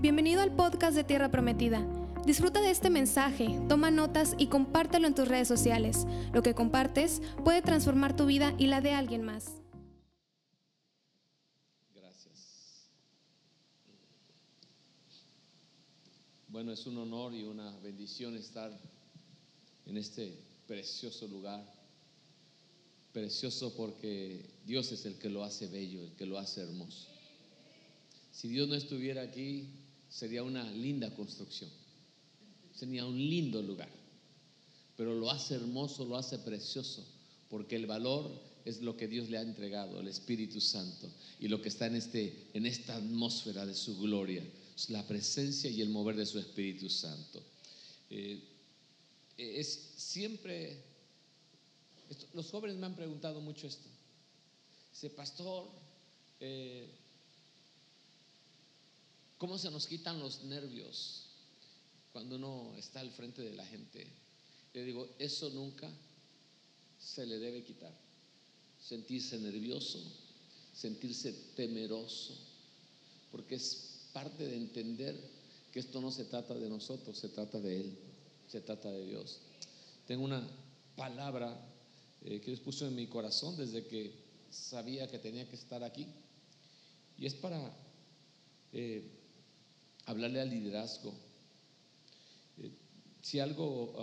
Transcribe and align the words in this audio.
Bienvenido 0.00 0.42
al 0.42 0.54
podcast 0.54 0.94
de 0.94 1.02
Tierra 1.02 1.28
Prometida. 1.28 1.84
Disfruta 2.24 2.60
de 2.60 2.70
este 2.70 2.88
mensaje, 2.88 3.58
toma 3.68 3.90
notas 3.90 4.36
y 4.38 4.46
compártelo 4.46 5.08
en 5.08 5.14
tus 5.16 5.26
redes 5.26 5.48
sociales. 5.48 6.06
Lo 6.32 6.40
que 6.40 6.54
compartes 6.54 7.20
puede 7.44 7.62
transformar 7.62 8.14
tu 8.14 8.24
vida 8.24 8.54
y 8.58 8.68
la 8.68 8.80
de 8.80 8.92
alguien 8.92 9.24
más. 9.24 9.56
Gracias. 11.96 12.86
Bueno, 16.46 16.70
es 16.70 16.86
un 16.86 16.96
honor 16.98 17.34
y 17.34 17.42
una 17.42 17.76
bendición 17.80 18.36
estar 18.36 18.70
en 19.84 19.96
este 19.96 20.38
precioso 20.68 21.26
lugar. 21.26 21.68
Precioso 23.12 23.74
porque 23.74 24.48
Dios 24.64 24.92
es 24.92 25.06
el 25.06 25.18
que 25.18 25.28
lo 25.28 25.42
hace 25.42 25.66
bello, 25.66 26.04
el 26.04 26.12
que 26.12 26.24
lo 26.24 26.38
hace 26.38 26.62
hermoso. 26.62 27.08
Si 28.30 28.46
Dios 28.46 28.68
no 28.68 28.76
estuviera 28.76 29.22
aquí, 29.22 29.87
sería 30.18 30.42
una 30.42 30.68
linda 30.72 31.14
construcción. 31.14 31.70
Sería 32.74 33.06
un 33.06 33.16
lindo 33.16 33.62
lugar. 33.62 33.88
Pero 34.96 35.14
lo 35.14 35.30
hace 35.30 35.54
hermoso, 35.54 36.04
lo 36.04 36.16
hace 36.16 36.38
precioso, 36.40 37.06
porque 37.48 37.76
el 37.76 37.86
valor 37.86 38.28
es 38.64 38.82
lo 38.82 38.96
que 38.96 39.06
Dios 39.06 39.30
le 39.30 39.38
ha 39.38 39.42
entregado, 39.42 40.00
el 40.00 40.08
Espíritu 40.08 40.60
Santo, 40.60 41.08
y 41.38 41.46
lo 41.46 41.62
que 41.62 41.68
está 41.68 41.86
en, 41.86 41.94
este, 41.94 42.48
en 42.52 42.66
esta 42.66 42.96
atmósfera 42.96 43.64
de 43.64 43.74
su 43.74 43.96
gloria, 43.96 44.44
la 44.88 45.06
presencia 45.06 45.70
y 45.70 45.82
el 45.82 45.90
mover 45.90 46.16
de 46.16 46.26
su 46.26 46.40
Espíritu 46.40 46.88
Santo. 46.90 47.40
Eh, 48.10 48.42
es 49.36 49.92
siempre, 49.96 50.82
los 52.34 52.50
jóvenes 52.50 52.76
me 52.76 52.86
han 52.86 52.96
preguntado 52.96 53.40
mucho 53.40 53.68
esto. 53.68 53.88
Dice, 54.90 55.10
pastor, 55.10 55.68
eh, 56.40 56.88
¿Cómo 59.38 59.56
se 59.56 59.70
nos 59.70 59.86
quitan 59.86 60.18
los 60.18 60.42
nervios 60.44 61.26
cuando 62.12 62.36
uno 62.36 62.74
está 62.76 63.00
al 63.00 63.10
frente 63.12 63.40
de 63.42 63.54
la 63.54 63.64
gente? 63.64 64.06
Le 64.74 64.84
digo, 64.84 65.08
eso 65.18 65.48
nunca 65.50 65.88
se 66.98 67.24
le 67.24 67.38
debe 67.38 67.62
quitar. 67.62 67.92
Sentirse 68.80 69.38
nervioso, 69.38 70.00
sentirse 70.74 71.32
temeroso, 71.54 72.34
porque 73.30 73.54
es 73.54 74.08
parte 74.12 74.44
de 74.44 74.56
entender 74.56 75.16
que 75.72 75.80
esto 75.80 76.00
no 76.00 76.10
se 76.10 76.24
trata 76.24 76.54
de 76.54 76.68
nosotros, 76.68 77.16
se 77.16 77.28
trata 77.28 77.60
de 77.60 77.80
Él, 77.80 77.98
se 78.48 78.60
trata 78.60 78.90
de 78.90 79.06
Dios. 79.06 79.38
Tengo 80.06 80.24
una 80.24 80.44
palabra 80.96 81.56
eh, 82.24 82.40
que 82.40 82.46
Dios 82.46 82.60
puso 82.60 82.86
en 82.86 82.96
mi 82.96 83.06
corazón 83.06 83.56
desde 83.56 83.86
que 83.86 84.12
sabía 84.50 85.08
que 85.08 85.18
tenía 85.18 85.48
que 85.48 85.56
estar 85.56 85.84
aquí, 85.84 86.06
y 87.18 87.26
es 87.26 87.34
para 87.34 87.76
eh, 88.72 89.02
hablarle 90.08 90.40
al 90.40 90.50
liderazgo. 90.50 91.14
Eh, 92.58 92.70
si 93.22 93.38
algo 93.40 93.94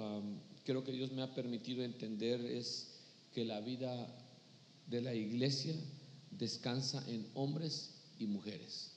creo 0.64 0.84
que 0.84 0.92
Dios 0.92 1.12
me 1.12 1.22
ha 1.22 1.34
permitido 1.34 1.84
entender 1.84 2.42
es 2.45 2.88
que 3.34 3.45
la 3.45 3.59
vida 3.62 4.08
de 4.88 5.02
la 5.02 5.14
iglesia 5.14 5.75
descansa 6.31 7.03
en 7.08 7.28
hombres 7.34 7.92
y 8.20 8.28
mujeres. 8.28 8.92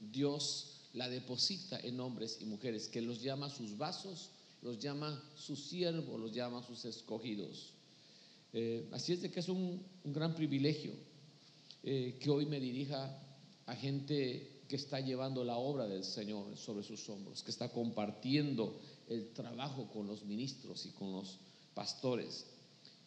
Dios 0.00 0.80
la 0.92 1.08
deposita 1.08 1.78
en 1.80 2.00
hombres 2.00 2.38
y 2.40 2.46
mujeres, 2.46 2.88
que 2.88 3.00
los 3.00 3.22
llama 3.22 3.48
sus 3.48 3.76
vasos, 3.76 4.30
los 4.62 4.78
llama 4.78 5.22
sus 5.36 5.60
siervos, 5.64 6.20
los 6.20 6.32
llama 6.32 6.62
sus 6.62 6.84
escogidos. 6.84 7.74
Eh, 8.52 8.88
así 8.92 9.12
es 9.12 9.22
de 9.22 9.30
que 9.30 9.40
es 9.40 9.48
un, 9.48 9.84
gran 10.04 10.34
privilegio 10.34 10.92
eh, 11.84 12.18
que 12.20 12.30
hoy 12.30 12.46
me 12.46 12.58
dirija 12.58 13.16
a 13.66 13.76
gente 13.76 14.49
que 14.70 14.76
está 14.76 15.00
llevando 15.00 15.42
la 15.42 15.56
obra 15.56 15.88
del 15.88 16.04
Señor 16.04 16.56
sobre 16.56 16.84
sus 16.84 17.08
hombros, 17.08 17.42
que 17.42 17.50
está 17.50 17.72
compartiendo 17.72 18.78
el 19.08 19.32
trabajo 19.32 19.90
con 19.92 20.06
los 20.06 20.24
ministros 20.24 20.86
y 20.86 20.90
con 20.90 21.10
los 21.10 21.40
pastores. 21.74 22.46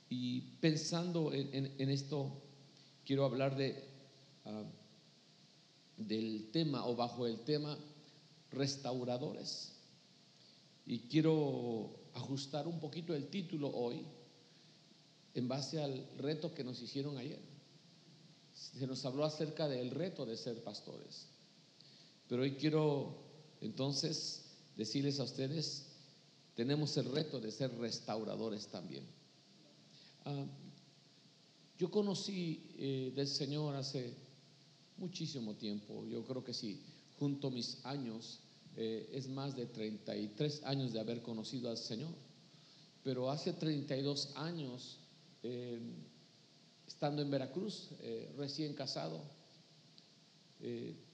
Y 0.10 0.42
pensando 0.60 1.32
en, 1.32 1.90
esto, 1.90 2.34
quiero 3.06 3.24
hablar 3.24 3.56
de, 3.56 3.82
ah, 4.44 4.66
del 5.96 6.50
tema 6.52 6.86
o 6.86 6.98
bajo 6.98 7.26
el 7.28 7.40
tema 7.46 7.78
restauradores. 8.52 9.72
Y 10.86 11.00
quiero 11.08 11.96
ajustar 12.14 12.68
un 12.68 12.82
poquito 12.82 13.16
el 13.16 13.30
título 13.30 13.70
hoy 13.70 14.06
en 15.34 15.48
base 15.48 15.82
al 15.82 16.10
reto 16.18 16.54
que 16.54 16.66
nos 16.66 16.82
hicieron 16.82 17.18
ayer. 17.18 17.40
Se 18.54 18.86
nos 18.86 19.06
habló 19.06 19.24
acerca 19.24 19.70
del 19.70 19.92
reto 19.92 20.26
de 20.26 20.36
ser 20.36 20.62
pastores. 20.62 21.28
Pero 22.28 22.44
hoy 22.44 22.54
quiero 22.54 23.16
entonces 23.62 24.44
decirles 24.76 25.20
a 25.20 25.24
ustedes, 25.24 25.86
tenemos 26.56 26.96
el 26.98 27.12
reto 27.12 27.40
de 27.40 27.52
ser 27.52 27.76
restauradores 27.78 28.68
también. 28.68 29.04
Ah, 30.26 30.46
yo 31.78 31.90
conocí 31.90 32.72
eh, 32.78 33.12
del 33.16 33.28
Señor 33.28 33.76
hace 33.76 34.14
muchísimo 34.98 35.56
tiempo, 35.56 36.06
yo 36.06 36.24
creo 36.24 36.44
que 36.44 36.54
sí, 36.54 36.82
junto 37.18 37.48
a 37.48 37.52
mis 37.52 37.84
años, 37.84 38.40
eh, 38.78 39.10
es 39.12 39.28
más 39.28 39.56
de 39.56 39.66
33 39.66 40.64
años 40.64 40.94
de 40.94 41.00
haber 41.00 41.22
conocido 41.22 41.70
al 41.70 41.78
Señor, 41.78 42.12
pero 43.04 43.30
hace 43.30 43.54
32 43.54 44.32
años, 44.36 45.00
eh, 45.42 45.80
estando 46.88 47.22
en 47.22 47.32
Veracruz, 47.32 47.90
recién 48.38 48.74
casado, 48.76 49.22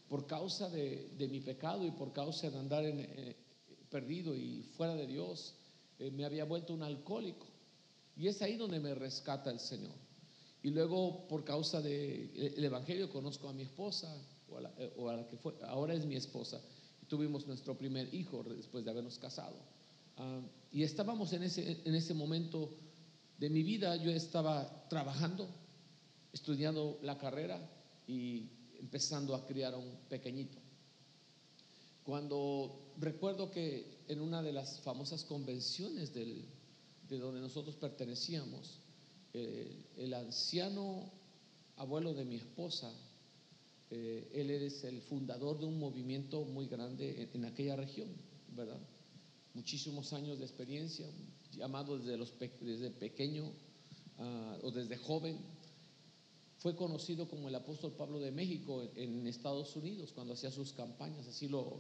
por 0.10 0.26
causa 0.26 0.70
de, 0.70 1.28
mi 1.30 1.40
pecado 1.40 1.86
y 1.86 1.92
por 1.92 2.12
causa 2.12 2.50
de 2.50 2.58
andar 2.58 2.84
eh, 2.84 3.36
perdido 3.90 4.36
y 4.36 4.64
fuera 4.76 4.96
de 4.96 5.06
Dios, 5.06 5.54
eh, 6.00 6.10
me 6.12 6.26
había 6.26 6.46
vuelto 6.46 6.74
un 6.74 6.82
alcohólico. 6.82 7.46
Y 8.18 8.28
es 8.28 8.42
ahí 8.42 8.58
donde 8.58 8.80
me 8.80 8.96
rescata 8.96 9.52
el 9.52 9.60
Señor. 9.60 9.96
Y 10.64 10.72
luego, 10.72 11.28
por 11.28 11.46
causa 11.46 11.80
del 11.80 12.34
de 12.34 12.66
Evangelio, 12.66 13.10
conozco 13.10 13.48
a 13.48 13.54
mi 13.54 13.62
esposa, 13.62 14.14
o 14.50 14.58
a 14.58 14.62
la, 14.62 15.22
eh, 15.22 15.28
que 15.30 15.38
fue, 15.38 15.54
ahora 15.68 15.94
es 15.94 16.06
mi 16.06 16.16
esposa. 16.16 16.60
tuvimos 17.08 17.48
nuestro 17.48 17.78
primer 17.78 18.14
hijo 18.14 18.44
después 18.44 18.84
de 18.84 18.92
habernos 18.92 19.18
casado. 19.20 19.58
Ah, 20.18 20.42
y 20.72 20.84
estábamos 20.84 21.32
en 21.34 21.44
ese, 21.44 21.82
en 21.86 21.96
ese 21.96 22.14
momento 22.14 22.72
de 23.38 23.50
mi 23.50 23.64
vida, 23.64 23.96
yo 23.96 24.12
estaba 24.12 24.88
trabajando, 24.90 25.48
estudiando 26.34 27.00
la 27.04 27.18
carrera 27.18 27.60
y 28.06 28.50
empezando 28.80 29.36
a 29.36 29.46
criar 29.46 29.74
a 29.74 29.78
un 29.78 29.96
pequeñito. 30.10 30.58
Cuando 32.04 32.94
recuerdo 33.00 33.52
que 33.52 34.00
en 34.08 34.22
una 34.22 34.42
de 34.42 34.52
las 34.52 34.80
famosas 34.82 35.24
convenciones 35.24 36.14
de 36.14 36.46
donde 37.10 37.42
nosotros 37.42 37.76
pertenecíamos, 37.76 38.80
eh, 39.34 39.86
el 39.98 40.14
anciano 40.16 41.12
abuelo 41.78 42.14
de 42.14 42.26
mi 42.26 42.36
esposa, 42.36 42.92
eh, 43.92 44.28
él 44.34 44.50
es 44.50 44.84
el 44.84 45.02
fundador 45.02 45.60
de 45.60 45.66
un 45.66 45.78
movimiento 45.78 46.44
muy 46.46 46.68
grande 46.68 47.30
en, 47.34 47.46
aquella 47.46 47.76
región, 47.76 48.10
¿verdad? 48.56 48.80
Muchísimos 49.54 50.14
años 50.14 50.40
de 50.40 50.46
experiencia, 50.46 51.08
llamado 51.56 51.98
desde, 51.98 52.18
los, 52.18 52.34
desde 52.62 52.90
pequeño 52.92 53.52
ah, 54.18 54.58
o 54.64 54.72
desde 54.72 54.98
joven, 54.98 55.38
fue 56.60 56.76
conocido 56.76 57.28
como 57.28 57.48
el 57.48 57.56
apóstol 57.56 57.94
Pablo 57.94 58.20
de 58.20 58.32
México 58.32 58.84
en 58.96 59.26
Estados 59.28 59.76
Unidos 59.76 60.12
cuando 60.14 60.34
hacía 60.34 60.52
sus 60.52 60.74
campañas, 60.74 61.26
así 61.26 61.48
lo, 61.48 61.80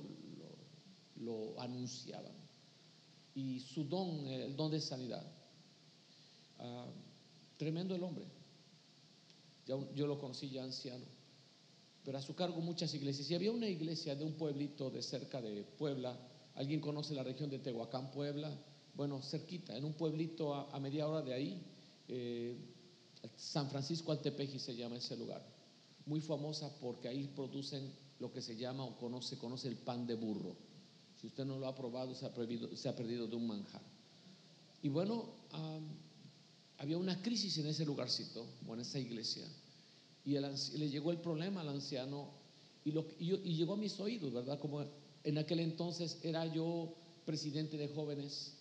anunciaban. 1.57 2.31
Y 3.35 3.59
su 3.59 3.83
don, 3.83 4.25
el 4.25 4.55
don 4.55 4.71
de 4.71 4.79
sanidad. 4.79 5.25
Ah, 6.59 6.87
tremendo 7.57 7.93
el 7.93 8.03
hombre. 8.03 8.25
yo 9.67 10.07
lo 10.07 10.17
conocí 10.17 10.49
ya 10.49 10.63
anciano. 10.63 11.05
Pero 12.05 12.17
a 12.17 12.21
su 12.21 12.33
cargo 12.33 12.61
muchas 12.61 12.93
iglesias. 12.93 13.29
Y 13.29 13.35
había 13.35 13.51
una 13.51 13.67
iglesia 13.67 14.15
de 14.15 14.23
un 14.23 14.33
pueblito 14.33 14.89
de 14.89 15.01
cerca 15.01 15.41
de 15.41 15.63
Puebla. 15.77 16.17
¿Alguien 16.55 16.79
conoce 16.79 17.13
la 17.13 17.23
región 17.23 17.49
de 17.49 17.59
Tehuacán, 17.59 18.11
Puebla? 18.11 18.49
Bueno, 18.95 19.21
cerquita, 19.21 19.77
en 19.77 19.85
un 19.85 19.93
pueblito 19.93 20.53
a, 20.53 20.79
media 20.79 21.07
hora 21.07 21.21
de 21.21 21.33
ahí. 21.33 21.61
Eh, 22.07 22.57
San 23.35 23.69
Francisco 23.69 24.11
Altepeji 24.11 24.59
se 24.59 24.75
llama 24.75 24.97
ese 24.97 25.15
lugar. 25.17 25.43
Muy 26.05 26.21
famosa 26.21 26.69
porque 26.79 27.07
ahí 27.07 27.27
producen 27.35 27.91
lo 28.19 28.31
que 28.31 28.41
se 28.41 28.55
llama 28.55 28.83
o 28.83 28.97
conoce, 28.97 29.37
conoce 29.37 29.67
el 29.67 29.77
pan 29.77 30.05
de 30.07 30.15
burro. 30.15 30.55
Si 31.19 31.27
usted 31.27 31.45
no 31.45 31.59
lo 31.59 31.67
ha 31.67 31.75
probado, 31.75 32.15
se 32.15 32.25
ha, 32.25 32.33
perdido 32.95 33.27
de 33.27 33.35
un 33.35 33.47
manjar. 33.47 33.81
Y 34.81 34.89
bueno, 34.89 35.25
había 36.77 36.97
una 36.97 37.21
crisis 37.21 37.57
en 37.57 37.67
ese 37.67 37.85
lugarcito 37.85 38.45
o 38.67 38.73
en 38.73 38.81
esa 38.81 38.99
iglesia. 38.99 39.45
Y 40.23 40.37
le 40.39 40.89
llegó 40.89 41.11
el 41.11 41.17
problema 41.17 41.61
al 41.61 41.69
anciano 41.69 42.29
y, 42.85 42.91
y 43.19 43.55
llegó 43.55 43.73
a 43.73 43.77
mis 43.77 43.99
oídos, 43.99 44.31
¿verdad? 44.31 44.59
Como 44.59 44.85
en 45.23 45.37
aquel 45.37 45.59
entonces 45.59 46.19
era 46.23 46.45
yo 46.45 46.93
presidente 47.25 47.77
de 47.77 47.89
jóvenes 47.89 48.53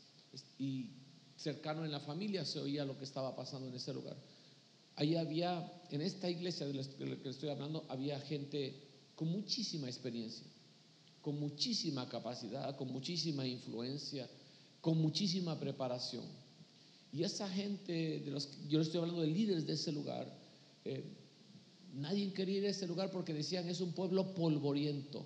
y 0.58 0.90
cercano 1.37 1.84
en 1.84 1.93
la 1.93 2.00
familia 2.00 2.44
se 2.44 2.58
oía 2.58 2.84
lo 2.84 2.99
que 2.99 3.05
estaba 3.05 3.34
pasando 3.37 3.69
en 3.69 3.75
ese 3.75 3.94
lugar. 3.94 4.16
Ahí 4.98 5.14
había, 5.14 5.64
en 5.92 6.00
esta 6.00 6.28
iglesia 6.28 6.66
de 6.66 6.74
la 6.74 6.82
que 7.22 7.28
estoy 7.28 7.50
hablando, 7.50 7.84
había 7.88 8.18
gente 8.18 8.74
con 9.14 9.28
muchísima 9.30 9.86
experiencia, 9.86 10.44
con 11.22 11.38
muchísima 11.38 12.08
capacidad, 12.08 12.74
con 12.76 12.90
muchísima 12.90 13.46
influencia, 13.46 14.28
con 14.80 15.00
muchísima 15.00 15.56
preparación. 15.56 16.24
Y 17.12 17.22
esa 17.22 17.48
gente, 17.48 18.18
de 18.18 18.30
los, 18.32 18.48
yo 18.68 18.80
estoy 18.80 18.98
hablando 18.98 19.22
de 19.22 19.28
líderes 19.28 19.68
de 19.68 19.74
ese 19.74 19.92
lugar, 19.92 20.36
eh, 20.84 21.04
nadie 21.94 22.32
quería 22.32 22.58
ir 22.58 22.66
a 22.66 22.70
ese 22.70 22.88
lugar 22.88 23.12
porque 23.12 23.32
decían 23.32 23.68
es 23.68 23.80
un 23.80 23.92
pueblo 23.92 24.34
polvoriento. 24.34 25.24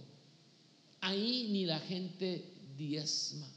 Ahí 1.00 1.48
ni 1.50 1.64
la 1.64 1.80
gente 1.80 2.44
diezma. 2.76 3.50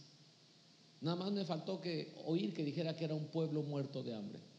Nada 1.01 1.17
más 1.17 1.33
me 1.33 1.43
faltó 1.43 1.81
que 1.81 2.15
oír 2.23 2.53
que 2.53 2.63
dijera 2.63 2.95
que 2.95 3.03
era 3.03 3.15
un 3.15 3.27
pueblo 3.27 3.63
muerto 3.63 4.01
de 4.01 4.15
hambre. 4.15 4.54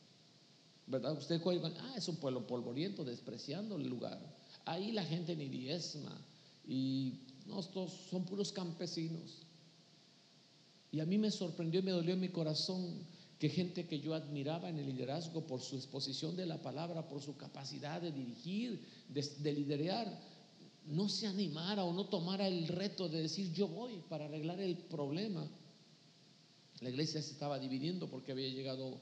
¿Verdad? 0.86 1.18
Usted 1.18 1.40
ah, 1.44 1.94
es 1.96 2.08
un 2.08 2.16
pueblo 2.16 2.46
polvoriento, 2.46 3.04
despreciando 3.04 3.76
el 3.76 3.88
lugar. 3.88 4.20
Ahí 4.64 4.92
la 4.92 5.04
gente 5.04 5.34
ni 5.34 5.48
diezma. 5.48 6.24
Y 6.66 7.20
no, 7.46 7.60
estos 7.60 7.92
son 8.10 8.24
puros 8.24 8.52
campesinos. 8.52 9.42
Y 10.92 11.00
a 11.00 11.06
mí 11.06 11.18
me 11.18 11.30
sorprendió 11.30 11.80
y 11.80 11.82
me 11.82 11.90
dolió 11.90 12.14
en 12.14 12.20
mi 12.20 12.28
corazón 12.28 13.04
que 13.38 13.48
gente 13.48 13.86
que 13.86 14.00
yo 14.00 14.14
admiraba 14.14 14.68
en 14.68 14.78
el 14.78 14.86
liderazgo 14.86 15.46
por 15.46 15.60
su 15.60 15.76
exposición 15.76 16.36
de 16.36 16.46
la 16.46 16.62
palabra, 16.62 17.06
por 17.06 17.20
su 17.20 17.36
capacidad 17.36 18.00
de 18.00 18.12
dirigir, 18.12 18.80
de, 19.08 19.22
de 19.40 19.52
liderear, 19.52 20.20
no 20.86 21.08
se 21.08 21.26
animara 21.26 21.84
o 21.84 21.92
no 21.92 22.06
tomara 22.06 22.46
el 22.46 22.68
reto 22.68 23.08
de 23.08 23.22
decir 23.22 23.52
yo 23.52 23.66
voy 23.66 24.02
para 24.08 24.26
arreglar 24.26 24.60
el 24.60 24.76
problema. 24.76 25.46
La 26.80 26.90
iglesia 26.90 27.20
se 27.20 27.32
estaba 27.32 27.58
dividiendo 27.58 28.08
porque 28.08 28.32
había 28.32 28.48
llegado 28.48 29.00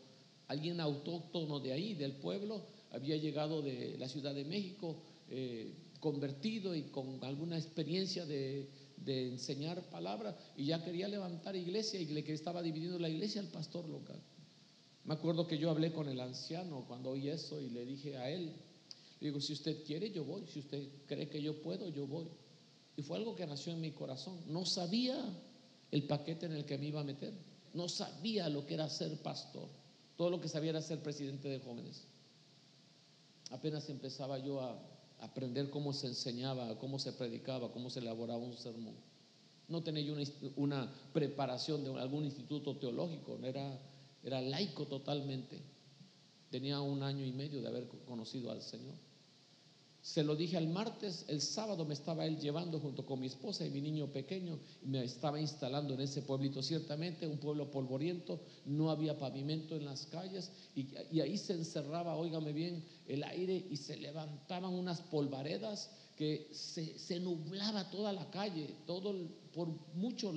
alguien 0.48 0.80
autóctono 0.80 1.60
de 1.60 1.72
ahí, 1.72 1.94
del 1.94 2.12
pueblo, 2.12 2.62
había 2.90 3.16
llegado 3.16 3.62
de 3.62 3.96
la 3.98 4.08
Ciudad 4.08 4.34
de 4.34 4.44
México, 4.44 4.96
eh, 5.28 5.72
convertido 6.00 6.74
y 6.74 6.82
con 6.82 7.18
alguna 7.24 7.56
experiencia 7.56 8.26
de, 8.26 8.68
enseñar 9.06 9.82
palabra 9.90 10.34
y 10.56 10.66
ya 10.66 10.82
quería 10.82 11.08
levantar 11.08 11.56
iglesia 11.56 12.00
y 12.00 12.06
le 12.06 12.24
que 12.24 12.32
estaba 12.32 12.62
dividiendo 12.62 12.98
la 12.98 13.08
iglesia 13.08 13.40
al 13.40 13.48
pastor 13.48 13.86
local. 13.88 14.18
Me 15.04 15.14
acuerdo 15.14 15.46
que 15.46 15.58
yo 15.58 15.70
hablé 15.70 15.92
con 15.92 16.08
el 16.08 16.20
anciano 16.20 16.84
cuando 16.86 17.10
oí 17.10 17.28
eso 17.28 17.60
y 17.60 17.68
le 17.70 17.84
dije 17.84 18.16
a 18.16 18.30
él, 18.30 18.52
digo, 19.20 19.40
si 19.40 19.52
usted 19.52 19.84
quiere, 19.84 20.10
yo 20.10 20.24
voy, 20.24 20.46
si 20.46 20.60
usted 20.60 20.88
cree 21.06 21.28
que 21.28 21.42
yo 21.42 21.60
puedo, 21.62 21.88
yo 21.88 22.06
voy. 22.06 22.28
Y 22.96 23.02
fue 23.02 23.18
algo 23.18 23.34
que 23.34 23.46
nació 23.46 23.72
en 23.72 23.80
mi 23.80 23.90
corazón. 23.90 24.38
No 24.46 24.64
sabía 24.64 25.16
el 25.90 26.04
paquete 26.04 26.46
en 26.46 26.52
el 26.52 26.64
que 26.64 26.78
me 26.78 26.86
iba 26.86 27.00
a 27.00 27.04
meter, 27.04 27.32
no 27.72 27.88
sabía 27.88 28.48
lo 28.48 28.66
que 28.66 28.74
era 28.74 28.88
ser 28.88 29.16
pastor, 29.22 29.68
todo 30.16 30.30
lo 30.30 30.40
que 30.40 30.48
sabía 30.48 30.70
era 30.70 30.82
ser 30.82 31.02
presidente 31.02 31.48
de 31.48 31.60
jóvenes. 31.60 32.06
Apenas 33.50 33.88
empezaba 33.88 34.38
yo 34.38 34.60
a 34.60 34.78
aprender 35.20 35.70
cómo 35.70 35.92
se 35.92 36.06
enseñaba, 36.06 36.78
cómo 36.78 36.98
se 36.98 37.12
predicaba, 37.12 37.72
cómo 37.72 37.90
se 37.90 38.00
elaboraba 38.00 38.38
un 38.38 38.56
sermón. 38.56 38.94
No 39.68 39.82
tenía 39.82 40.02
yo 40.02 40.14
una, 40.56 40.92
preparación 41.12 41.84
de 41.84 41.98
algún 41.98 42.24
instituto 42.24 42.76
teológico, 42.76 43.38
era, 43.42 43.80
era 44.22 44.40
laico 44.40 44.86
totalmente. 44.86 45.60
Tenía 46.50 46.80
un 46.80 47.02
año 47.02 47.24
y 47.24 47.32
medio 47.32 47.62
de 47.62 47.68
haber 47.68 47.88
conocido 48.06 48.50
al 48.50 48.62
Señor. 48.62 48.94
Se 50.04 50.22
lo 50.22 50.36
dije 50.36 50.58
al 50.58 50.68
martes, 50.68 51.24
el 51.28 51.40
sábado 51.40 51.86
me 51.86 51.94
estaba 51.94 52.26
él 52.26 52.38
llevando 52.38 52.78
junto 52.78 53.06
con 53.06 53.20
mi 53.20 53.26
esposa 53.26 53.64
y 53.64 53.70
mi 53.70 53.80
niño 53.80 54.12
pequeño, 54.12 54.58
me 54.82 55.02
estaba 55.02 55.40
instalando 55.40 55.94
en 55.94 56.02
ese 56.02 56.20
pueblito, 56.20 56.62
ciertamente 56.62 57.26
un 57.26 57.38
pueblo 57.38 57.70
polvoriento, 57.70 58.38
no 58.66 58.90
había 58.90 59.18
pavimento 59.18 59.74
en 59.74 59.86
las 59.86 60.04
calles, 60.04 60.50
y, 60.76 61.20
ahí 61.20 61.38
se 61.38 61.54
encerraba, 61.54 62.16
óigame 62.16 62.52
bien, 62.52 62.84
el 63.08 63.24
aire 63.24 63.66
y 63.70 63.78
se 63.78 63.96
levantaban 63.96 64.74
unas 64.74 65.00
polvaredas 65.00 65.88
que 66.18 66.50
se, 66.52 67.18
nublaba 67.18 67.90
toda 67.90 68.12
la 68.12 68.30
calle, 68.30 68.74
todo 68.86 69.14
por 69.54 69.68
mucho, 69.94 70.34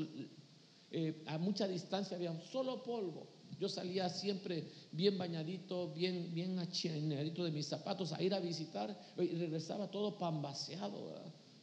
eh, 0.92 1.24
a 1.26 1.38
mucha 1.40 1.68
distancia 1.68 2.16
había 2.16 2.40
solo 2.40 2.84
polvo. 2.84 3.28
Yo 3.60 3.68
salía 3.68 4.08
siempre 4.08 4.72
bien 4.98 5.18
bañadito, 5.18 5.94
bien, 5.94 6.34
bien 6.34 6.58
achinadito 6.58 7.44
de 7.46 7.52
mis 7.52 7.68
zapatos 7.68 8.12
a 8.12 8.22
ir 8.22 8.34
a 8.34 8.40
visitar 8.40 9.00
y 9.18 9.36
regresaba 9.36 9.90
todo 9.92 10.18
pambaseado 10.18 11.14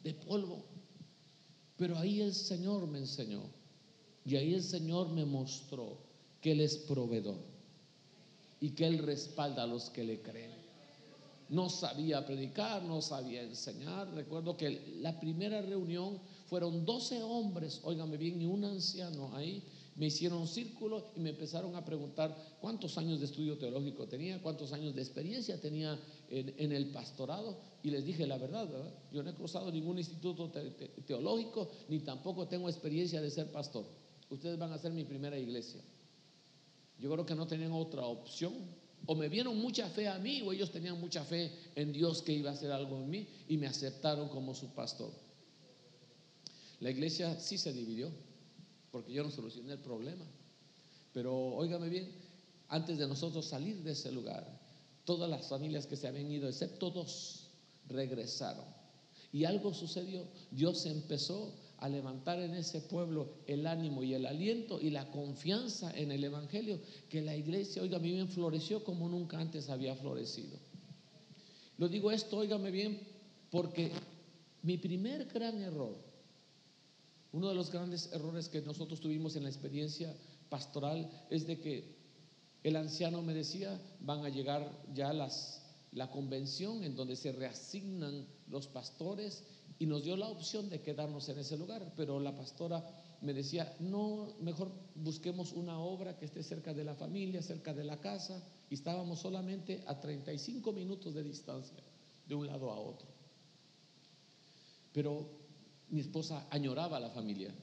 de 0.01 0.13
polvo. 0.13 0.63
Pero 1.75 1.97
ahí 1.97 2.21
el 2.21 2.33
Señor 2.33 2.87
me 2.87 2.99
enseñó 2.99 3.43
y 4.25 4.37
ahí 4.37 4.53
el 4.53 4.63
Señor 4.63 5.09
me 5.09 5.25
mostró 5.25 5.97
que 6.41 6.53
Él 6.53 6.61
es 6.61 6.77
proveedor 6.77 7.37
y 8.61 8.69
que 8.69 8.87
Él 8.87 8.99
respalda 8.99 9.63
a 9.63 9.67
los 9.67 9.89
que 9.89 10.05
le 10.05 10.21
creen. 10.21 10.51
No 11.49 11.69
sabía 11.69 12.25
predicar, 12.25 12.81
no 12.83 13.01
sabía 13.01 13.43
enseñar. 13.43 14.11
Recuerdo 14.15 14.55
que 14.55 14.95
la 15.01 15.19
primera 15.19 15.61
reunión 15.61 16.19
fueron 16.47 16.85
12 16.85 17.21
hombres, 17.21 17.81
óigame 17.83 18.17
bien, 18.17 18.41
y 18.41 18.45
un 18.45 18.63
anciano 18.63 19.35
ahí 19.35 19.61
me 19.95 20.07
hicieron 20.07 20.39
un 20.39 20.47
círculo 20.47 21.11
y 21.15 21.21
me 21.21 21.29
empezaron 21.29 21.73
a 21.75 21.85
preguntar 21.85 22.35
cuántos 22.59 22.97
años 22.97 23.19
de 23.19 23.25
estudio 23.25 23.57
teológico 23.57 24.07
tenía, 24.07 24.41
cuántos 24.41 24.73
años 24.73 24.93
de 24.93 25.01
experiencia 25.01 25.59
tenía 25.59 25.97
en, 26.29 26.71
el 26.73 26.87
pastorado. 26.87 27.57
Y 27.81 27.91
les 27.91 28.05
dije 28.05 28.27
la 28.27 28.37
verdad, 28.37 28.67
yo 29.13 29.23
no 29.23 29.29
he 29.29 29.33
cruzado 29.33 29.71
ningún 29.71 29.97
instituto 29.97 30.51
teológico, 31.05 31.69
ni 31.87 31.99
tampoco 31.99 32.47
tengo 32.47 32.67
experiencia 32.67 33.21
de 33.21 33.31
ser 33.31 33.51
pastor. 33.51 33.85
Ustedes 34.29 34.59
van 34.59 34.73
a 34.73 34.77
ser 34.77 34.91
mi 34.91 35.05
primera 35.05 35.39
iglesia. 35.39 35.81
Yo 36.99 37.09
creo 37.11 37.25
que 37.25 37.35
no 37.35 37.47
tenían 37.47 37.71
otra 37.71 38.05
opción. 38.05 38.53
O 39.07 39.15
me 39.15 39.29
vieron 39.29 39.57
mucha 39.59 39.87
fe 39.89 40.07
a 40.07 40.17
mí, 40.17 40.41
o 40.41 40.51
ellos 40.51 40.71
tenían 40.71 40.99
mucha 40.99 41.23
fe 41.23 41.51
en 41.75 41.93
Dios 41.93 42.21
que 42.23 42.33
iba 42.33 42.49
a 42.49 42.53
hacer 42.53 42.71
algo 42.71 42.97
en 42.97 43.09
mí, 43.09 43.27
y 43.47 43.55
me 43.57 43.67
aceptaron 43.67 44.27
como 44.29 44.55
su 44.55 44.73
pastor. 44.73 45.11
La 46.79 46.89
iglesia 46.89 47.39
sí 47.39 47.57
se 47.57 47.71
dividió 47.71 48.11
porque 48.95 49.11
yo 49.11 49.25
no 49.25 49.29
solucioné 49.29 49.73
el 49.73 49.79
problema. 49.79 50.23
Pero 51.11 51.35
óigame 51.35 51.89
bien, 51.89 52.09
antes 52.69 52.97
de 52.97 53.05
nosotros 53.05 53.45
salir 53.45 53.83
de 53.83 53.91
ese 53.91 54.09
lugar, 54.09 54.47
todas 55.03 55.29
las 55.29 55.49
familias 55.49 55.85
que 55.85 55.97
se 55.97 56.07
habían 56.07 56.31
ido, 56.31 56.47
excepto 56.47 56.91
dos, 56.91 57.49
regresaron. 57.89 58.63
Y 59.33 59.43
algo 59.43 59.73
sucedió. 59.73 60.23
Dios 60.49 60.85
empezó 60.85 61.53
a 61.79 61.89
levantar 61.89 62.39
en 62.39 62.55
ese 62.55 62.79
pueblo 62.79 63.33
el 63.47 63.67
ánimo 63.67 64.01
y 64.01 64.13
el 64.13 64.25
aliento 64.25 64.79
y 64.79 64.91
la 64.91 65.11
confianza 65.11 65.91
en 65.91 66.13
el 66.13 66.23
Evangelio, 66.23 66.79
que 67.09 67.21
la 67.21 67.35
iglesia, 67.35 67.81
óigame 67.81 68.13
bien, 68.13 68.29
floreció 68.29 68.85
como 68.85 69.09
nunca 69.09 69.37
antes 69.37 69.67
había 69.67 69.93
florecido. 69.97 70.57
Lo 71.77 71.89
digo 71.89 72.11
esto, 72.11 72.37
óigame 72.37 72.71
bien, 72.71 72.97
porque 73.51 73.91
mi 74.61 74.77
primer 74.77 75.25
gran 75.25 75.61
error 75.61 76.04
uno 77.35 77.49
de 77.49 77.55
los 77.55 77.69
grandes 77.69 78.13
errores 78.13 78.47
que 78.47 78.61
nosotros 78.61 79.01
tuvimos 79.01 79.35
en 79.35 79.43
la 79.43 79.49
experiencia 79.49 80.15
pastoral 80.47 81.11
es 81.29 81.45
de 81.45 81.59
que 81.59 81.97
el 82.63 82.77
anciano 82.77 83.21
me 83.21 83.33
decía, 83.33 83.77
van 83.99 84.23
a 84.23 84.29
llegar 84.29 84.71
ya 84.93 85.11
las, 85.11 85.61
la 85.91 86.09
convención 86.09 86.81
en 86.85 86.95
donde 86.95 87.17
se 87.17 87.33
reasignan 87.33 88.25
los 88.47 88.67
pastores 88.67 89.43
y 89.77 89.85
nos 89.85 90.05
dio 90.05 90.15
la 90.15 90.29
opción 90.29 90.69
de 90.69 90.81
quedarnos 90.81 91.27
en 91.27 91.39
ese 91.39 91.57
lugar, 91.57 91.91
pero 91.97 92.21
la 92.21 92.33
pastora 92.33 92.81
me 93.19 93.33
decía, 93.33 93.75
no, 93.81 94.29
mejor 94.39 94.71
busquemos 94.95 95.51
una 95.51 95.77
obra 95.77 96.17
que 96.17 96.23
esté 96.23 96.41
cerca 96.41 96.73
de 96.73 96.85
la 96.85 96.95
familia, 96.95 97.41
cerca 97.41 97.73
de 97.73 97.83
la 97.83 97.99
casa, 97.99 98.41
y 98.69 98.75
estábamos 98.75 99.19
solamente 99.19 99.83
a 99.87 99.99
35 99.99 100.71
minutos 100.71 101.13
de 101.13 101.23
distancia 101.23 101.83
de 102.25 102.35
un 102.35 102.47
lado 102.47 102.71
a 102.71 102.79
otro. 102.79 103.09
Pero 104.93 105.44
mi 105.89 106.01
esposa 106.01 106.47
añoraba 106.49 106.97
a 106.97 106.99
la 106.99 107.09
familia. 107.09 107.53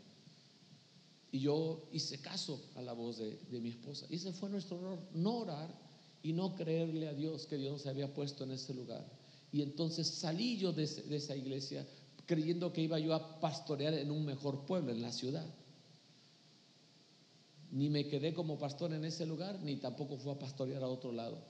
Y 1.30 1.40
yo 1.40 1.88
hice 1.92 2.20
caso 2.20 2.62
a 2.76 2.82
la 2.82 2.92
voz 2.92 3.18
de, 3.18 3.60
mi 3.60 3.70
esposa. 3.70 4.06
Y 4.10 4.16
ese 4.16 4.32
fue 4.32 4.50
nuestro 4.50 4.78
error, 4.78 4.98
no 5.14 5.38
orar 5.38 5.74
y 6.22 6.32
no 6.32 6.54
creerle 6.54 7.08
a 7.08 7.14
Dios 7.14 7.46
que 7.46 7.56
Dios 7.56 7.82
se 7.82 7.88
había 7.88 8.12
puesto 8.12 8.44
en 8.44 8.52
ese 8.52 8.74
lugar. 8.74 9.04
Y 9.50 9.62
entonces 9.62 10.06
salí 10.06 10.58
yo 10.58 10.72
de, 10.72 10.86
de 10.86 11.16
esa 11.16 11.34
iglesia 11.34 11.86
creyendo 12.26 12.72
que 12.72 12.82
iba 12.82 12.98
yo 12.98 13.14
a 13.14 13.40
pastorear 13.40 13.94
en 13.94 14.10
un 14.10 14.24
mejor 14.24 14.66
pueblo, 14.66 14.92
en 14.92 15.02
la 15.02 15.12
ciudad. 15.12 15.46
Ni 17.70 17.88
me 17.88 18.06
quedé 18.06 18.34
como 18.34 18.58
pastor 18.58 18.92
en 18.92 19.04
ese 19.04 19.24
lugar, 19.24 19.58
ni 19.62 19.76
tampoco 19.76 20.18
fui 20.18 20.30
a 20.32 20.38
pastorear 20.38 20.82
a 20.82 20.88
otro 20.88 21.12
lado. 21.12 21.42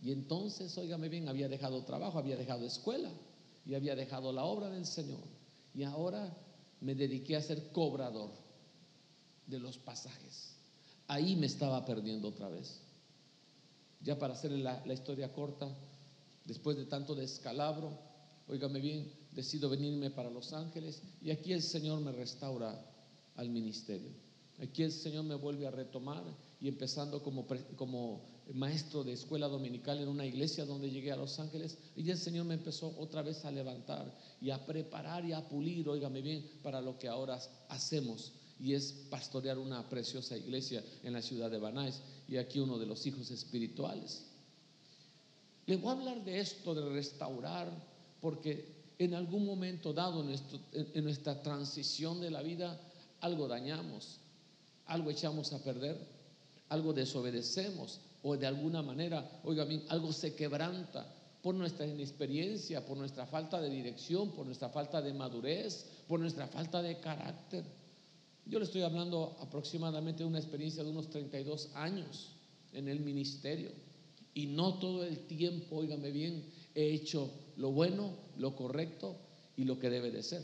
Y 0.00 0.12
entonces, 0.12 0.76
óigame 0.78 1.08
bien, 1.08 1.28
había 1.28 1.48
dejado 1.48 1.84
trabajo, 1.84 2.18
había 2.18 2.36
dejado 2.36 2.64
escuela 2.64 3.10
y 3.66 3.74
había 3.74 3.96
dejado 3.96 4.32
la 4.32 4.44
obra 4.44 4.70
del 4.70 4.86
Señor. 4.86 5.35
Y 5.76 5.84
ahora 5.84 6.34
me 6.80 6.94
dediqué 6.94 7.36
a 7.36 7.42
ser 7.42 7.70
cobrador 7.70 8.30
de 9.46 9.58
los 9.58 9.76
pasajes. 9.76 10.54
Ahí 11.06 11.36
me 11.36 11.46
estaba 11.46 11.84
perdiendo 11.84 12.28
otra 12.28 12.48
vez. 12.48 12.80
Ya 14.00 14.18
para 14.18 14.32
hacer 14.32 14.52
la, 14.52 14.82
historia 14.92 15.32
corta, 15.32 15.68
después 16.46 16.78
de 16.78 16.86
tanto 16.86 17.14
descalabro, 17.14 17.90
óigame 18.48 18.80
bien, 18.80 19.12
decido 19.32 19.68
venirme 19.68 20.10
para 20.10 20.30
Los 20.30 20.54
Ángeles 20.54 21.02
y 21.20 21.30
aquí 21.30 21.52
el 21.52 21.62
Señor 21.62 22.00
me 22.00 22.12
restaura 22.12 22.74
al 23.36 23.50
ministerio. 23.50 24.10
Aquí 24.62 24.82
el 24.82 24.92
Señor 24.92 25.24
me 25.24 25.34
vuelve 25.34 25.66
a 25.66 25.70
retomar 25.70 26.24
y 26.58 26.68
empezando 26.68 27.22
como, 27.22 27.46
como 27.76 28.22
maestro 28.54 29.02
de 29.02 29.12
escuela 29.12 29.48
dominical 29.48 29.98
en 30.00 30.08
una 30.08 30.24
iglesia 30.24 30.64
donde 30.64 30.90
llegué 30.90 31.10
a 31.10 31.16
Los 31.16 31.38
Ángeles 31.40 31.78
y 31.96 32.08
el 32.10 32.18
Señor 32.18 32.46
me 32.46 32.54
empezó 32.54 32.94
otra 32.98 33.22
vez 33.22 33.44
a 33.44 33.50
levantar 33.50 34.16
y 34.40 34.50
a 34.50 34.64
preparar 34.64 35.24
y 35.24 35.32
a 35.32 35.48
pulir, 35.48 35.88
óigame 35.88 36.22
bien, 36.22 36.48
para 36.62 36.80
lo 36.80 36.98
que 36.98 37.08
ahora 37.08 37.40
hacemos 37.68 38.32
y 38.58 38.74
es 38.74 38.92
pastorear 39.10 39.58
una 39.58 39.88
preciosa 39.88 40.36
iglesia 40.36 40.82
en 41.02 41.12
la 41.12 41.22
ciudad 41.22 41.50
de 41.50 41.58
Banais 41.58 42.00
y 42.28 42.36
aquí 42.36 42.58
uno 42.58 42.78
de 42.78 42.86
los 42.86 43.04
hijos 43.06 43.30
espirituales. 43.30 44.24
Le 45.66 45.76
voy 45.76 45.88
a 45.88 45.92
hablar 45.92 46.24
de 46.24 46.40
esto, 46.40 46.74
de 46.74 46.88
restaurar, 46.88 47.68
porque 48.20 48.76
en 48.98 49.14
algún 49.14 49.44
momento 49.44 49.92
dado 49.92 50.24
en, 50.24 51.04
nuestra 51.04 51.42
transición 51.42 52.20
de 52.20 52.30
la 52.30 52.42
vida, 52.42 52.80
algo 53.20 53.48
dañamos, 53.48 54.20
algo 54.86 55.10
echamos 55.10 55.52
a 55.52 55.62
perder, 55.62 55.98
algo 56.68 56.92
desobedecemos 56.92 58.00
o 58.26 58.36
de 58.36 58.46
alguna 58.46 58.82
manera, 58.82 59.40
oiga 59.44 59.64
bien, 59.64 59.84
algo 59.88 60.12
se 60.12 60.34
quebranta 60.34 61.06
por 61.40 61.54
nuestra 61.54 61.86
inexperiencia, 61.86 62.84
por 62.84 62.96
nuestra 62.96 63.24
falta 63.24 63.60
de 63.60 63.70
dirección, 63.70 64.32
por 64.32 64.44
nuestra 64.46 64.68
falta 64.68 65.00
de 65.00 65.14
madurez, 65.14 65.86
por 66.08 66.18
nuestra 66.18 66.48
falta 66.48 66.82
de 66.82 66.98
carácter. 66.98 67.62
Yo 68.44 68.58
le 68.58 68.64
estoy 68.64 68.82
hablando 68.82 69.36
aproximadamente 69.40 70.24
de 70.24 70.28
una 70.28 70.40
experiencia 70.40 70.82
de 70.82 70.90
unos 70.90 71.08
32 71.08 71.70
años 71.74 72.32
en 72.72 72.88
el 72.88 72.98
ministerio 72.98 73.70
y 74.34 74.46
no 74.46 74.80
todo 74.80 75.04
el 75.04 75.18
tiempo, 75.28 75.76
óigame 75.76 76.10
bien, 76.10 76.44
he 76.74 76.94
hecho 76.94 77.30
lo 77.56 77.70
bueno, 77.70 78.10
lo 78.38 78.56
correcto 78.56 79.14
y 79.56 79.62
lo 79.62 79.78
que 79.78 79.88
debe 79.88 80.10
de 80.10 80.24
ser. 80.24 80.42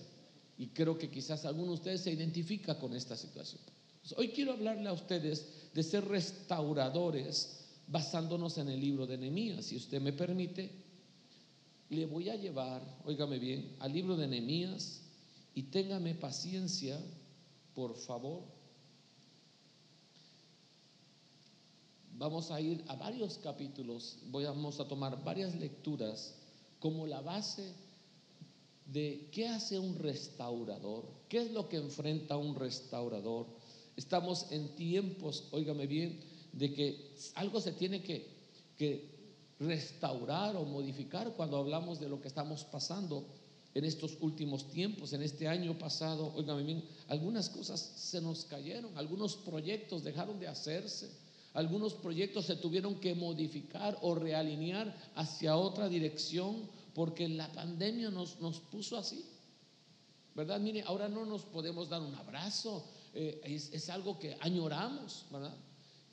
Y 0.56 0.68
creo 0.68 0.96
que 0.96 1.10
quizás 1.10 1.44
alguno 1.46 1.72
de 1.72 1.74
ustedes 1.74 2.02
se 2.02 2.12
identifica 2.12 2.78
con 2.78 2.94
esta 2.94 3.16
situación. 3.16 3.60
Hoy 4.16 4.28
quiero 4.28 4.52
hablarle 4.52 4.88
a 4.88 4.92
ustedes 4.92 5.46
de 5.74 5.82
ser 5.82 6.04
restauradores 6.04 7.61
basándonos 7.86 8.58
en 8.58 8.68
el 8.68 8.80
libro 8.80 9.06
de 9.06 9.18
Nehemías. 9.18 9.66
Si 9.66 9.76
usted 9.76 10.00
me 10.00 10.12
permite, 10.12 10.70
le 11.90 12.06
voy 12.06 12.30
a 12.30 12.36
llevar, 12.36 12.82
óigame 13.04 13.38
bien, 13.38 13.76
al 13.80 13.92
libro 13.92 14.16
de 14.16 14.26
Nehemías 14.26 15.02
y 15.54 15.64
téngame 15.64 16.14
paciencia, 16.14 16.98
por 17.74 17.94
favor. 17.94 18.44
Vamos 22.16 22.50
a 22.50 22.60
ir 22.60 22.84
a 22.88 22.94
varios 22.96 23.38
capítulos, 23.38 24.18
vamos 24.30 24.80
a 24.80 24.86
tomar 24.86 25.22
varias 25.24 25.54
lecturas 25.56 26.34
como 26.78 27.06
la 27.06 27.20
base 27.20 27.74
de 28.86 29.28
qué 29.32 29.48
hace 29.48 29.78
un 29.78 29.96
restaurador, 29.96 31.04
qué 31.28 31.38
es 31.42 31.50
lo 31.52 31.68
que 31.68 31.76
enfrenta 31.76 32.36
un 32.36 32.54
restaurador. 32.54 33.46
Estamos 33.96 34.50
en 34.50 34.74
tiempos, 34.76 35.48
óigame 35.50 35.86
bien, 35.86 36.20
de 36.52 36.72
que 36.72 37.14
algo 37.34 37.60
se 37.60 37.72
tiene 37.72 38.02
que, 38.02 38.30
restaurar 39.60 40.56
o 40.56 40.64
modificar 40.64 41.34
cuando 41.36 41.56
hablamos 41.56 42.00
de 42.00 42.08
lo 42.08 42.20
que 42.20 42.26
estamos 42.26 42.64
pasando 42.64 43.24
en 43.74 43.84
estos 43.84 44.18
últimos 44.20 44.68
tiempos, 44.68 45.12
en 45.12 45.22
este 45.22 45.46
año 45.46 45.78
pasado, 45.78 46.34
bien, 46.64 46.82
algunas 47.06 47.48
cosas 47.48 47.80
se 47.80 48.20
nos 48.20 48.44
cayeron, 48.46 48.98
algunos 48.98 49.36
proyectos 49.36 50.02
dejaron 50.02 50.40
de 50.40 50.48
hacerse, 50.48 51.12
algunos 51.54 51.94
proyectos 51.94 52.46
se 52.46 52.56
tuvieron 52.56 52.98
que 52.98 53.14
modificar 53.14 53.96
o 54.02 54.16
realinear 54.16 54.92
hacia 55.14 55.56
otra 55.56 55.88
dirección 55.88 56.68
porque 56.92 57.28
la 57.28 57.52
pandemia 57.52 58.10
nos, 58.10 58.40
nos 58.40 58.58
puso 58.58 58.96
así. 58.96 59.24
¿Verdad? 60.34 60.60
Mire, 60.60 60.82
ahora 60.82 61.08
no 61.08 61.26
nos 61.26 61.42
podemos 61.42 61.88
dar 61.88 62.00
un 62.00 62.14
abrazo, 62.14 62.84
eh, 63.14 63.40
es, 63.44 63.90
algo 63.90 64.18
que 64.18 64.36
añoramos, 64.40 65.26
¿verdad? 65.30 65.54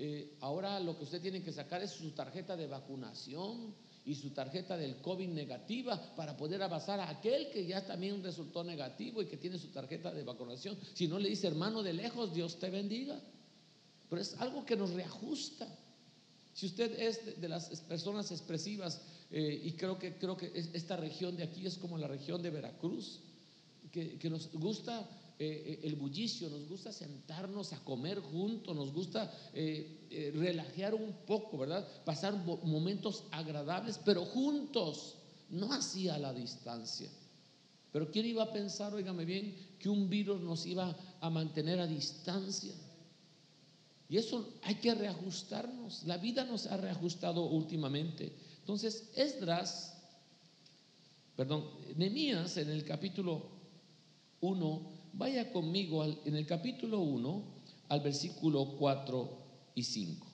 Eh, 0.02 0.38
ahora 0.40 0.80
lo 0.80 0.98
que 0.98 1.04
usted 1.04 1.22
tiene 1.22 1.44
que 1.44 1.52
sacar 1.52 1.84
es 1.84 1.92
su 1.92 2.12
tarjeta 2.12 2.56
de 2.56 2.68
vacunación 2.68 3.76
y 4.06 4.16
su 4.16 4.30
tarjeta 4.30 4.78
del 4.78 5.02
COVID 5.02 5.28
negativa 5.28 6.16
para 6.16 6.38
poder 6.38 6.64
avanzar 6.64 7.02
a 7.02 7.10
aquel 7.10 7.52
que 7.52 7.66
ya 7.66 7.86
también 7.86 8.24
resultó 8.24 8.64
negativo 8.64 9.22
y 9.22 9.28
que 9.28 9.38
tiene 9.38 9.60
su 9.60 9.68
tarjeta 9.68 10.14
de 10.14 10.24
vacunación. 10.24 10.78
Si 10.94 11.08
no 11.08 11.20
le 11.20 11.30
dice 11.30 11.48
hermano 11.48 11.84
de 11.84 11.94
lejos, 11.94 12.34
Dios 12.34 12.58
te 12.58 12.70
bendiga. 12.70 13.20
Pero 14.10 14.22
es 14.22 14.34
algo 14.40 14.66
que 14.66 14.78
nos 14.78 14.92
reajusta. 14.92 15.68
Si 16.54 16.66
usted 16.66 16.98
es 17.00 17.40
de, 17.40 17.48
las 17.50 17.70
personas 17.82 18.32
expresivas, 18.32 19.02
eh, 19.32 19.62
y 19.64 19.74
creo 19.74 20.00
que, 20.00 20.16
creo 20.18 20.36
que 20.36 20.52
esta 20.74 20.98
región 20.98 21.38
de 21.38 21.44
aquí 21.44 21.66
es 21.66 21.78
como 21.78 21.98
la 21.98 22.08
región 22.08 22.42
de 22.42 22.50
Veracruz, 22.50 23.20
que, 23.92 24.30
nos 24.30 24.52
gusta 24.54 25.08
eh, 25.40 25.80
el 25.84 25.96
bullicio, 25.96 26.50
nos 26.50 26.68
gusta 26.68 26.92
sentarnos 26.92 27.72
a 27.72 27.84
comer 27.84 28.20
juntos, 28.20 28.76
nos 28.76 28.92
gusta 28.92 29.34
eh, 29.54 30.32
relajar 30.36 30.94
un 30.94 31.14
poco, 31.26 31.60
¿verdad? 31.60 31.88
Pasar 32.04 32.36
momentos 32.46 33.24
agradables, 33.32 34.00
pero 34.04 34.26
juntos, 34.26 35.16
no 35.50 35.72
así 35.72 36.10
a 36.10 36.18
la 36.18 36.34
distancia. 36.34 37.10
Pero 37.92 38.12
¿quién 38.12 38.26
iba 38.26 38.44
a 38.44 38.52
pensar, 38.52 38.94
oígame 38.94 39.26
bien, 39.26 39.56
que 39.80 39.90
un 39.90 40.10
virus 40.10 40.42
nos 40.42 40.66
iba 40.66 40.96
a 41.22 41.30
mantener 41.30 41.80
a 41.80 41.88
distancia? 41.88 42.74
Y 44.10 44.18
eso 44.18 44.54
hay 44.64 44.76
que 44.76 44.94
reajustarnos. 44.94 46.04
La 46.04 46.18
vida 46.18 46.44
nos 46.44 46.66
ha 46.68 46.78
reajustado 46.78 47.46
últimamente. 47.46 48.34
Entonces, 48.60 49.10
Esdras, 49.16 49.98
perdón, 51.36 51.66
Nehemías 51.96 52.58
en 52.58 52.70
el 52.70 52.84
capítulo 52.84 53.50
1, 54.42 54.99
vaya 55.14 55.52
conmigo 55.52 56.04
en 56.04 56.36
el 56.36 56.46
capítulo 56.46 57.00
1 57.00 57.44
al 57.90 58.02
versículo 58.02 58.76
4 58.78 59.30
y 59.76 59.84
5. 59.84 60.28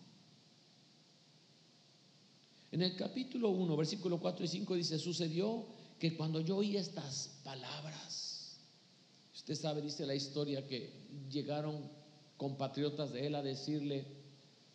En 2.72 2.82
el 2.82 2.96
capítulo 2.96 3.52
1, 3.52 3.78
versículo 3.78 4.20
4 4.20 4.44
y 4.44 4.48
5 4.50 4.76
dice, 4.76 5.00
sucedió 5.00 5.66
que 5.98 6.18
cuando 6.18 6.42
yo 6.42 6.58
oí 6.58 6.76
estas 6.76 7.40
palabras, 7.44 8.58
usted 9.34 9.56
sabe, 9.56 9.82
dice 9.82 10.06
la 10.06 10.14
historia, 10.14 10.68
que 10.68 10.92
llegaron 11.32 11.90
compatriotas 12.36 13.14
de 13.14 13.28
él 13.28 13.36
a 13.36 13.42
decirle, 13.42 14.06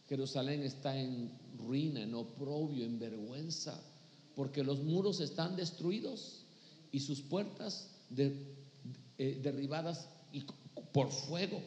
Jerusalén 0.08 0.62
está 0.62 0.98
en 0.98 1.30
ruina, 1.58 2.02
en 2.02 2.14
oprobio, 2.14 2.86
en 2.86 2.98
vergüenza, 2.98 3.78
porque 4.34 4.64
los 4.64 4.80
muros 4.82 5.20
están 5.20 5.56
destruidos 5.56 6.46
y 6.92 7.00
sus 7.00 7.20
puertas 7.20 7.90
eh, 9.22 9.38
derribadas 9.42 10.08
por 10.94 11.10
fuego. 11.10 11.60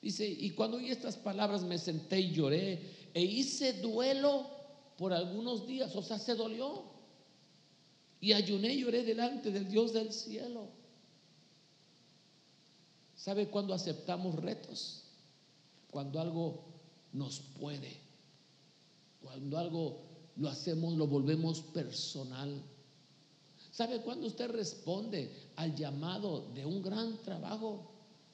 Dice, 0.00 0.24
y 0.24 0.50
cuando 0.50 0.76
oí 0.76 0.92
estas 0.92 1.16
palabras 1.16 1.64
me 1.64 1.76
senté 1.76 2.20
y 2.20 2.30
lloré 2.30 3.10
e 3.12 3.20
hice 3.20 3.72
duelo 3.72 4.48
por 4.96 5.12
algunos 5.12 5.66
días, 5.66 5.96
o 5.96 6.02
sea, 6.04 6.20
se 6.20 6.36
dolió. 6.36 6.84
Y 8.20 8.32
ayuné 8.32 8.74
y 8.74 8.82
lloré 8.82 9.02
delante 9.02 9.50
del 9.50 9.68
Dios 9.68 9.92
del 9.92 10.12
cielo. 10.12 10.68
¿Sabe 13.16 13.48
cuándo 13.48 13.74
aceptamos 13.74 14.36
retos? 14.36 15.02
Cuando 15.90 16.20
algo 16.20 16.64
nos 17.12 17.40
puede. 17.40 17.98
Cuando 19.20 19.58
algo 19.58 20.00
lo 20.36 20.48
hacemos, 20.48 20.94
lo 20.94 21.08
volvemos 21.08 21.60
personal. 21.60 22.62
¿Sabe 23.76 24.00
cuándo 24.00 24.26
usted 24.26 24.48
responde 24.52 25.30
al 25.56 25.76
llamado 25.76 26.50
de 26.54 26.64
un 26.64 26.80
gran 26.80 27.18
trabajo? 27.18 27.92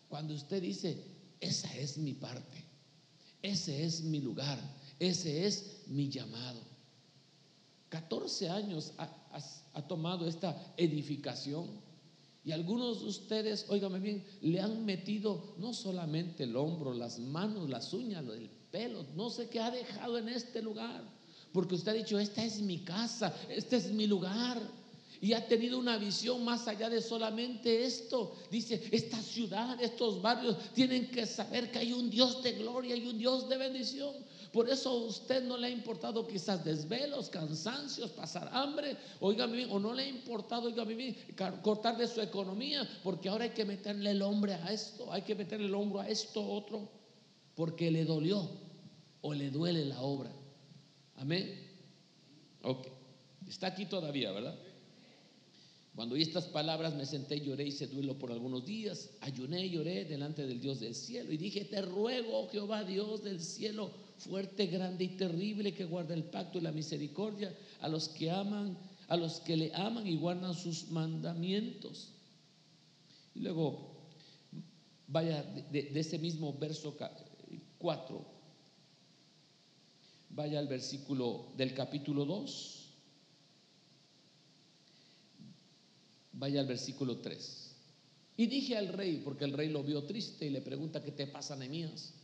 Cuando 0.09 0.35
usted 0.35 0.63
dice, 0.63 0.97
esa 1.41 1.77
es 1.77 1.99
mi 1.99 2.15
parte, 2.15 2.65
ese 3.43 3.83
es 3.83 4.03
mi 4.03 4.21
lugar, 4.21 4.57
ese 5.01 5.45
es 5.45 5.81
mi 5.89 6.09
llamado. 6.09 6.61
14 7.89 8.51
años 8.51 8.93
ha, 8.99 9.83
tomado 9.89 10.29
esta 10.29 10.75
edificación 10.77 11.67
y 12.45 12.53
algunos 12.53 13.01
de 13.01 13.07
ustedes, 13.07 13.67
óigame 13.69 13.99
bien, 13.99 14.25
le 14.43 14.61
han 14.61 14.85
metido 14.85 15.57
no 15.59 15.75
solamente 15.75 16.45
el 16.45 16.55
hombro, 16.55 16.95
las 16.95 17.19
manos, 17.19 17.69
las 17.69 17.93
uñas, 17.93 18.25
el 18.29 18.49
pelo, 18.71 19.05
no 19.17 19.29
sé 19.29 19.49
qué 19.49 19.59
ha 19.59 19.73
dejado 19.73 20.19
en 20.19 20.29
este 20.29 20.63
lugar. 20.63 21.03
Porque 21.53 21.75
usted 21.75 21.91
ha 21.91 21.95
dicho, 21.97 22.21
esta 22.21 22.45
es 22.45 22.61
mi 22.61 22.85
casa, 22.85 23.35
este 23.49 23.79
es 23.79 23.91
mi 23.91 24.07
lugar. 24.07 24.82
Y 25.23 25.35
ha 25.35 25.47
tenido 25.47 25.79
una 25.79 25.99
visión 25.99 26.45
más 26.45 26.67
allá 26.67 26.91
de 26.91 27.00
solamente 27.00 27.85
esto. 27.85 28.35
Dice, 28.50 28.83
esta 28.91 29.23
ciudad, 29.23 29.81
estos 29.81 30.21
barrios 30.21 30.57
tienen 30.75 31.12
que 31.12 31.26
saber 31.26 31.71
que 31.71 31.79
hay 31.79 31.93
un 31.93 32.11
Dios 32.11 32.43
de 32.43 32.55
gloria 32.55 32.97
y 32.97 33.07
un 33.07 33.17
Dios 33.17 33.49
de 33.49 33.57
bendición. 33.57 34.17
Por 34.52 34.69
eso 34.69 34.91
a 34.91 34.95
usted 34.95 35.45
no 35.45 35.57
le 35.57 35.69
ha 35.69 35.71
importado 35.71 36.26
quizás 36.26 36.64
desvelos, 36.64 37.31
cansancios, 37.31 38.11
pasar 38.11 38.50
hambre, 38.52 38.97
oígame 39.21 39.59
bien, 39.59 39.69
o 39.71 39.79
no 39.79 39.95
le 39.95 40.02
ha 40.02 40.09
importado, 40.09 40.67
oígame 40.67 40.97
bien, 40.97 41.17
cortar 41.62 41.97
de 41.97 42.09
su 42.09 42.21
economía, 42.21 42.87
porque 43.05 43.29
ahora 43.29 43.45
hay 43.45 43.50
que 43.50 43.64
meterle 43.64 44.11
el 44.11 44.23
hombre 44.23 44.55
a 44.55 44.73
esto, 44.73 45.12
hay 45.12 45.23
que 45.23 45.37
meterle 45.37 45.67
el 45.67 45.75
hombro 45.76 46.00
a 46.00 46.09
esto 46.09 46.45
otro, 46.45 46.88
porque 47.55 47.93
le 47.93 48.05
dolió 48.05 48.50
o 49.21 49.33
le 49.33 49.50
duele 49.50 49.85
la 49.85 50.00
obra. 50.00 50.33
Amén. 51.14 51.71
Ok, 52.64 52.88
está 53.47 53.69
aquí 53.69 53.87
todavía, 53.87 54.33
¿verdad? 54.33 54.59
Cuando 55.95 56.15
oí 56.15 56.23
estas 56.23 56.47
palabras 56.47 56.95
me 56.95 57.05
senté, 57.05 57.41
lloré 57.41 57.67
y 57.67 57.73
se 57.73 57.87
duelo 57.87 58.19
por 58.19 58.33
algunos 58.33 58.65
días. 58.65 59.11
Ayuné 59.21 59.67
y 59.67 59.71
lloré 59.71 60.07
delante 60.07 60.47
del 60.47 60.59
Dios 60.59 60.81
del 60.81 60.95
cielo 60.95 61.33
y 61.33 61.37
dije, 61.37 61.67
te 61.67 61.83
ruego, 61.83 62.45
oh 62.45 62.49
Jehová 62.49 62.83
Dios 62.83 63.23
del 63.23 63.41
cielo, 63.41 63.91
fuerte, 64.17 64.67
grande 64.67 65.05
y 65.05 65.09
terrible, 65.09 65.75
que 65.75 65.85
guarda 65.85 66.15
el 66.15 66.25
pacto 66.25 66.59
y 66.59 66.63
la 66.63 66.73
misericordia 66.73 67.55
a 67.81 67.89
los 67.89 68.09
que 68.09 68.31
aman, 68.31 68.79
a 69.09 69.17
los 69.19 69.41
que 69.41 69.57
le 69.57 69.75
aman 69.75 70.07
y 70.07 70.17
guardan 70.17 70.55
sus 70.55 70.89
mandamientos. 70.89 72.15
Y 73.35 73.41
luego, 73.41 74.09
vaya 75.09 75.43
de, 75.43 75.83
de 75.83 76.01
ese 76.01 76.19
mismo 76.19 76.55
verso 76.55 76.97
4, 77.77 78.27
vaya 80.31 80.59
al 80.59 80.69
versículo 80.69 81.53
del 81.59 81.75
capítulo 81.75 82.25
2. 82.25 82.82
Vaya 86.33 86.61
al 86.61 86.67
versículo 86.67 87.19
3. 87.19 87.73
Y 88.37 88.47
dije 88.47 88.77
al 88.77 88.89
rey, 88.89 89.21
porque 89.23 89.45
el 89.45 89.53
rey 89.53 89.69
lo 89.69 89.83
vio 89.83 90.05
triste 90.05 90.47
y 90.47 90.51
le 90.51 90.62
pregunta, 90.62 91.03
¿qué 91.03 91.12
te 91.12 91.27
pasa, 91.27 91.55
Nehemías? 91.55 92.15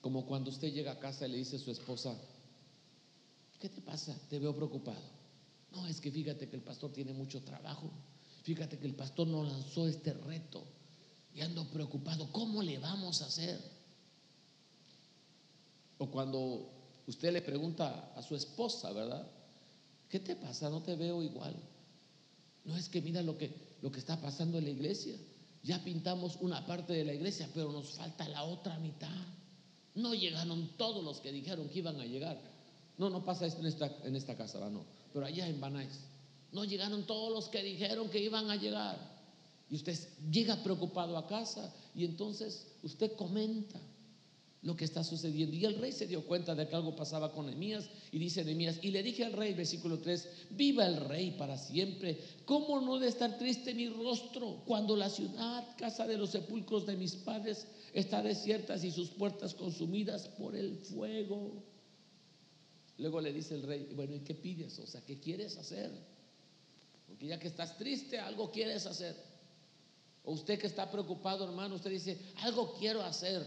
Como 0.00 0.26
cuando 0.26 0.50
usted 0.50 0.72
llega 0.72 0.92
a 0.92 0.98
casa 0.98 1.26
y 1.26 1.32
le 1.32 1.38
dice 1.38 1.56
a 1.56 1.58
su 1.58 1.70
esposa, 1.70 2.16
¿qué 3.60 3.68
te 3.68 3.82
pasa? 3.82 4.18
Te 4.30 4.38
veo 4.38 4.56
preocupado. 4.56 5.20
No, 5.72 5.86
es 5.86 6.00
que 6.00 6.10
fíjate 6.10 6.48
que 6.48 6.56
el 6.56 6.62
pastor 6.62 6.92
tiene 6.92 7.12
mucho 7.12 7.42
trabajo. 7.42 7.90
Fíjate 8.42 8.78
que 8.78 8.86
el 8.86 8.94
pastor 8.94 9.28
nos 9.28 9.46
lanzó 9.46 9.86
este 9.86 10.14
reto 10.14 10.64
y 11.34 11.42
ando 11.42 11.70
preocupado. 11.70 12.32
¿Cómo 12.32 12.62
le 12.62 12.78
vamos 12.78 13.20
a 13.20 13.26
hacer? 13.26 13.60
O 15.98 16.10
cuando 16.10 16.70
usted 17.06 17.32
le 17.32 17.42
pregunta 17.42 18.12
a 18.16 18.22
su 18.22 18.34
esposa, 18.34 18.90
¿verdad? 18.92 19.30
¿Qué 20.10 20.18
te 20.18 20.36
pasa? 20.36 20.68
No 20.68 20.82
te 20.82 20.96
veo 20.96 21.22
igual. 21.22 21.54
No 22.64 22.76
es 22.76 22.88
que 22.88 23.00
mira 23.00 23.22
lo 23.22 23.38
que, 23.38 23.54
lo 23.80 23.90
que 23.90 24.00
está 24.00 24.20
pasando 24.20 24.58
en 24.58 24.64
la 24.64 24.70
iglesia. 24.70 25.14
Ya 25.62 25.82
pintamos 25.84 26.36
una 26.40 26.66
parte 26.66 26.92
de 26.92 27.04
la 27.04 27.14
iglesia, 27.14 27.48
pero 27.54 27.70
nos 27.70 27.92
falta 27.92 28.28
la 28.28 28.42
otra 28.42 28.78
mitad. 28.78 29.08
No 29.94 30.14
llegaron 30.14 30.68
todos 30.76 31.04
los 31.04 31.20
que 31.20 31.32
dijeron 31.32 31.68
que 31.68 31.78
iban 31.78 32.00
a 32.00 32.06
llegar. 32.06 32.38
No, 32.98 33.08
no 33.08 33.24
pasa 33.24 33.46
esto 33.46 33.60
en 33.60 33.66
esta, 33.66 33.96
en 34.04 34.16
esta 34.16 34.36
casa, 34.36 34.58
no. 34.68 34.84
Pero 35.12 35.26
allá 35.26 35.46
en 35.46 35.60
Banais. 35.60 36.00
No 36.52 36.64
llegaron 36.64 37.06
todos 37.06 37.32
los 37.32 37.48
que 37.48 37.62
dijeron 37.62 38.10
que 38.10 38.20
iban 38.20 38.50
a 38.50 38.56
llegar. 38.56 38.98
Y 39.70 39.76
usted 39.76 39.96
llega 40.30 40.62
preocupado 40.64 41.16
a 41.16 41.28
casa 41.28 41.72
y 41.94 42.04
entonces 42.04 42.66
usted 42.82 43.12
comenta 43.14 43.80
lo 44.62 44.76
que 44.76 44.84
está 44.84 45.02
sucediendo. 45.02 45.56
Y 45.56 45.64
el 45.64 45.78
rey 45.78 45.92
se 45.92 46.06
dio 46.06 46.26
cuenta 46.26 46.54
de 46.54 46.68
que 46.68 46.76
algo 46.76 46.94
pasaba 46.94 47.32
con 47.32 47.46
Nehemías 47.46 47.88
y 48.12 48.18
dice 48.18 48.44
Nehemías, 48.44 48.78
y 48.82 48.90
le 48.90 49.02
dije 49.02 49.24
al 49.24 49.32
rey, 49.32 49.54
versículo 49.54 49.98
3, 50.00 50.28
viva 50.50 50.86
el 50.86 50.96
rey 50.96 51.32
para 51.32 51.56
siempre. 51.56 52.18
¿Cómo 52.44 52.80
no 52.80 52.98
de 52.98 53.08
estar 53.08 53.38
triste 53.38 53.74
mi 53.74 53.88
rostro 53.88 54.62
cuando 54.66 54.96
la 54.96 55.08
ciudad, 55.08 55.76
casa 55.78 56.06
de 56.06 56.18
los 56.18 56.30
sepulcros 56.30 56.86
de 56.86 56.96
mis 56.96 57.14
padres, 57.16 57.66
está 57.94 58.22
desierta 58.22 58.76
y 58.76 58.90
sus 58.90 59.10
puertas 59.10 59.54
consumidas 59.54 60.28
por 60.28 60.54
el 60.54 60.76
fuego? 60.76 61.64
Luego 62.98 63.20
le 63.22 63.32
dice 63.32 63.54
el 63.54 63.62
rey, 63.62 63.88
bueno, 63.94 64.14
¿y 64.14 64.20
qué 64.20 64.34
pides? 64.34 64.78
O 64.78 64.86
sea, 64.86 65.00
¿qué 65.00 65.18
quieres 65.18 65.56
hacer? 65.56 65.90
Porque 67.06 67.28
ya 67.28 67.38
que 67.38 67.48
estás 67.48 67.78
triste, 67.78 68.18
algo 68.18 68.50
quieres 68.50 68.84
hacer. 68.84 69.16
O 70.22 70.32
usted 70.32 70.58
que 70.58 70.66
está 70.66 70.90
preocupado, 70.90 71.44
hermano, 71.44 71.76
usted 71.76 71.90
dice, 71.90 72.18
algo 72.42 72.74
quiero 72.78 73.02
hacer 73.02 73.42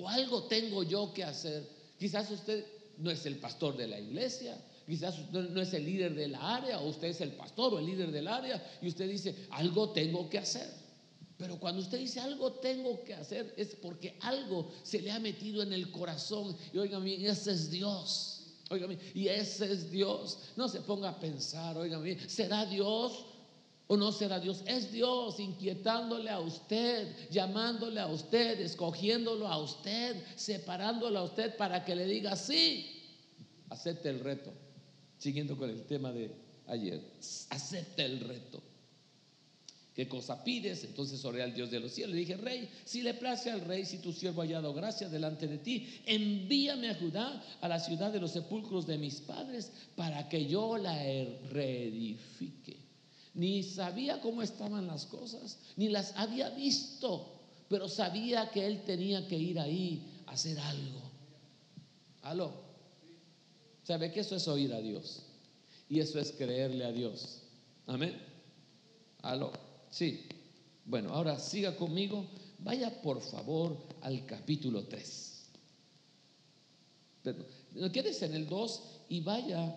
o 0.00 0.08
algo 0.08 0.44
tengo 0.44 0.82
yo 0.82 1.12
que 1.12 1.24
hacer. 1.24 1.68
Quizás 1.98 2.30
usted 2.30 2.64
no 2.98 3.10
es 3.10 3.24
el 3.26 3.36
pastor 3.36 3.76
de 3.76 3.86
la 3.86 3.98
iglesia, 3.98 4.56
quizás 4.86 5.18
usted 5.18 5.50
no 5.50 5.60
es 5.60 5.72
el 5.74 5.84
líder 5.84 6.14
de 6.14 6.28
la 6.28 6.56
área, 6.56 6.80
o 6.80 6.88
usted 6.88 7.08
es 7.08 7.20
el 7.20 7.32
pastor 7.32 7.74
o 7.74 7.78
el 7.78 7.86
líder 7.86 8.10
del 8.10 8.28
área, 8.28 8.62
y 8.80 8.88
usted 8.88 9.08
dice, 9.08 9.46
algo 9.50 9.90
tengo 9.90 10.28
que 10.28 10.38
hacer. 10.38 10.68
Pero 11.36 11.58
cuando 11.58 11.80
usted 11.80 11.98
dice 11.98 12.20
algo 12.20 12.52
tengo 12.52 13.02
que 13.02 13.14
hacer, 13.14 13.54
es 13.56 13.74
porque 13.76 14.18
algo 14.20 14.70
se 14.82 15.00
le 15.00 15.10
ha 15.10 15.18
metido 15.18 15.62
en 15.62 15.72
el 15.72 15.90
corazón. 15.90 16.54
Y 16.70 16.76
oigan, 16.76 17.06
ese 17.06 17.52
es 17.52 17.70
Dios. 17.70 18.42
Oigan, 18.68 18.98
y 19.14 19.26
ese 19.26 19.72
es 19.72 19.90
Dios. 19.90 20.38
No 20.56 20.68
se 20.68 20.80
ponga 20.80 21.08
a 21.08 21.18
pensar, 21.18 21.78
oigan, 21.78 22.04
¿será 22.28 22.66
Dios? 22.66 23.24
¿O 23.92 23.96
no 23.96 24.12
será 24.12 24.38
Dios? 24.38 24.62
Es 24.66 24.92
Dios 24.92 25.40
inquietándole 25.40 26.30
a 26.30 26.38
usted, 26.38 27.08
llamándole 27.28 27.98
a 27.98 28.06
usted, 28.06 28.60
escogiéndolo 28.60 29.48
a 29.48 29.58
usted, 29.58 30.14
separándolo 30.36 31.18
a 31.18 31.24
usted 31.24 31.56
para 31.56 31.84
que 31.84 31.96
le 31.96 32.06
diga 32.06 32.36
sí. 32.36 32.86
Acepte 33.68 34.08
el 34.08 34.20
reto. 34.20 34.52
Siguiendo 35.18 35.56
con 35.56 35.70
el 35.70 35.82
tema 35.86 36.12
de 36.12 36.30
ayer. 36.68 37.02
Acepte 37.48 38.04
el 38.04 38.20
reto. 38.20 38.62
¿Qué 39.92 40.06
cosa 40.06 40.44
pides? 40.44 40.84
Entonces 40.84 41.24
oré 41.24 41.42
al 41.42 41.52
Dios 41.52 41.72
de 41.72 41.80
los 41.80 41.90
cielos. 41.90 42.14
Le 42.14 42.20
dije, 42.20 42.36
Rey, 42.36 42.70
si 42.84 43.02
le 43.02 43.14
place 43.14 43.50
al 43.50 43.62
Rey, 43.62 43.84
si 43.84 43.98
tu 43.98 44.12
siervo 44.12 44.42
ha 44.42 44.44
hallado 44.44 44.72
gracia 44.72 45.08
delante 45.08 45.48
de 45.48 45.58
ti, 45.58 46.00
envíame 46.06 46.90
a 46.90 46.94
Judá, 46.94 47.44
a 47.60 47.66
la 47.66 47.80
ciudad 47.80 48.12
de 48.12 48.20
los 48.20 48.30
sepulcros 48.30 48.86
de 48.86 48.98
mis 48.98 49.20
padres, 49.20 49.72
para 49.96 50.28
que 50.28 50.46
yo 50.46 50.76
la 50.76 50.94
reedifique 51.50 52.79
ni 53.34 53.62
sabía 53.62 54.20
cómo 54.20 54.42
estaban 54.42 54.86
las 54.86 55.06
cosas, 55.06 55.58
ni 55.76 55.88
las 55.88 56.16
había 56.16 56.50
visto, 56.50 57.40
pero 57.68 57.88
sabía 57.88 58.50
que 58.50 58.66
él 58.66 58.84
tenía 58.84 59.26
que 59.28 59.36
ir 59.36 59.58
ahí 59.58 60.22
a 60.26 60.32
hacer 60.32 60.58
algo. 60.58 61.00
Aló. 62.22 62.52
¿Sabe 63.84 64.12
que 64.12 64.20
eso 64.20 64.36
es 64.36 64.46
oír 64.48 64.72
a 64.72 64.80
Dios? 64.80 65.22
Y 65.88 66.00
eso 66.00 66.18
es 66.18 66.32
creerle 66.32 66.84
a 66.84 66.92
Dios. 66.92 67.42
Amén. 67.86 68.20
Aló. 69.22 69.52
Sí. 69.90 70.26
Bueno, 70.84 71.12
ahora 71.12 71.38
siga 71.38 71.76
conmigo. 71.76 72.26
Vaya 72.58 73.00
por 73.02 73.20
favor 73.20 73.76
al 74.02 74.26
capítulo 74.26 74.84
3. 74.84 75.30
Pero, 77.22 77.44
quédese 77.92 78.26
en 78.26 78.34
el 78.34 78.48
2 78.48 78.82
y 79.08 79.20
vaya 79.20 79.76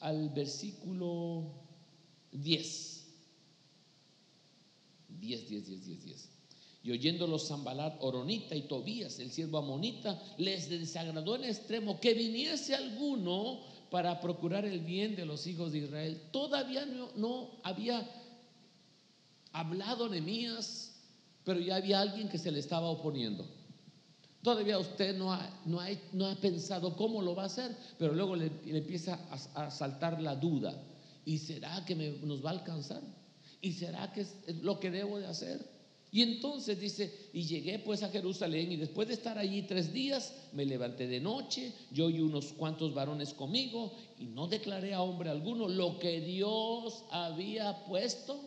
al 0.00 0.28
versículo 0.30 1.65
10. 2.42 2.96
10, 5.08 5.48
10, 5.48 5.66
10, 5.66 5.86
10, 5.86 6.04
10. 6.04 6.28
Y 6.82 6.90
oyéndolos 6.92 7.48
Zambalat, 7.48 7.96
Oronita 8.00 8.54
y 8.54 8.62
Tobías, 8.62 9.18
el 9.18 9.32
siervo 9.32 9.58
Amonita, 9.58 10.22
les 10.38 10.68
desagradó 10.68 11.34
en 11.34 11.44
extremo 11.44 11.98
que 11.98 12.14
viniese 12.14 12.76
alguno 12.76 13.60
para 13.90 14.20
procurar 14.20 14.64
el 14.64 14.80
bien 14.80 15.16
de 15.16 15.26
los 15.26 15.46
hijos 15.46 15.72
de 15.72 15.78
Israel. 15.78 16.20
Todavía 16.30 16.86
no, 17.16 17.50
había 17.64 18.08
hablado 19.52 20.08
Nehemías, 20.08 20.94
pero 21.44 21.58
ya 21.58 21.76
había 21.76 22.00
alguien 22.00 22.28
que 22.28 22.38
se 22.38 22.52
le 22.52 22.60
estaba 22.60 22.88
oponiendo. 22.88 23.44
Todavía 24.42 24.78
usted 24.78 25.16
no 25.16 25.32
ha, 25.32 25.60
no 25.64 25.80
ha, 25.80 25.88
no 26.12 26.26
ha 26.26 26.36
pensado 26.36 26.94
cómo 26.94 27.20
lo 27.20 27.34
va 27.34 27.44
a 27.44 27.46
hacer, 27.46 27.76
pero 27.98 28.12
luego 28.12 28.36
le, 28.36 28.52
empieza 28.66 29.18
a 29.54 29.70
saltar 29.72 30.22
la 30.22 30.36
duda. 30.36 30.72
¿Y 31.26 31.38
será 31.38 31.84
que 31.84 31.96
nos 32.22 32.42
va 32.42 32.50
a 32.50 32.52
alcanzar? 32.52 33.02
¿Y 33.60 33.72
será 33.72 34.12
que 34.12 34.20
es 34.20 34.36
lo 34.62 34.78
que 34.78 34.92
debo 34.92 35.18
de 35.18 35.26
hacer? 35.26 35.60
Y 36.12 36.22
entonces 36.22 36.78
dice, 36.78 37.30
y 37.32 37.42
llegué 37.42 37.80
pues 37.80 38.04
a 38.04 38.10
Jerusalén 38.10 38.70
y 38.70 38.76
después 38.76 39.08
de 39.08 39.14
estar 39.14 39.36
allí 39.36 39.62
tres 39.62 39.92
días, 39.92 40.32
me 40.52 40.64
levanté 40.64 41.08
de 41.08 41.18
noche, 41.18 41.72
yo 41.90 42.08
y 42.08 42.20
unos 42.20 42.52
cuantos 42.52 42.94
varones 42.94 43.34
conmigo, 43.34 43.92
y 44.20 44.26
no 44.26 44.46
declaré 44.46 44.94
a 44.94 45.02
hombre 45.02 45.28
alguno 45.28 45.68
lo 45.68 45.98
que 45.98 46.20
Dios 46.20 47.04
había 47.10 47.84
puesto. 47.86 48.40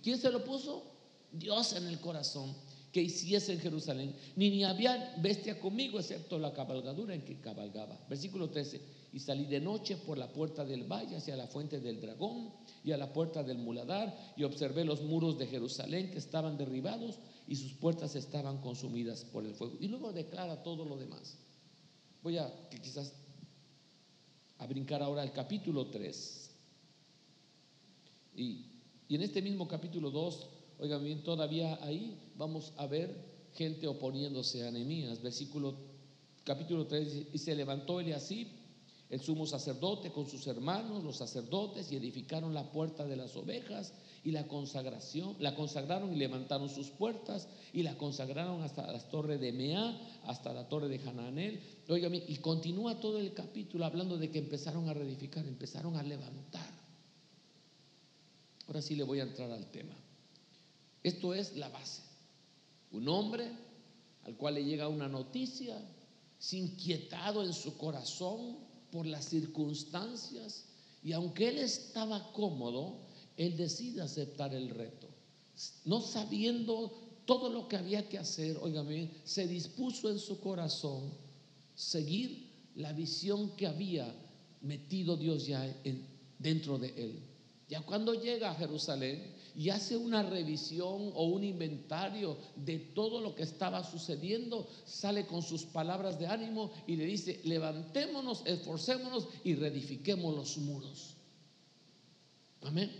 ¿Quién 0.00 0.16
se 0.16 0.30
lo 0.30 0.44
puso? 0.44 0.84
Dios 1.32 1.72
en 1.72 1.88
el 1.88 1.98
corazón 1.98 2.54
que 2.92 3.02
hiciese 3.02 3.54
en 3.54 3.58
Jerusalén, 3.58 4.14
ni 4.36 4.50
ni 4.50 4.62
había 4.62 5.16
bestia 5.18 5.58
conmigo, 5.58 5.98
excepto 5.98 6.38
la 6.38 6.52
cabalgadura 6.52 7.12
en 7.12 7.22
que 7.22 7.40
cabalgaba. 7.40 7.98
Versículo 8.08 8.50
13 8.50 9.03
y 9.14 9.20
salí 9.20 9.44
de 9.44 9.60
noche 9.60 9.96
por 9.96 10.18
la 10.18 10.32
puerta 10.32 10.64
del 10.64 10.90
valle 10.90 11.14
hacia 11.14 11.36
la 11.36 11.46
fuente 11.46 11.78
del 11.78 12.00
dragón 12.00 12.50
y 12.82 12.90
a 12.90 12.96
la 12.96 13.12
puerta 13.12 13.44
del 13.44 13.58
muladar 13.58 14.34
y 14.36 14.42
observé 14.42 14.84
los 14.84 15.02
muros 15.02 15.38
de 15.38 15.46
Jerusalén 15.46 16.10
que 16.10 16.18
estaban 16.18 16.58
derribados 16.58 17.20
y 17.46 17.54
sus 17.54 17.74
puertas 17.74 18.16
estaban 18.16 18.60
consumidas 18.60 19.24
por 19.24 19.46
el 19.46 19.54
fuego. 19.54 19.76
Y 19.78 19.86
luego 19.86 20.12
declara 20.12 20.64
todo 20.64 20.84
lo 20.84 20.96
demás. 20.96 21.38
Voy 22.24 22.38
a 22.38 22.52
que 22.68 22.80
quizás 22.80 23.12
a 24.58 24.66
brincar 24.66 25.00
ahora 25.00 25.22
al 25.22 25.32
capítulo 25.32 25.86
3. 25.86 26.50
Y, 28.34 28.66
y 29.06 29.14
en 29.14 29.22
este 29.22 29.40
mismo 29.42 29.68
capítulo 29.68 30.10
2, 30.10 30.48
oigan 30.80 31.04
bien, 31.04 31.22
todavía 31.22 31.78
ahí 31.84 32.18
vamos 32.36 32.72
a 32.78 32.88
ver 32.88 33.14
gente 33.52 33.86
oponiéndose 33.86 34.66
a 34.66 34.72
Nehemías. 34.72 35.22
Versículo 35.22 35.76
capítulo 36.42 36.88
3 36.88 37.28
y 37.32 37.38
se 37.38 37.54
levantó 37.54 38.00
Eliasib 38.00 38.63
el 39.14 39.20
sumo 39.20 39.46
sacerdote 39.46 40.10
con 40.10 40.28
sus 40.28 40.44
hermanos, 40.48 41.04
los 41.04 41.16
sacerdotes, 41.16 41.92
y 41.92 41.96
edificaron 41.96 42.52
la 42.52 42.72
puerta 42.72 43.04
de 43.04 43.14
las 43.14 43.36
ovejas 43.36 43.92
y 44.24 44.32
la 44.32 44.48
consagración, 44.48 45.36
la 45.38 45.54
consagraron 45.54 46.12
y 46.12 46.16
levantaron 46.16 46.68
sus 46.68 46.88
puertas 46.88 47.46
y 47.72 47.84
la 47.84 47.96
consagraron 47.96 48.62
hasta 48.62 48.90
la 48.90 48.98
torre 48.98 49.38
de 49.38 49.52
Mea, 49.52 49.96
hasta 50.24 50.52
la 50.52 50.68
torre 50.68 50.88
de 50.88 50.98
Hananel. 51.08 51.60
Óigame, 51.88 52.24
y 52.26 52.38
continúa 52.38 52.98
todo 52.98 53.20
el 53.20 53.32
capítulo 53.32 53.84
hablando 53.84 54.18
de 54.18 54.32
que 54.32 54.40
empezaron 54.40 54.88
a 54.88 54.94
reedificar, 54.94 55.46
empezaron 55.46 55.94
a 55.94 56.02
levantar. 56.02 56.68
Ahora 58.66 58.82
sí 58.82 58.96
le 58.96 59.04
voy 59.04 59.20
a 59.20 59.24
entrar 59.24 59.48
al 59.52 59.70
tema. 59.70 59.94
Esto 61.04 61.34
es 61.34 61.56
la 61.56 61.68
base. 61.68 62.02
Un 62.90 63.08
hombre 63.08 63.48
al 64.24 64.36
cual 64.36 64.54
le 64.54 64.64
llega 64.64 64.88
una 64.88 65.06
noticia, 65.06 65.80
inquietado 66.52 67.44
en 67.44 67.52
su 67.54 67.78
corazón, 67.78 68.73
por 68.94 69.06
las 69.06 69.24
circunstancias 69.24 70.66
y 71.02 71.10
aunque 71.10 71.48
él 71.48 71.58
estaba 71.58 72.32
cómodo, 72.32 73.00
él 73.36 73.56
decide 73.56 74.00
aceptar 74.00 74.54
el 74.54 74.70
reto. 74.70 75.08
No 75.84 76.00
sabiendo 76.00 76.92
todo 77.26 77.50
lo 77.50 77.66
que 77.66 77.76
había 77.76 78.08
que 78.08 78.18
hacer, 78.18 78.56
óigame, 78.62 79.10
se 79.24 79.48
dispuso 79.48 80.08
en 80.08 80.20
su 80.20 80.38
corazón 80.38 81.12
seguir 81.74 82.48
la 82.76 82.92
visión 82.92 83.56
que 83.56 83.66
había 83.66 84.14
metido 84.62 85.16
Dios 85.16 85.44
ya 85.44 85.66
dentro 86.38 86.78
de 86.78 86.94
él. 86.96 87.33
Ya 87.68 87.80
cuando 87.82 88.14
llega 88.14 88.50
a 88.50 88.54
Jerusalén, 88.54 89.34
y 89.56 89.70
hace 89.70 89.96
una 89.96 90.22
revisión 90.22 91.12
o 91.14 91.24
un 91.26 91.44
inventario 91.44 92.36
de 92.56 92.78
todo 92.78 93.20
lo 93.20 93.34
que 93.34 93.44
estaba 93.44 93.84
sucediendo, 93.84 94.68
sale 94.84 95.26
con 95.26 95.42
sus 95.42 95.64
palabras 95.64 96.18
de 96.18 96.26
ánimo 96.26 96.72
y 96.86 96.96
le 96.96 97.06
dice, 97.06 97.40
levantémonos, 97.44 98.42
esforcémonos 98.46 99.28
y 99.44 99.54
reedifiquemos 99.54 100.34
los 100.34 100.58
muros. 100.58 101.14
Amén. 102.62 102.90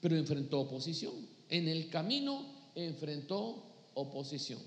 Pero 0.00 0.16
enfrentó 0.16 0.60
oposición. 0.60 1.14
En 1.50 1.68
el 1.68 1.90
camino 1.90 2.46
enfrentó 2.74 3.62
oposición. 3.94 4.60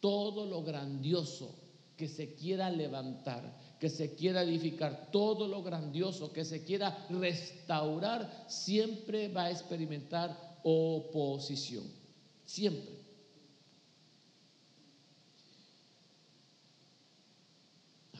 Todo 0.00 0.46
lo 0.46 0.62
grandioso 0.62 1.52
que 1.96 2.06
se 2.06 2.34
quiera 2.34 2.70
levantar, 2.70 3.58
que 3.78 3.88
se 3.88 4.14
quiera 4.14 4.42
edificar, 4.42 5.10
todo 5.12 5.46
lo 5.46 5.62
grandioso 5.62 6.32
que 6.32 6.44
se 6.44 6.64
quiera 6.64 7.06
restaurar, 7.10 8.46
siempre 8.48 9.28
va 9.28 9.44
a 9.44 9.50
experimentar 9.50 10.58
oposición. 10.64 11.84
Siempre. 12.44 12.98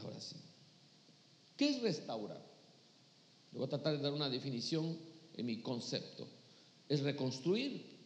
Ahora 0.03 0.21
sí. 0.21 0.37
¿Qué 1.57 1.71
es 1.71 1.83
restaurar? 1.83 2.41
Le 3.53 3.59
voy 3.59 3.67
a 3.67 3.71
tratar 3.71 3.97
de 3.97 4.03
dar 4.03 4.13
una 4.13 4.29
definición 4.29 4.97
en 5.37 5.47
mi 5.47 5.61
concepto. 5.61 6.29
Es 6.89 7.01
reconstruir, 7.01 7.99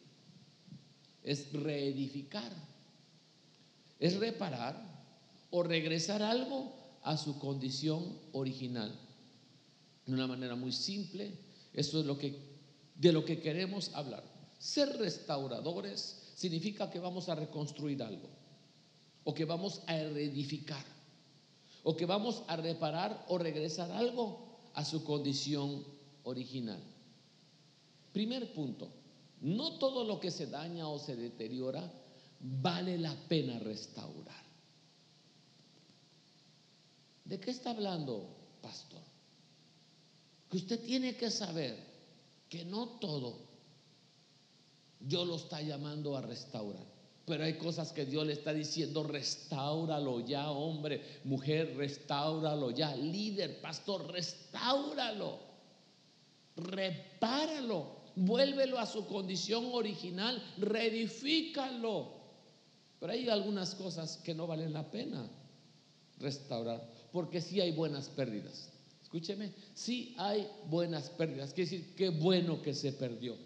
es 1.23 1.53
reedificar, 1.53 2.51
es 4.01 4.17
reparar 4.17 5.05
o 5.51 5.63
regresar 5.63 6.23
algo 6.23 6.82
a 7.03 7.17
su 7.17 7.39
condición 7.39 8.19
original. 8.33 8.93
De 10.07 10.13
una 10.13 10.27
manera 10.27 10.55
muy 10.55 10.73
simple, 10.73 11.33
eso 11.73 12.01
es 12.01 12.07
lo 12.07 12.19
que, 12.19 12.37
de 12.95 13.13
lo 13.13 13.25
que 13.25 13.41
queremos 13.41 13.91
hablar. 13.95 14.25
Ser 14.59 14.97
restauradores 14.99 16.33
significa 16.35 16.91
que 16.91 16.99
vamos 16.99 17.29
a 17.29 17.35
reconstruir 17.35 18.03
algo, 18.03 18.29
o 19.25 19.35
que 19.35 19.45
vamos 19.45 19.83
a 19.87 19.95
reedificar, 19.95 20.85
o 21.83 21.97
que 21.97 22.07
vamos 22.07 22.43
a 22.49 22.57
reparar 22.57 23.25
o 23.29 23.39
regresar 23.39 23.91
algo 23.93 24.71
a 24.75 24.85
su 24.85 25.05
condición 25.05 25.85
original. 26.25 26.81
Primer 28.13 28.53
punto, 28.53 28.89
no 29.41 29.79
todo 29.79 30.05
lo 30.05 30.21
que 30.21 30.31
se 30.31 30.47
daña 30.47 30.89
o 30.89 30.99
se 30.99 31.17
deteriora 31.17 31.91
vale 32.41 32.99
la 32.99 33.15
pena 33.29 33.59
restaurar. 33.59 34.52
¿De 37.25 37.39
qué 37.39 37.51
está 37.51 37.71
hablando, 37.71 38.27
pastor? 38.61 39.01
Que 40.51 40.57
usted 40.57 40.81
tiene 40.85 41.17
que 41.17 41.31
saber 41.31 41.77
que 42.49 42.65
no 42.65 42.87
todo 43.01 43.53
Dios 45.01 45.27
lo 45.27 45.37
está 45.37 45.61
llamando 45.61 46.17
a 46.17 46.21
restaurar. 46.21 46.85
Pero 47.25 47.45
hay 47.45 47.57
cosas 47.57 47.93
que 47.93 48.05
Dios 48.05 48.27
le 48.27 48.33
está 48.33 48.53
diciendo, 48.53 49.05
restauralo 49.05 50.21
ya, 50.21 50.51
hombre, 50.51 51.21
mujer, 51.25 51.77
restauralo 51.77 52.71
ya, 52.73 52.95
líder, 52.97 53.61
pastor, 53.61 54.11
restauralo, 54.11 55.39
repáralo, 56.57 57.87
vuélvelo 58.17 58.79
a 58.79 58.87
su 58.87 59.07
condición 59.07 59.71
original, 59.73 60.43
reedifícalo. 60.59 62.09
Pero 62.99 63.13
hay 63.13 63.29
algunas 63.29 63.75
cosas 63.77 64.17
que 64.19 64.35
no 64.35 64.47
valen 64.47 64.73
la 64.73 64.91
pena 64.91 65.29
restaurar 66.19 66.92
porque 67.13 67.41
sí 67.41 67.61
hay 67.61 67.73
buenas 67.73 68.09
pérdidas. 68.09 68.71
Escúcheme, 69.03 69.53
sí 69.75 70.15
hay 70.17 70.49
buenas 70.69 71.11
pérdidas. 71.11 71.53
Quiere 71.53 71.71
decir, 71.71 71.95
qué 71.95 72.09
bueno 72.09 72.63
que 72.63 72.73
se 72.75 72.93
perdió, 72.93 73.37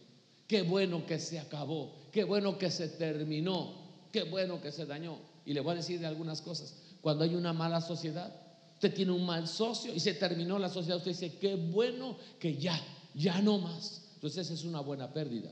qué 0.47 0.63
bueno 0.63 1.05
que 1.05 1.19
se 1.19 1.41
acabó, 1.41 1.93
qué 2.13 2.25
bueno 2.25 2.57
que 2.57 2.71
se 2.71 2.89
terminó, 2.89 3.75
qué 4.13 4.23
bueno 4.23 4.61
que 4.61 4.71
se 4.71 4.87
dañó. 4.87 5.19
Y 5.45 5.55
le 5.55 5.61
voy 5.61 5.73
a 5.73 5.77
decir 5.77 5.99
de 5.99 6.07
algunas 6.07 6.41
cosas. 6.41 6.75
Cuando 7.01 7.25
hay 7.25 7.35
una 7.35 7.53
mala 7.53 7.81
sociedad, 7.81 8.33
usted 8.75 8.95
tiene 8.95 9.13
un 9.13 9.27
mal 9.27 9.49
socio 9.49 9.93
y 9.93 10.01
se 10.01 10.15
terminó 10.15 10.59
la 10.59 10.69
sociedad, 10.69 10.99
usted 10.99 11.11
dice, 11.11 11.39
qué 11.39 11.57
bueno 11.57 12.17
que 12.39 12.57
ya, 12.57 12.81
ya 13.15 13.41
no 13.43 13.59
más. 13.59 14.03
Entonces 14.15 14.47
esa 14.47 14.55
es 14.55 14.65
una 14.65 14.81
buena 14.81 15.13
pérdida. 15.13 15.51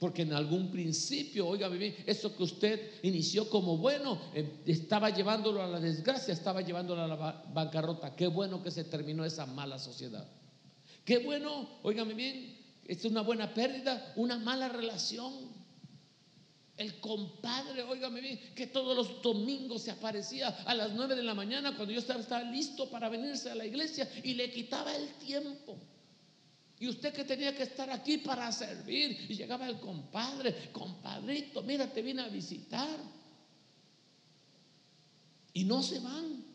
Porque 0.00 0.22
en 0.22 0.32
algún 0.32 0.70
principio, 0.70 1.46
oiga, 1.46 1.70
eso 2.06 2.34
que 2.34 2.42
usted 2.42 2.90
inició 3.02 3.50
como 3.50 3.76
bueno, 3.76 4.18
eh, 4.34 4.62
estaba 4.64 5.10
llevándolo 5.10 5.62
a 5.62 5.66
la 5.66 5.78
desgracia, 5.78 6.32
estaba 6.32 6.62
llevándolo 6.62 7.02
a 7.02 7.06
la 7.06 7.44
bancarrota. 7.52 8.16
Qué 8.16 8.26
bueno 8.26 8.62
que 8.62 8.70
se 8.70 8.84
terminó 8.84 9.26
esa 9.26 9.44
mala 9.44 9.78
sociedad. 9.78 10.26
Qué 11.04 11.18
bueno, 11.18 11.68
oígame 11.82 12.14
bien, 12.14 12.58
es 12.86 13.04
una 13.04 13.20
buena 13.20 13.52
pérdida, 13.52 14.14
una 14.16 14.38
mala 14.38 14.70
relación. 14.70 15.34
El 16.78 16.98
compadre, 17.00 17.82
óigame 17.82 18.22
bien, 18.22 18.40
que 18.54 18.68
todos 18.68 18.96
los 18.96 19.20
domingos 19.20 19.82
se 19.82 19.90
aparecía 19.90 20.48
a 20.48 20.74
las 20.74 20.92
nueve 20.94 21.14
de 21.14 21.22
la 21.22 21.34
mañana 21.34 21.76
cuando 21.76 21.92
yo 21.92 22.00
estaba 22.00 22.42
listo 22.44 22.88
para 22.88 23.10
venirse 23.10 23.50
a 23.50 23.54
la 23.54 23.66
iglesia 23.66 24.10
y 24.24 24.32
le 24.32 24.50
quitaba 24.50 24.96
el 24.96 25.08
tiempo. 25.16 25.78
Y 26.80 26.88
usted 26.88 27.12
que 27.12 27.24
tenía 27.24 27.54
que 27.54 27.64
estar 27.64 27.90
aquí 27.90 28.18
para 28.18 28.50
servir. 28.50 29.26
Y 29.28 29.34
llegaba 29.34 29.68
el 29.68 29.78
compadre, 29.78 30.70
compadrito, 30.72 31.62
mira, 31.62 31.92
te 31.92 32.00
vine 32.00 32.22
a 32.22 32.28
visitar. 32.28 32.98
Y 35.52 35.64
no 35.64 35.82
se 35.82 36.00
van. 36.00 36.48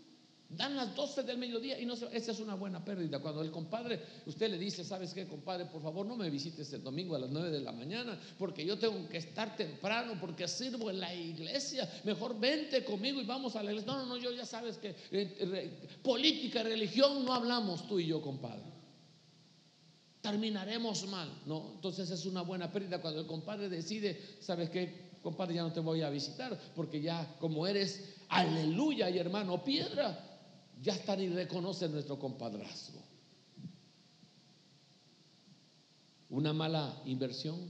Dan 0.49 0.75
las 0.75 0.95
12 0.95 1.23
del 1.23 1.37
mediodía 1.37 1.79
y 1.79 1.85
no 1.85 1.95
se 1.95 2.05
van. 2.05 2.15
Esa 2.15 2.31
es 2.31 2.39
una 2.39 2.55
buena 2.55 2.83
pérdida. 2.83 3.19
Cuando 3.19 3.43
el 3.43 3.51
compadre, 3.51 4.01
usted 4.25 4.49
le 4.49 4.57
dice, 4.57 4.83
¿sabes 4.83 5.13
qué, 5.13 5.27
compadre? 5.27 5.67
Por 5.67 5.83
favor, 5.83 6.07
no 6.07 6.15
me 6.15 6.27
visites 6.31 6.73
el 6.73 6.81
domingo 6.81 7.15
a 7.15 7.19
las 7.19 7.29
9 7.29 7.51
de 7.51 7.59
la 7.59 7.71
mañana, 7.71 8.19
porque 8.39 8.65
yo 8.65 8.79
tengo 8.79 9.07
que 9.07 9.17
estar 9.17 9.55
temprano, 9.55 10.17
porque 10.19 10.47
sirvo 10.47 10.89
en 10.89 11.01
la 11.01 11.13
iglesia. 11.13 11.87
Mejor 12.03 12.39
vente 12.39 12.83
conmigo 12.83 13.21
y 13.21 13.25
vamos 13.25 13.55
a 13.55 13.61
la 13.61 13.69
iglesia. 13.69 13.93
No, 13.93 13.99
no, 13.99 14.05
no, 14.07 14.17
yo 14.17 14.31
ya 14.31 14.45
sabes 14.47 14.79
que 14.79 14.95
eh, 15.11 15.87
política, 16.01 16.63
religión 16.63 17.23
no 17.23 17.31
hablamos 17.31 17.87
tú 17.87 17.99
y 17.99 18.07
yo, 18.07 18.23
compadre 18.23 18.74
terminaremos 20.25 21.07
mal. 21.07 21.29
No, 21.45 21.73
entonces 21.75 22.09
es 22.09 22.25
una 22.25 22.41
buena 22.41 22.71
pérdida 22.71 22.99
cuando 22.99 23.21
el 23.21 23.27
compadre 23.27 23.69
decide, 23.69 24.19
¿sabes 24.39 24.71
qué? 24.71 25.19
Compadre, 25.21 25.53
ya 25.53 25.61
no 25.61 25.71
te 25.71 25.79
voy 25.81 26.01
a 26.01 26.09
visitar 26.09 26.59
porque 26.75 26.99
ya 26.99 27.35
como 27.39 27.67
eres 27.67 28.15
aleluya 28.29 29.07
y 29.11 29.19
hermano 29.19 29.63
piedra, 29.63 30.39
ya 30.81 30.93
están 30.93 31.21
y 31.21 31.29
reconocen 31.29 31.91
nuestro 31.91 32.17
compadrazgo. 32.17 32.99
Una 36.31 36.53
mala 36.53 37.03
inversión. 37.05 37.69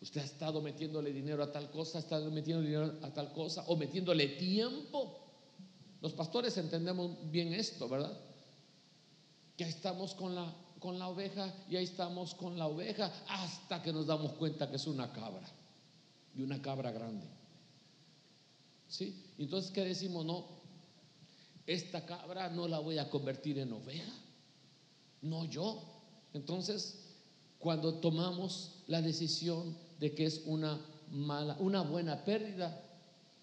Usted 0.00 0.20
ha 0.20 0.24
estado 0.24 0.62
metiéndole 0.62 1.12
dinero 1.12 1.42
a 1.42 1.50
tal 1.50 1.68
cosa, 1.72 1.98
ha 1.98 2.00
estado 2.00 2.30
metiendo 2.30 2.62
dinero 2.62 2.94
a 3.02 3.12
tal 3.12 3.32
cosa 3.32 3.64
o 3.66 3.76
metiéndole 3.76 4.28
tiempo. 4.28 5.18
Los 6.00 6.12
pastores 6.12 6.56
entendemos 6.58 7.28
bien 7.28 7.52
esto, 7.52 7.88
¿verdad? 7.88 8.27
Ya 9.58 9.66
estamos 9.66 10.14
con 10.14 10.36
la, 10.36 10.54
con 10.78 10.98
la 10.98 11.08
oveja, 11.08 11.52
ya 11.68 11.80
estamos 11.80 12.34
con 12.34 12.56
la 12.56 12.68
oveja, 12.68 13.12
hasta 13.28 13.82
que 13.82 13.92
nos 13.92 14.06
damos 14.06 14.32
cuenta 14.34 14.70
que 14.70 14.76
es 14.76 14.86
una 14.86 15.12
cabra, 15.12 15.46
y 16.36 16.42
una 16.42 16.62
cabra 16.62 16.92
grande. 16.92 17.26
¿Sí? 18.86 19.34
Entonces, 19.36 19.72
¿qué 19.72 19.84
decimos? 19.84 20.24
No, 20.24 20.46
esta 21.66 22.06
cabra 22.06 22.48
no 22.48 22.68
la 22.68 22.78
voy 22.78 22.98
a 22.98 23.10
convertir 23.10 23.58
en 23.58 23.72
oveja, 23.72 24.12
no 25.22 25.44
yo. 25.44 25.82
Entonces, 26.32 27.16
cuando 27.58 27.94
tomamos 27.94 28.76
la 28.86 29.02
decisión 29.02 29.76
de 29.98 30.14
que 30.14 30.26
es 30.26 30.42
una 30.46 30.80
mala, 31.10 31.56
una 31.58 31.82
buena 31.82 32.24
pérdida, 32.24 32.80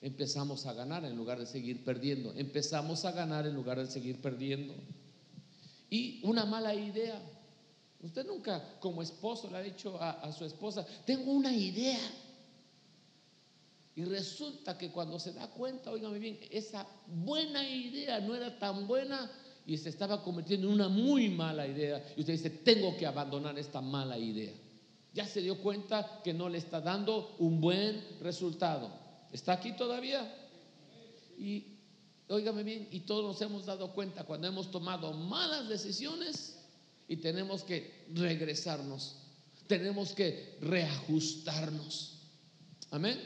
empezamos 0.01 0.65
a 0.65 0.73
ganar 0.73 1.03
en 1.03 1.17
lugar 1.17 1.39
de 1.39 1.45
seguir 1.45 1.83
perdiendo. 1.83 2.33
Empezamos 2.35 3.03
a 3.03 3.11
ganar 3.11 3.45
en 3.45 3.53
lugar 3.53 3.79
de 3.79 3.87
seguir 3.87 4.21
perdiendo. 4.21 4.73
Y 5.89 6.21
una 6.23 6.45
mala 6.45 6.73
idea. 6.73 7.21
Usted 8.01 8.25
nunca 8.25 8.77
como 8.79 9.01
esposo 9.01 9.49
le 9.49 9.57
ha 9.57 9.61
dicho 9.61 9.97
a, 9.99 10.31
su 10.31 10.45
esposa, 10.45 10.85
tengo 11.05 11.31
una 11.31 11.51
idea. 11.53 11.99
Y 13.95 14.03
resulta 14.03 14.77
que 14.77 14.91
cuando 14.91 15.19
se 15.19 15.33
da 15.33 15.47
cuenta, 15.47 15.91
oígame 15.91 16.19
bien, 16.19 16.39
esa 16.51 16.85
buena 17.07 17.67
idea 17.67 18.19
no 18.19 18.35
era 18.35 18.59
tan 18.59 18.87
buena 18.87 19.31
y 19.65 19.77
se 19.77 19.89
estaba 19.89 20.21
convirtiendo 20.21 20.67
en 20.67 20.73
una 20.73 20.89
muy 20.89 21.29
mala 21.29 21.65
idea. 21.65 22.05
Y 22.15 22.19
usted 22.19 22.33
dice, 22.33 22.49
tengo 22.49 22.95
que 22.97 23.05
abandonar 23.05 23.57
esta 23.57 23.81
mala 23.81 24.17
idea. 24.17 24.53
Ya 25.13 25.25
se 25.25 25.41
dio 25.41 25.61
cuenta 25.61 26.21
que 26.23 26.33
no 26.33 26.49
le 26.49 26.57
está 26.57 26.81
dando 26.81 27.35
un 27.39 27.61
buen 27.61 28.03
resultado. 28.19 28.91
¿Está 29.31 29.53
aquí 29.53 29.73
todavía? 29.75 30.29
Y 31.37 31.74
óigame 32.29 32.63
bien, 32.63 32.87
y 32.91 33.01
todos 33.01 33.23
nos 33.23 33.41
hemos 33.41 33.65
dado 33.65 33.93
cuenta 33.93 34.23
cuando 34.23 34.47
hemos 34.47 34.71
tomado 34.71 35.13
malas 35.13 35.69
decisiones 35.69 36.57
y 37.07 37.17
tenemos 37.17 37.63
que 37.63 38.05
regresarnos, 38.13 39.17
tenemos 39.67 40.13
que 40.13 40.57
reajustarnos. 40.61 42.19
Amén. 42.91 43.19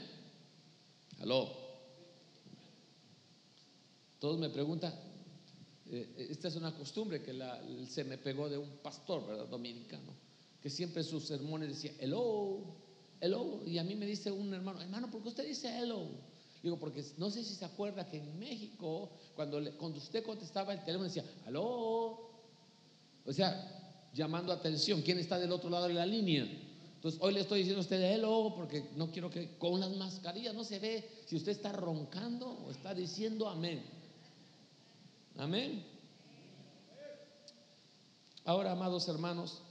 Aló. 1.19 1.49
Todos 4.19 4.37
me 4.37 4.49
preguntan, 4.49 4.93
eh, 5.91 6.27
esta 6.29 6.49
es 6.49 6.55
una 6.55 6.75
costumbre 6.75 7.21
que 7.21 7.33
se 7.87 8.03
me 8.03 8.17
pegó 8.17 8.49
de 8.49 8.57
un 8.57 8.77
pastor, 8.77 9.25
¿verdad? 9.25 9.47
Dominicano, 9.47 10.13
que 10.61 10.69
siempre 10.69 11.03
sus 11.03 11.23
sermones 11.25 11.69
decía, 11.69 11.93
hello, 11.99 12.75
hello, 13.21 13.61
y 13.65 13.77
a 13.77 13.83
mí 13.83 13.95
me 13.95 14.05
dice 14.05 14.29
un 14.29 14.53
hermano, 14.53 14.81
hermano, 14.81 15.09
¿por 15.09 15.21
qué 15.23 15.29
usted 15.29 15.47
dice 15.47 15.69
hello? 15.79 16.09
Digo, 16.61 16.77
porque 16.77 17.03
no 17.17 17.29
sé 17.29 17.43
si 17.43 17.55
se 17.55 17.65
acuerda 17.65 18.07
que 18.09 18.17
en 18.17 18.37
México, 18.37 19.11
cuando, 19.35 19.61
cuando 19.77 19.97
usted 19.97 20.23
contestaba 20.23 20.73
el 20.73 20.79
teléfono, 20.83 21.05
decía, 21.05 21.23
aló. 21.45 22.29
O 23.25 23.33
sea, 23.33 24.09
llamando 24.13 24.51
atención, 24.51 25.01
¿quién 25.01 25.19
está 25.19 25.39
del 25.39 25.51
otro 25.51 25.69
lado 25.69 25.87
de 25.87 25.93
la 25.93 26.05
línea? 26.05 26.43
Entonces, 26.95 27.21
hoy 27.23 27.33
le 27.33 27.39
estoy 27.39 27.59
diciendo 27.59 27.79
a 27.79 27.83
usted 27.83 28.01
hello, 28.01 28.53
porque 28.55 28.89
no 28.97 29.09
quiero 29.09 29.29
que 29.29 29.57
con 29.57 29.79
las 29.79 29.95
mascarillas 29.95 30.53
no 30.53 30.65
se 30.65 30.79
ve 30.79 31.09
si 31.25 31.37
usted 31.37 31.53
está 31.53 31.71
roncando 31.71 32.49
o 32.49 32.71
está 32.71 32.93
diciendo 32.93 33.47
amén. 33.47 33.81
Amén. 35.37 35.85
Ahora, 38.43 38.73
amados 38.73 39.07
hermanos, 39.07 39.61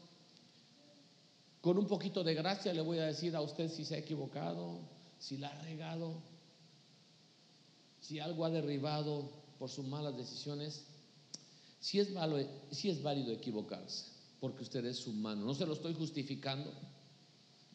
con 1.60 1.76
un 1.76 1.86
poquito 1.86 2.24
de 2.24 2.32
gracia 2.32 2.72
le 2.72 2.80
voy 2.80 2.98
a 2.98 3.06
decir 3.06 3.36
a 3.36 3.42
usted 3.42 3.68
si 3.70 3.84
se 3.84 3.96
ha 3.96 3.98
equivocado, 3.98 4.78
si 5.18 5.36
la 5.36 5.48
ha 5.48 5.62
regado 5.62 6.22
si 8.08 8.20
algo 8.20 8.46
ha 8.46 8.50
derribado 8.50 9.30
por 9.58 9.68
sus 9.68 9.84
malas 9.84 10.16
decisiones, 10.16 10.86
si 11.78 12.00
es, 12.00 12.10
válido, 12.14 13.30
equivocarse, 13.30 14.06
porque 14.40 14.62
usted 14.62 14.82
es 14.86 15.06
humano. 15.06 15.44
No 15.44 15.54
se 15.54 15.66
lo 15.66 15.74
estoy 15.74 15.92
justificando. 15.92 16.72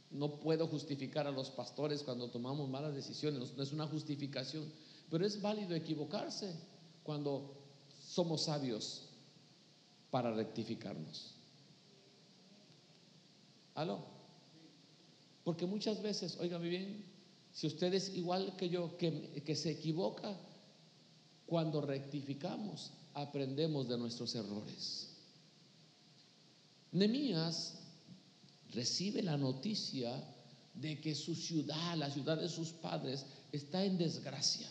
No 0.10 0.40
puedo 0.40 0.66
justificar 0.68 1.28
a 1.28 1.32
los 1.32 1.52
pastores 1.52 2.02
cuando 2.02 2.32
tomamos 2.32 2.68
malas 2.68 2.96
decisiones, 2.96 3.54
no 3.56 3.62
es 3.62 3.72
una 3.74 3.86
justificación, 3.86 4.72
pero 5.12 5.24
es 5.24 5.40
válido 5.40 5.76
equivocarse 5.76 6.56
cuando 7.04 7.56
somos 8.04 8.46
sabios 8.46 9.10
para 10.10 10.34
rectificarnos. 10.34 11.36
¿Aló? 13.76 14.00
Porque 15.44 15.68
muchas 15.68 16.02
veces, 16.02 16.40
óigame 16.40 16.70
bien, 16.70 17.13
si 17.54 17.68
usted 17.68 17.94
es 17.94 18.16
igual 18.16 18.56
que 18.58 18.68
yo, 18.68 18.98
que, 18.98 19.56
se 19.56 19.72
equivoca, 19.72 20.36
cuando 21.46 21.82
rectificamos, 21.82 22.92
aprendemos 23.14 23.88
de 23.88 23.98
nuestros 23.98 24.34
errores. 24.34 25.10
Nemías 26.92 27.80
recibe 28.72 29.22
la 29.22 29.38
noticia 29.38 30.12
de 30.74 31.00
que 31.00 31.14
su 31.14 31.36
ciudad, 31.36 31.96
la 31.96 32.10
ciudad 32.10 32.40
de 32.40 32.50
sus 32.50 32.70
padres, 32.70 33.26
está 33.52 33.84
en 33.84 34.00
desgracia. 34.00 34.68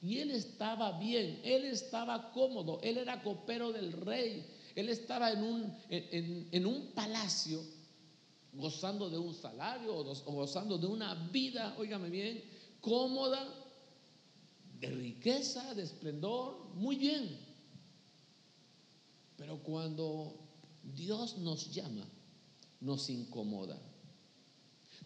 Y 0.00 0.18
él 0.18 0.30
estaba 0.30 0.98
bien, 0.98 1.40
él 1.44 1.66
estaba 1.66 2.32
cómodo, 2.32 2.80
él 2.82 2.96
era 2.96 3.22
copero 3.22 3.72
del 3.72 3.92
rey, 3.92 4.46
él 4.74 4.88
estaba 4.88 5.32
en 5.32 5.42
un, 5.42 5.76
en 5.90 6.66
un 6.66 6.92
palacio 6.92 7.62
gozando 8.56 9.10
de 9.10 9.18
un 9.18 9.34
salario 9.34 9.94
o 9.94 10.32
gozando 10.32 10.78
de 10.78 10.86
una 10.86 11.14
vida, 11.30 11.76
óigame 11.78 12.10
bien, 12.10 12.42
cómoda, 12.80 13.42
de 14.80 14.90
riqueza, 14.90 15.74
de 15.74 15.82
esplendor, 15.82 16.74
muy 16.74 16.96
bien. 16.96 17.38
Pero 19.36 19.62
cuando 19.62 20.34
Dios 20.82 21.38
nos 21.38 21.72
llama, 21.72 22.06
nos 22.80 23.08
incomoda. 23.10 23.78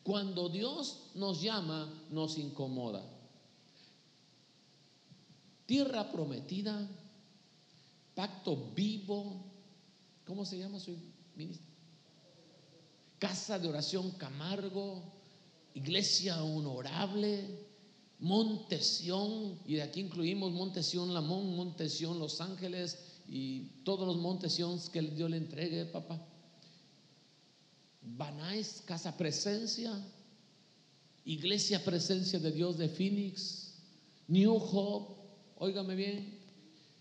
Cuando 0.03 0.49
Dios 0.49 1.11
nos 1.15 1.43
llama, 1.43 1.93
nos 2.11 2.39
incomoda. 2.39 3.03
Tierra 5.67 6.11
prometida, 6.11 6.89
pacto 8.15 8.73
vivo, 8.75 9.45
¿cómo 10.25 10.45
se 10.45 10.59
llama 10.59 10.81
su 10.81 10.97
ministro? 11.37 11.70
Casa 13.21 13.59
de 13.59 13.69
Oración 13.69 14.13
Camargo, 14.13 15.03
Iglesia 15.75 16.43
Honorable, 16.43 17.45
Montesión, 18.19 19.59
y 19.67 19.75
de 19.75 19.83
aquí 19.83 20.01
incluimos 20.01 20.53
Montesión 20.53 21.13
Lamón, 21.13 21.55
Montesión 21.55 22.19
Los 22.19 22.41
Ángeles 22.41 22.99
y 23.29 23.83
todos 23.85 24.07
los 24.07 24.17
Montesiones 24.17 24.89
que 24.89 25.03
Dios 25.03 25.31
le 25.31 25.37
entregue, 25.37 25.85
papá. 25.85 26.19
Banais, 28.01 28.83
Casa 28.87 29.15
Presencia, 29.19 29.93
Iglesia 31.27 31.85
Presencia 31.85 32.39
de 32.39 32.51
Dios 32.51 32.79
de 32.79 32.89
Phoenix, 32.89 33.75
New 34.29 34.57
Hope, 34.57 35.21
óigame 35.59 35.95
bien, 35.95 36.39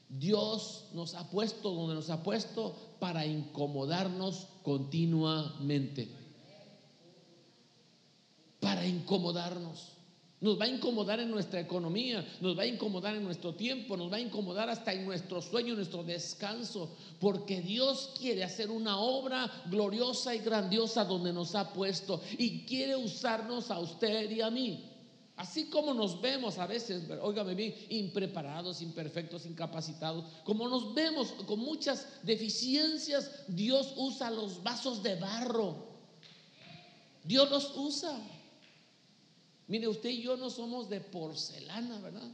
Dios 0.09 0.89
nos 0.93 1.15
ha 1.15 1.29
puesto 1.29 1.71
donde 1.71 1.95
nos 1.95 2.09
ha 2.09 2.21
puesto 2.21 2.88
para 2.99 3.25
incomodarnos 3.25 4.47
continuamente. 4.63 6.09
Para 8.59 8.85
incomodarnos. 8.85 9.93
Nos 10.41 10.57
va 10.57 10.65
a 10.65 10.69
incomodar 10.69 11.19
en 11.19 11.31
nuestra 11.31 11.59
economía, 11.59 12.25
nos 12.39 12.57
va 12.57 12.63
a 12.63 12.65
incomodar 12.67 13.13
en 13.13 13.25
nuestro 13.25 13.55
tiempo, 13.55 13.97
nos 13.97 14.09
va 14.09 14.17
a 14.17 14.21
incomodar 14.21 14.69
hasta 14.69 14.93
en 14.93 15.05
nuestro 15.05 15.41
sueño, 15.41 15.71
en 15.71 15.77
nuestro 15.77 16.01
descanso, 16.01 16.95
porque 17.19 17.59
Dios 17.59 18.13
quiere 18.17 18.45
hacer 18.45 18.71
una 18.71 18.99
obra 18.99 19.51
gloriosa 19.69 20.33
y 20.33 20.39
grandiosa 20.39 21.03
donde 21.03 21.33
nos 21.33 21.55
ha 21.55 21.73
puesto 21.73 22.21
y 22.37 22.61
quiere 22.61 22.95
usarnos 22.95 23.69
a 23.69 23.79
usted 23.79 24.31
y 24.31 24.39
a 24.39 24.49
mí. 24.49 24.85
Así 25.39 25.69
como 25.69 25.93
nos 25.93 26.19
vemos 26.19 26.57
a 26.57 26.67
veces, 26.67 27.09
óigame 27.21 27.55
bien, 27.55 27.73
impreparados, 27.87 28.81
imperfectos, 28.81 29.45
incapacitados, 29.45 30.25
como 30.43 30.67
nos 30.67 30.93
vemos 30.93 31.31
con 31.47 31.59
muchas 31.59 32.05
deficiencias, 32.23 33.45
Dios 33.47 33.93
usa 33.95 34.29
los 34.31 34.61
vasos 34.61 35.01
de 35.01 35.15
barro. 35.15 35.77
Dios 37.23 37.49
los 37.49 37.71
usa. 37.77 38.19
Mire, 39.67 39.87
usted 39.87 40.09
y 40.09 40.23
yo 40.23 40.35
no 40.35 40.49
somos 40.49 40.89
de 40.89 40.99
porcelana, 40.99 41.99
¿verdad? 41.99 42.29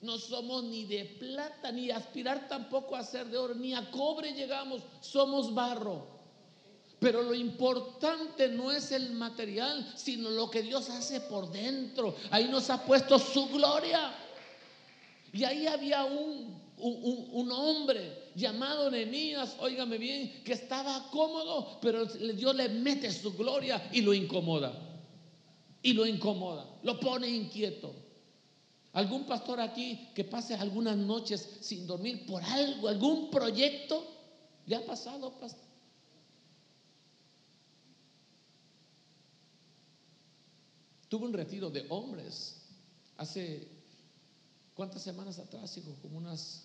No 0.00 0.16
somos 0.16 0.62
ni 0.62 0.84
de 0.84 1.04
plata, 1.04 1.72
ni 1.72 1.90
aspirar 1.90 2.46
tampoco 2.48 2.94
a 2.94 3.02
ser 3.02 3.26
de 3.30 3.38
oro, 3.38 3.56
ni 3.56 3.74
a 3.74 3.90
cobre 3.90 4.32
llegamos, 4.32 4.84
somos 5.00 5.52
barro. 5.52 6.06
Pero 7.02 7.20
lo 7.20 7.34
importante 7.34 8.48
no 8.48 8.70
es 8.70 8.92
el 8.92 9.10
material, 9.10 9.92
sino 9.96 10.30
lo 10.30 10.48
que 10.48 10.62
Dios 10.62 10.88
hace 10.88 11.20
por 11.22 11.50
dentro. 11.50 12.14
Ahí 12.30 12.46
nos 12.48 12.70
ha 12.70 12.84
puesto 12.84 13.18
su 13.18 13.48
gloria. 13.48 14.14
Y 15.32 15.42
ahí 15.42 15.66
había 15.66 16.04
un, 16.04 16.62
un, 16.78 17.50
hombre 17.50 18.30
llamado 18.36 18.88
Nehemías, 18.88 19.56
óigame 19.58 19.98
bien, 19.98 20.44
que 20.44 20.52
estaba 20.52 21.08
cómodo, 21.10 21.80
pero 21.82 22.06
Dios 22.06 22.54
le 22.54 22.68
mete 22.68 23.10
su 23.10 23.32
gloria 23.32 23.90
y 23.92 24.02
lo 24.02 24.14
incomoda. 24.14 24.72
Y 25.82 25.94
lo 25.94 26.06
incomoda, 26.06 26.64
lo 26.84 27.00
pone 27.00 27.28
inquieto. 27.28 27.92
¿Algún 28.92 29.24
pastor 29.24 29.60
aquí 29.60 30.10
que 30.14 30.22
pase 30.22 30.54
algunas 30.54 30.96
noches 30.96 31.58
sin 31.62 31.84
dormir 31.84 32.26
por 32.26 32.44
algo, 32.44 32.86
algún 32.86 33.28
proyecto? 33.28 34.06
¿Le 34.66 34.76
ha 34.76 34.86
pasado, 34.86 35.32
pastor? 35.40 35.71
Tuve 41.12 41.26
un 41.26 41.34
retiro 41.34 41.68
de 41.68 41.84
hombres 41.90 42.56
hace, 43.18 43.68
¿cuántas 44.74 45.02
semanas 45.02 45.38
atrás, 45.38 45.76
hijo? 45.76 45.94
Como 46.00 46.16
unas, 46.16 46.62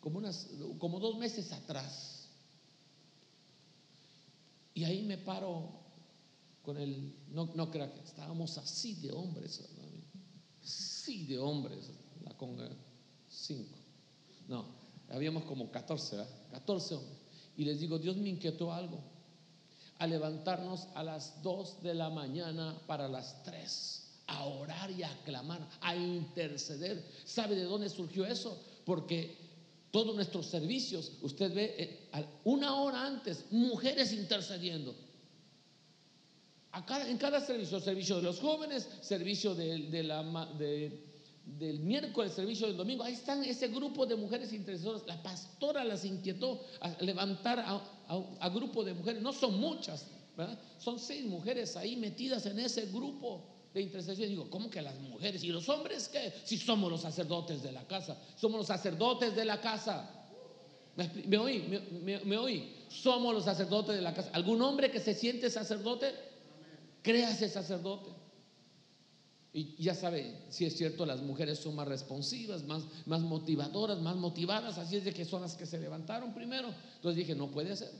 como 0.00 0.18
unas, 0.18 0.50
como 0.78 1.00
dos 1.00 1.16
meses 1.16 1.50
atrás. 1.50 2.28
Y 4.74 4.84
ahí 4.84 5.00
me 5.04 5.16
paro 5.16 5.70
con 6.62 6.76
el, 6.76 7.16
no, 7.30 7.50
no 7.54 7.70
crea 7.70 7.90
que 7.90 8.00
estábamos 8.00 8.58
así 8.58 8.96
de 8.96 9.10
hombres, 9.10 9.62
sí 10.60 11.24
de 11.24 11.38
hombres, 11.38 11.88
la 12.22 12.36
conga, 12.36 12.68
cinco, 13.30 13.78
no, 14.46 14.66
habíamos 15.08 15.44
como 15.44 15.70
14, 15.70 16.16
¿verdad? 16.16 16.30
14 16.50 16.96
hombres. 16.96 17.18
Y 17.56 17.64
les 17.64 17.80
digo, 17.80 17.98
Dios 17.98 18.18
me 18.18 18.28
inquietó 18.28 18.74
algo, 18.74 19.13
a 20.04 20.06
levantarnos 20.06 20.86
a 20.94 21.02
las 21.02 21.42
2 21.42 21.82
de 21.82 21.94
la 21.94 22.10
mañana 22.10 22.78
para 22.86 23.08
las 23.08 23.42
3 23.42 24.02
a 24.26 24.44
orar 24.44 24.90
y 24.90 25.02
a 25.02 25.10
clamar, 25.24 25.66
a 25.80 25.96
interceder. 25.96 27.02
¿Sabe 27.24 27.56
de 27.56 27.64
dónde 27.64 27.88
surgió 27.88 28.24
eso? 28.26 28.58
Porque 28.84 29.36
todos 29.90 30.14
nuestros 30.14 30.46
servicios, 30.46 31.12
usted 31.22 31.54
ve 31.54 31.74
eh, 31.78 32.26
una 32.44 32.74
hora 32.76 33.06
antes, 33.06 33.46
mujeres 33.50 34.12
intercediendo. 34.12 34.94
en 37.06 37.18
cada 37.18 37.40
servicio, 37.40 37.80
servicio 37.80 38.16
de 38.16 38.22
los 38.22 38.40
jóvenes, 38.40 38.88
servicio 39.00 39.54
de, 39.54 39.78
del 41.46 41.80
miércoles, 41.80 42.32
servicio 42.32 42.66
del 42.66 42.76
domingo, 42.76 43.04
ahí 43.04 43.14
están 43.14 43.42
ese 43.44 43.68
grupo 43.68 44.04
de 44.04 44.16
mujeres 44.16 44.52
intercesoras. 44.52 45.06
La 45.06 45.22
pastora 45.22 45.84
las 45.84 46.04
inquietó 46.04 46.62
a 46.80 46.90
levantar 47.02 47.60
a, 47.60 47.93
a 48.08 48.48
grupo 48.48 48.84
de 48.84 48.94
mujeres, 48.94 49.22
no 49.22 49.32
son 49.32 49.58
muchas, 49.58 50.06
son 50.78 50.98
seis 50.98 51.24
mujeres 51.24 51.76
ahí 51.76 51.96
metidas 51.96 52.46
en 52.46 52.58
ese 52.58 52.86
grupo 52.86 53.44
de 53.72 53.82
intercesión. 53.82 54.28
Digo, 54.28 54.48
¿cómo 54.50 54.70
que 54.70 54.80
las 54.80 54.98
mujeres? 55.00 55.42
¿Y 55.44 55.48
los 55.48 55.68
hombres 55.68 56.08
qué? 56.08 56.32
Si 56.44 56.56
somos 56.56 56.90
los 56.90 57.00
sacerdotes 57.00 57.62
de 57.62 57.72
la 57.72 57.86
casa, 57.86 58.16
somos 58.36 58.58
los 58.58 58.66
sacerdotes 58.66 59.34
de 59.34 59.44
la 59.44 59.60
casa. 59.60 60.10
¿Me, 61.26 61.38
oí? 61.38 61.80
Me, 62.24 62.36
oí? 62.36 62.72
Somos 62.88 63.34
los 63.34 63.44
sacerdotes 63.44 63.96
de 63.96 64.02
la 64.02 64.14
casa. 64.14 64.30
¿Algún 64.32 64.62
hombre 64.62 64.90
que 64.90 65.00
se 65.00 65.14
siente 65.14 65.50
sacerdote? 65.50 66.14
Créase 67.02 67.48
sacerdote. 67.48 68.10
Y 69.54 69.82
ya 69.82 69.94
sabe, 69.94 70.36
si 70.50 70.66
es 70.66 70.76
cierto, 70.76 71.06
las 71.06 71.22
mujeres 71.22 71.60
son 71.60 71.76
más 71.76 71.88
responsivas, 71.88 72.64
más, 72.64 72.82
más 73.06 73.22
motivadoras, 73.22 74.00
más 74.00 74.16
motivadas, 74.16 74.76
así 74.76 74.96
es 74.96 75.04
de 75.04 75.14
que 75.14 75.24
son 75.24 75.40
las 75.40 75.54
que 75.54 75.64
se 75.64 75.80
levantaron 75.80 76.34
primero. 76.34 76.68
Entonces 76.96 77.16
dije, 77.16 77.34
no 77.34 77.50
puede 77.50 77.74
ser. 77.74 77.92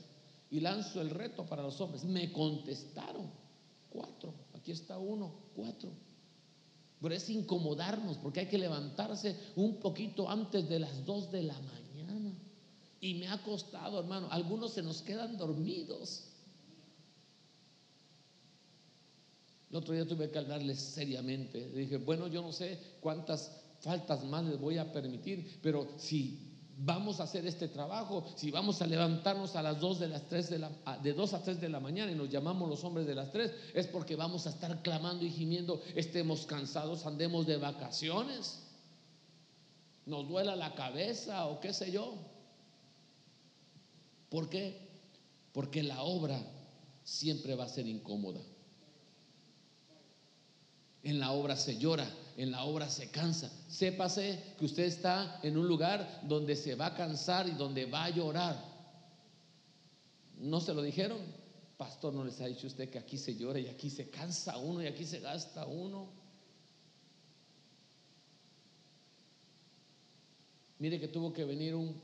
Y 0.51 0.59
lanzo 0.59 1.01
el 1.01 1.09
reto 1.09 1.45
para 1.45 1.63
los 1.63 1.81
hombres. 1.81 2.03
Me 2.03 2.31
contestaron 2.31 3.31
cuatro 3.89 4.45
aquí 4.65 4.71
está 4.71 4.97
uno, 4.97 5.31
cuatro. 5.55 5.91
Pero 6.99 7.13
es 7.13 7.29
incomodarnos 7.29 8.17
porque 8.17 8.39
hay 8.39 8.47
que 8.47 8.57
levantarse 8.57 9.37
un 9.55 9.75
poquito 9.79 10.27
antes 10.27 10.67
de 10.67 10.79
las 10.79 11.05
dos 11.05 11.31
de 11.31 11.43
la 11.43 11.53
mañana. 11.53 12.33
Y 12.99 13.13
me 13.13 13.27
ha 13.27 13.43
costado, 13.43 13.99
hermano, 13.99 14.27
algunos 14.31 14.73
se 14.73 14.81
nos 14.81 15.03
quedan 15.03 15.37
dormidos. 15.37 16.29
El 19.69 19.77
otro 19.77 19.93
día 19.93 20.07
tuve 20.07 20.29
que 20.29 20.39
hablarles 20.39 20.79
seriamente. 20.79 21.69
Dije, 21.69 21.97
bueno, 21.97 22.27
yo 22.27 22.41
no 22.41 22.51
sé 22.51 22.79
cuántas 23.01 23.51
faltas 23.79 24.23
más 24.23 24.45
les 24.45 24.59
voy 24.59 24.77
a 24.77 24.91
permitir, 24.91 25.59
pero 25.61 25.87
si 25.97 26.55
vamos 26.77 27.19
a 27.19 27.23
hacer 27.23 27.45
este 27.45 27.67
trabajo, 27.67 28.25
si 28.35 28.51
vamos 28.51 28.81
a 28.81 28.87
levantarnos 28.87 29.55
a 29.55 29.63
las 29.63 29.79
2 29.79 29.99
de 29.99 30.07
las 30.07 30.27
3 30.27 30.49
de 30.49 30.69
de 31.03 31.13
2 31.13 31.33
a 31.33 31.43
3 31.43 31.61
de 31.61 31.69
la 31.69 31.79
mañana 31.79 32.11
y 32.11 32.15
nos 32.15 32.29
llamamos 32.29 32.69
los 32.69 32.83
hombres 32.83 33.07
de 33.07 33.15
las 33.15 33.31
3, 33.31 33.51
es 33.73 33.87
porque 33.87 34.15
vamos 34.15 34.45
a 34.45 34.49
estar 34.49 34.81
clamando 34.81 35.25
y 35.25 35.31
gimiendo, 35.31 35.81
estemos 35.95 36.45
cansados, 36.45 37.05
andemos 37.05 37.47
de 37.47 37.57
vacaciones. 37.57 38.61
Nos 40.05 40.27
duela 40.27 40.55
la 40.55 40.75
cabeza 40.75 41.47
o 41.47 41.59
qué 41.59 41.73
sé 41.73 41.91
yo. 41.91 42.13
¿Por 44.29 44.49
qué? 44.49 44.89
Porque 45.53 45.81
la 45.81 46.03
obra 46.03 46.39
siempre 47.03 47.55
va 47.55 47.63
a 47.63 47.69
ser 47.69 47.87
incómoda. 47.87 48.41
En 51.05 51.19
la 51.19 51.31
obra 51.33 51.55
se 51.55 51.77
llora, 51.77 52.09
en 52.35 52.49
la 52.49 52.63
obra 52.63 52.89
se 52.89 53.11
cansa. 53.11 53.51
Sépase 53.69 54.55
que 54.57 54.65
usted 54.65 54.85
está 54.85 55.39
en 55.43 55.55
un 55.55 55.67
lugar 55.67 56.21
donde 56.23 56.55
se 56.55 56.73
va 56.73 56.87
a 56.87 56.95
cansar 56.95 57.47
y 57.47 57.51
donde 57.51 57.85
va 57.85 58.05
a 58.05 58.09
llorar. 58.09 58.59
¿No 60.39 60.59
se 60.59 60.73
lo 60.73 60.81
dijeron? 60.81 61.19
Pastor, 61.77 62.11
¿no 62.11 62.25
les 62.25 62.41
ha 62.41 62.47
dicho 62.47 62.65
usted 62.65 62.89
que 62.89 62.97
aquí 62.97 63.19
se 63.19 63.35
llora 63.35 63.59
y 63.59 63.67
aquí 63.67 63.91
se 63.91 64.09
cansa 64.09 64.57
uno 64.57 64.81
y 64.81 64.87
aquí 64.87 65.05
se 65.05 65.19
gasta 65.19 65.67
uno? 65.67 66.09
Mire 70.79 70.99
que 70.99 71.07
tuvo 71.07 71.31
que 71.31 71.45
venir 71.45 71.75
un 71.75 72.01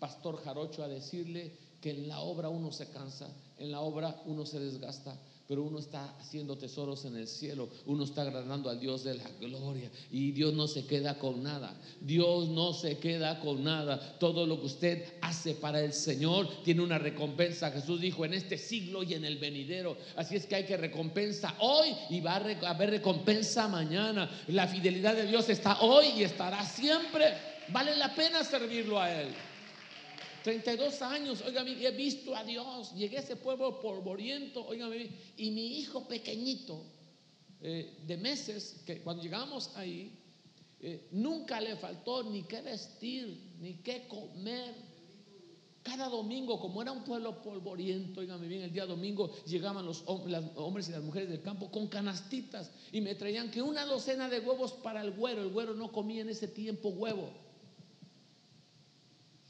pastor 0.00 0.42
jarocho 0.42 0.82
a 0.82 0.88
decirle 0.88 1.56
que 1.80 1.90
en 1.90 2.08
la 2.08 2.18
obra 2.18 2.48
uno 2.48 2.72
se 2.72 2.90
cansa, 2.90 3.28
en 3.58 3.70
la 3.70 3.82
obra 3.82 4.20
uno 4.26 4.44
se 4.44 4.58
desgasta, 4.58 5.16
pero 5.48 5.62
uno 5.62 5.78
está 5.78 6.16
haciendo 6.18 6.56
tesoros 6.56 7.04
en 7.04 7.16
el 7.16 7.26
cielo, 7.26 7.68
uno 7.86 8.04
está 8.04 8.22
agradando 8.22 8.70
al 8.70 8.80
Dios 8.80 9.04
de 9.04 9.14
la 9.14 9.28
gloria 9.40 9.90
y 10.10 10.32
Dios 10.32 10.54
no 10.54 10.66
se 10.66 10.86
queda 10.86 11.18
con 11.18 11.42
nada, 11.42 11.78
Dios 12.00 12.48
no 12.48 12.72
se 12.72 12.98
queda 12.98 13.40
con 13.40 13.64
nada, 13.64 14.18
todo 14.18 14.46
lo 14.46 14.60
que 14.60 14.66
usted 14.66 15.14
hace 15.20 15.54
para 15.54 15.80
el 15.80 15.92
Señor 15.92 16.48
tiene 16.64 16.82
una 16.82 16.98
recompensa, 16.98 17.70
Jesús 17.70 18.00
dijo 18.00 18.24
en 18.24 18.34
este 18.34 18.56
siglo 18.56 19.02
y 19.02 19.14
en 19.14 19.24
el 19.24 19.38
venidero, 19.38 19.96
así 20.16 20.36
es 20.36 20.46
que 20.46 20.56
hay 20.56 20.64
que 20.64 20.76
recompensa 20.76 21.54
hoy 21.58 21.94
y 22.10 22.20
va 22.20 22.36
a 22.36 22.70
haber 22.70 22.90
recompensa 22.90 23.68
mañana, 23.68 24.30
la 24.48 24.66
fidelidad 24.66 25.14
de 25.14 25.26
Dios 25.26 25.48
está 25.48 25.80
hoy 25.82 26.06
y 26.16 26.22
estará 26.22 26.64
siempre, 26.64 27.34
vale 27.68 27.96
la 27.96 28.14
pena 28.14 28.44
servirlo 28.44 29.00
a 29.00 29.12
Él. 29.12 29.28
32 30.42 31.02
años, 31.02 31.42
oiga, 31.46 31.62
he 31.62 31.90
visto 31.92 32.34
a 32.34 32.44
Dios, 32.44 32.92
llegué 32.94 33.18
a 33.18 33.20
ese 33.20 33.36
pueblo 33.36 33.80
polvoriento, 33.80 34.66
oiga, 34.66 34.88
y 35.36 35.50
mi 35.50 35.78
hijo 35.78 36.06
pequeñito 36.08 36.84
eh, 37.60 37.98
de 38.06 38.16
meses, 38.16 38.82
que 38.84 39.00
cuando 39.02 39.22
llegamos 39.22 39.70
ahí, 39.76 40.18
eh, 40.80 41.08
nunca 41.12 41.60
le 41.60 41.76
faltó 41.76 42.24
ni 42.24 42.42
qué 42.42 42.60
vestir, 42.60 43.52
ni 43.60 43.74
qué 43.74 44.08
comer. 44.08 44.74
Cada 45.84 46.08
domingo, 46.08 46.60
como 46.60 46.82
era 46.82 46.92
un 46.92 47.04
pueblo 47.04 47.42
polvoriento, 47.42 48.20
oígame 48.20 48.46
bien, 48.46 48.62
el 48.62 48.72
día 48.72 48.86
domingo 48.86 49.32
llegaban 49.46 49.84
los 49.84 50.04
hombres 50.06 50.88
y 50.88 50.92
las 50.92 51.02
mujeres 51.02 51.28
del 51.28 51.40
campo 51.40 51.70
con 51.70 51.88
canastitas 51.88 52.70
y 52.92 53.00
me 53.00 53.16
traían 53.16 53.50
que 53.50 53.62
una 53.62 53.84
docena 53.84 54.28
de 54.28 54.40
huevos 54.40 54.72
para 54.74 55.02
el 55.02 55.10
güero. 55.12 55.42
El 55.42 55.50
güero 55.50 55.74
no 55.74 55.90
comía 55.90 56.22
en 56.22 56.28
ese 56.28 56.46
tiempo 56.46 56.88
huevo 56.90 57.30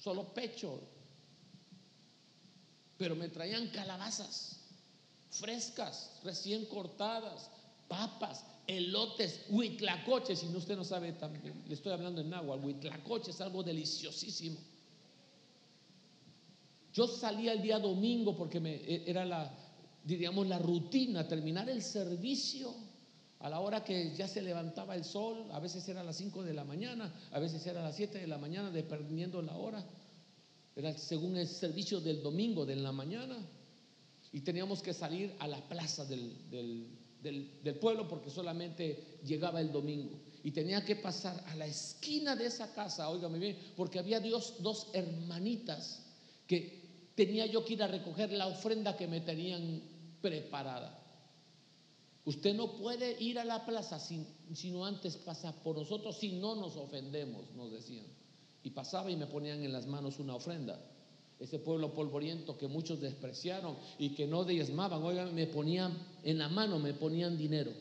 solo 0.02 0.34
pecho. 0.34 0.80
Pero 2.98 3.14
me 3.16 3.28
traían 3.28 3.68
calabazas 3.68 4.58
frescas, 5.30 6.10
recién 6.24 6.66
cortadas, 6.66 7.50
papas, 7.88 8.44
elotes, 8.66 9.42
huitlacoches. 9.48 10.40
Si 10.40 10.46
no, 10.46 10.58
usted 10.58 10.76
no 10.76 10.84
sabe 10.84 11.12
también, 11.12 11.62
le 11.66 11.74
estoy 11.74 11.92
hablando 11.92 12.20
en 12.20 12.32
agua. 12.34 12.56
Huitlacoche 12.56 13.30
es 13.30 13.40
algo 13.40 13.62
deliciosísimo. 13.62 14.58
Yo 16.92 17.06
salía 17.08 17.52
el 17.52 17.62
día 17.62 17.78
domingo 17.78 18.36
porque 18.36 18.60
me, 18.60 18.74
e, 18.74 19.04
era 19.08 19.24
la, 19.24 19.50
diríamos, 20.04 20.46
la 20.46 20.58
rutina, 20.58 21.26
terminar 21.26 21.70
el 21.70 21.82
servicio 21.82 22.74
a 23.42 23.48
la 23.48 23.58
hora 23.58 23.82
que 23.82 24.14
ya 24.14 24.28
se 24.28 24.40
levantaba 24.40 24.94
el 24.94 25.04
sol, 25.04 25.48
a 25.50 25.58
veces 25.58 25.86
era 25.88 26.02
a 26.02 26.04
las 26.04 26.16
5 26.16 26.44
de 26.44 26.54
la 26.54 26.62
mañana, 26.62 27.12
a 27.32 27.40
veces 27.40 27.66
era 27.66 27.80
a 27.80 27.82
las 27.82 27.96
7 27.96 28.20
de 28.20 28.26
la 28.28 28.38
mañana, 28.38 28.70
dependiendo 28.70 29.42
la 29.42 29.56
hora. 29.56 29.84
Era 30.76 30.96
según 30.96 31.36
el 31.36 31.48
servicio 31.48 32.00
del 32.00 32.22
domingo, 32.22 32.64
de 32.64 32.76
la 32.76 32.92
mañana. 32.92 33.36
Y 34.30 34.42
teníamos 34.42 34.80
que 34.80 34.94
salir 34.94 35.34
a 35.40 35.48
la 35.48 35.60
plaza 35.68 36.04
del, 36.04 36.36
del, 37.20 37.74
pueblo 37.80 38.06
porque 38.06 38.30
solamente 38.30 39.18
llegaba 39.24 39.60
el 39.60 39.72
domingo. 39.72 40.20
Y 40.44 40.52
tenía 40.52 40.84
que 40.84 40.94
pasar 40.94 41.42
a 41.48 41.56
la 41.56 41.66
esquina 41.66 42.36
de 42.36 42.46
esa 42.46 42.72
casa, 42.72 43.10
óigame 43.10 43.40
bien, 43.40 43.58
porque 43.76 43.98
había 43.98 44.20
Dios, 44.20 44.54
dos 44.60 44.86
hermanitas 44.92 46.00
que 46.46 47.10
tenía 47.16 47.46
yo 47.46 47.64
que 47.64 47.72
ir 47.74 47.82
a 47.82 47.88
recoger 47.88 48.32
la 48.32 48.46
ofrenda 48.46 48.96
que 48.96 49.08
me 49.08 49.20
tenían 49.20 49.82
preparada. 50.20 51.01
Usted 52.24 52.54
no 52.54 52.76
puede 52.76 53.20
ir 53.20 53.38
a 53.38 53.44
la 53.44 53.66
plaza 53.66 53.98
sin, 53.98 54.26
sino 54.54 54.84
antes 54.84 55.16
pasa 55.16 55.52
por 55.62 55.76
nosotros, 55.76 56.16
si 56.18 56.32
no 56.32 56.54
nos 56.54 56.76
ofendemos, 56.76 57.50
nos 57.56 57.72
decían. 57.72 58.06
Y 58.62 58.70
pasaba 58.70 59.10
y 59.10 59.16
me 59.16 59.26
ponían 59.26 59.62
en 59.62 59.72
las 59.72 59.86
manos 59.86 60.20
una 60.20 60.36
ofrenda. 60.36 60.80
Ese 61.40 61.58
pueblo 61.58 61.92
polvoriento 61.92 62.56
que 62.56 62.68
muchos 62.68 63.00
despreciaron 63.00 63.76
y 63.98 64.10
que 64.10 64.28
no 64.28 64.44
diezmaban, 64.44 65.02
oigan, 65.02 65.34
me 65.34 65.48
ponían 65.48 65.98
en 66.22 66.38
la 66.38 66.48
mano, 66.48 66.78
me 66.78 66.94
ponían 66.94 67.36
dinero. 67.36 67.72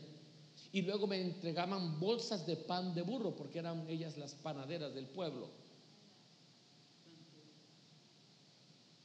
Y 0.72 0.82
luego 0.82 1.06
me 1.06 1.22
entregaban 1.22 2.00
bolsas 2.00 2.48
de 2.48 2.56
pan 2.56 2.96
de 2.96 3.04
burro, 3.04 3.36
porque 3.36 3.60
eran 3.60 3.88
ellas 3.88 4.18
las 4.18 4.34
panaderas 4.34 4.96
del 4.96 5.06
pueblo. 5.06 5.50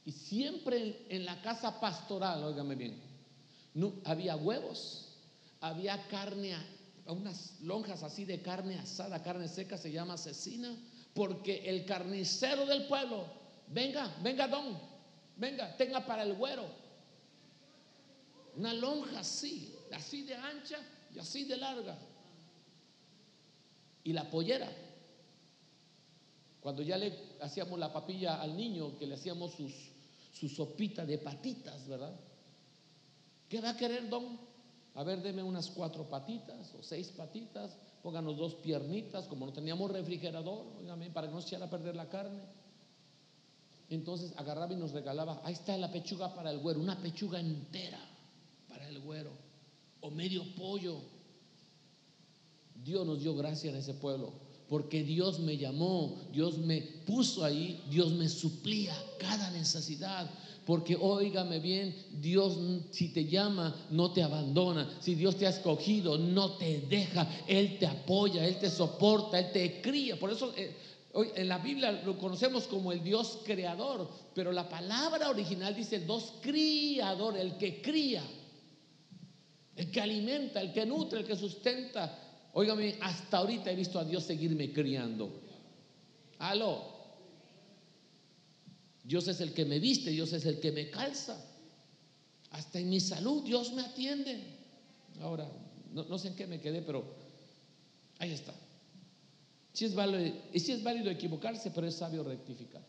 Y 0.03 0.13
siempre 0.13 1.05
en, 1.09 1.25
la 1.25 1.39
casa 1.43 1.79
pastoral, 1.79 2.43
óigame 2.43 2.75
bien, 2.75 2.99
no, 3.75 3.93
había 4.05 4.35
huevos 4.35 5.06
había 5.61 6.07
carne, 6.07 6.55
unas 7.07 7.59
lonjas 7.61 8.03
así 8.03 8.25
de 8.25 8.41
carne 8.41 8.77
asada, 8.77 9.23
carne 9.23 9.47
seca, 9.47 9.77
se 9.77 9.91
llama 9.91 10.13
asesina, 10.13 10.75
porque 11.13 11.69
el 11.69 11.85
carnicero 11.85 12.65
del 12.65 12.87
pueblo, 12.87 13.25
venga, 13.69 14.15
venga 14.21 14.47
don, 14.47 14.79
venga, 15.35 15.75
tenga 15.77 16.05
para 16.05 16.23
el 16.23 16.33
güero. 16.35 16.65
Una 18.55 18.73
lonja 18.73 19.19
así, 19.19 19.73
así 19.91 20.23
de 20.23 20.35
ancha 20.35 20.79
y 21.13 21.19
así 21.19 21.45
de 21.45 21.57
larga. 21.57 21.97
Y 24.03 24.13
la 24.13 24.29
pollera. 24.29 24.69
Cuando 26.59 26.81
ya 26.81 26.97
le 26.97 27.13
hacíamos 27.41 27.77
la 27.79 27.93
papilla 27.93 28.41
al 28.41 28.57
niño, 28.57 28.97
que 28.97 29.05
le 29.05 29.15
hacíamos 29.15 29.53
sus, 29.53 29.73
su 30.33 30.49
sopita 30.49 31.05
de 31.05 31.17
patitas, 31.17 31.87
¿verdad? 31.87 32.13
¿Qué 33.47 33.61
va 33.61 33.69
a 33.69 33.77
querer, 33.77 34.09
don? 34.09 34.39
A 34.97 35.03
ver, 35.03 35.21
deme 35.21 35.43
unas 35.43 35.69
cuatro 35.69 36.09
patitas 36.09 36.73
o 36.73 36.81
seis 36.81 37.09
patitas, 37.09 37.77
pónganos 38.01 38.35
dos 38.35 38.55
piernitas, 38.55 39.27
como 39.27 39.45
no 39.45 39.53
teníamos 39.53 39.91
refrigerador, 39.91 40.65
para 41.13 41.27
que 41.27 41.33
no 41.33 41.39
se 41.39 41.49
echara 41.49 41.67
a 41.67 41.69
perder 41.69 41.95
la 41.95 42.09
carne. 42.09 42.41
Entonces 43.89 44.33
agarraba 44.37 44.73
y 44.73 44.75
nos 44.75 44.93
regalaba, 44.93 45.39
ahí 45.43 45.53
está 45.53 45.77
la 45.77 45.91
pechuga 45.91 46.33
para 46.33 46.49
el 46.49 46.57
güero, 46.57 46.79
una 46.79 46.99
pechuga 46.99 47.39
entera 47.39 47.99
para 48.67 48.89
el 48.89 48.99
güero, 49.01 49.29
o 50.01 50.09
medio 50.09 50.43
pollo. 50.55 50.99
Dios 52.73 53.05
nos 53.05 53.19
dio 53.19 53.35
gracia 53.35 53.69
en 53.69 53.77
ese 53.77 53.93
pueblo, 53.93 54.33
porque 54.69 55.03
Dios 55.03 55.39
me 55.39 55.57
llamó, 55.57 56.17
Dios 56.31 56.57
me 56.57 56.81
puso 56.81 57.43
ahí, 57.43 57.83
Dios 57.89 58.11
me 58.11 58.27
suplía 58.27 58.93
cada 59.17 59.49
necesidad. 59.51 60.29
Porque 60.65 60.97
óigame 60.99 61.59
bien, 61.59 61.95
Dios 62.19 62.57
si 62.91 63.13
te 63.13 63.23
llama, 63.23 63.73
no 63.89 64.11
te 64.11 64.21
abandona. 64.21 64.97
Si 64.99 65.15
Dios 65.15 65.37
te 65.37 65.47
ha 65.47 65.51
escogido, 65.51 66.17
no 66.17 66.57
te 66.57 66.81
deja. 66.81 67.25
Él 67.47 67.77
te 67.79 67.87
apoya, 67.87 68.45
Él 68.45 68.59
te 68.59 68.69
soporta, 68.69 69.39
Él 69.39 69.51
te 69.53 69.81
cría. 69.81 70.19
Por 70.19 70.29
eso 70.29 70.53
eh, 70.57 70.75
hoy 71.13 71.29
en 71.35 71.47
la 71.47 71.59
Biblia 71.59 71.93
lo 72.03 72.17
conocemos 72.17 72.67
como 72.67 72.91
el 72.91 73.01
Dios 73.01 73.39
creador. 73.45 74.09
Pero 74.35 74.51
la 74.51 74.67
palabra 74.67 75.29
original 75.29 75.73
dice 75.73 76.01
Dios 76.01 76.33
criador, 76.41 77.37
el 77.37 77.55
que 77.55 77.81
cría. 77.81 78.23
El 79.77 79.89
que 79.89 80.01
alimenta, 80.01 80.59
el 80.59 80.73
que 80.73 80.85
nutre, 80.85 81.19
el 81.19 81.25
que 81.25 81.37
sustenta. 81.37 82.26
Óigame, 82.57 82.97
hasta 83.01 83.37
ahorita 83.37 83.69
he 83.69 83.75
visto 83.75 83.99
a 83.99 84.03
Dios 84.03 84.23
seguirme 84.23 84.73
criando. 84.73 85.29
Aló. 86.39 86.91
Dios 89.03 89.27
es 89.27 89.41
el 89.41 89.53
que 89.53 89.63
me 89.63 89.79
viste, 89.79 90.09
Dios 90.09 90.33
es 90.33 90.43
el 90.43 90.59
que 90.59 90.71
me 90.71 90.89
calza. 90.89 91.39
Hasta 92.49 92.79
en 92.79 92.89
mi 92.89 92.99
salud 92.99 93.43
Dios 93.43 93.73
me 93.73 93.83
atiende. 93.83 94.41
Ahora, 95.21 95.47
no, 95.93 96.17
sé 96.17 96.29
en 96.29 96.35
qué 96.35 96.47
me 96.47 96.59
quedé, 96.59 96.81
pero 96.81 97.05
ahí 98.17 98.31
está. 98.31 98.55
Si 99.71 99.85
es 99.85 99.93
válido, 99.93 100.33
es 100.51 100.67
equivocarse, 100.67 101.69
pero 101.69 101.85
es 101.85 101.93
sabio 101.93 102.23
rectificar. 102.23 102.81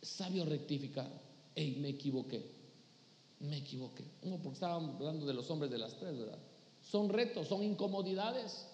Sabio 0.00 0.44
rectificar. 0.44 1.10
Ey, 1.56 1.74
me 1.80 1.88
equivoqué. 1.88 2.40
Me 3.40 3.56
equivoqué. 3.56 4.04
Uno, 4.22 4.36
porque 4.36 4.54
estábamos 4.54 4.94
hablando 4.94 5.26
de 5.26 5.34
los 5.34 5.50
hombres 5.50 5.72
de 5.72 5.78
las 5.78 5.98
tres, 5.98 6.16
¿verdad? 6.16 6.38
Son 6.82 7.08
retos, 7.08 7.48
son 7.48 7.62
incomodidades. 7.62 8.66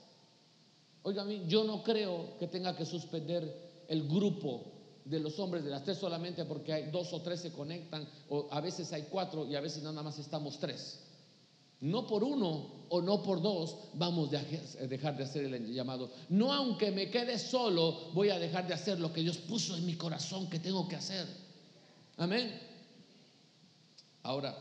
Oiga, 1.03 1.25
yo 1.47 1.65
no 1.65 1.83
creo 1.83 2.37
que 2.39 2.49
tenga 2.49 2.77
que 2.77 2.85
suspender 2.85 3.85
el 3.89 4.09
grupo 4.09 4.65
de 5.05 5.21
los 5.21 5.39
hombres 5.39 5.65
de 5.65 5.71
las 5.71 5.85
tres 5.85 5.99
solamente 5.99 6.45
porque 6.45 6.73
hay 6.73 6.91
dos 6.91 7.13
o 7.13 7.23
tres 7.23 7.41
se 7.41 7.53
conectan, 7.53 8.07
o 8.29 8.49
a 8.51 8.61
veces 8.61 8.93
hay 8.93 9.07
cuatro 9.11 9.47
y 9.47 9.55
a 9.55 9.61
veces 9.61 9.83
nada 9.83 10.03
más 10.03 10.19
estamos 10.19 10.59
tres. 10.59 11.01
No 11.81 12.07
por 12.07 12.25
uno 12.25 12.87
o 12.89 13.01
no 13.01 13.23
por 13.23 13.41
dos 13.41 13.77
vamos 13.95 14.31
a 14.35 14.43
dejar 14.87 15.17
de 15.17 15.25
hacer 15.25 15.45
el 15.45 15.73
llamado. 15.73 16.11
No 16.29 16.53
aunque 16.53 16.91
me 16.91 17.09
quede 17.09 17.39
solo, 17.39 18.11
voy 18.13 18.31
a 18.31 18.39
dejar 18.39 18.67
de 18.67 18.75
hacer 18.75 18.99
lo 18.99 19.13
que 19.13 19.23
Dios 19.23 19.39
puso 19.39 19.77
en 19.77 19.87
mi 19.87 19.95
corazón 19.95 20.51
que 20.51 20.59
tengo 20.59 20.89
que 20.89 20.97
hacer. 20.97 21.27
Amén. 22.17 22.61
Ahora, 24.25 24.57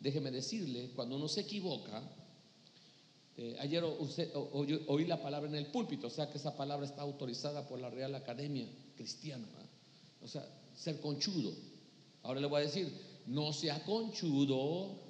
déjeme 0.00 0.32
decirle, 0.32 0.90
cuando 0.96 1.16
uno 1.16 1.28
se 1.28 1.42
equivoca, 1.42 2.02
eh, 3.36 3.56
ayer 3.58 3.82
oí 3.82 5.04
la 5.06 5.20
palabra 5.20 5.48
en 5.48 5.56
el 5.56 5.66
púlpito, 5.66 6.06
o 6.06 6.10
sea 6.10 6.30
que 6.30 6.38
esa 6.38 6.56
palabra 6.56 6.86
está 6.86 7.02
autorizada 7.02 7.66
por 7.66 7.80
la 7.80 7.90
Real 7.90 8.14
Academia 8.14 8.66
Cristiana. 8.96 9.48
O 10.22 10.28
sea, 10.28 10.46
ser 10.74 11.00
conchudo. 11.00 11.52
Ahora 12.22 12.40
le 12.40 12.46
voy 12.46 12.62
a 12.62 12.64
decir, 12.66 12.92
no 13.26 13.52
sea 13.52 13.84
conchudo. 13.84 15.02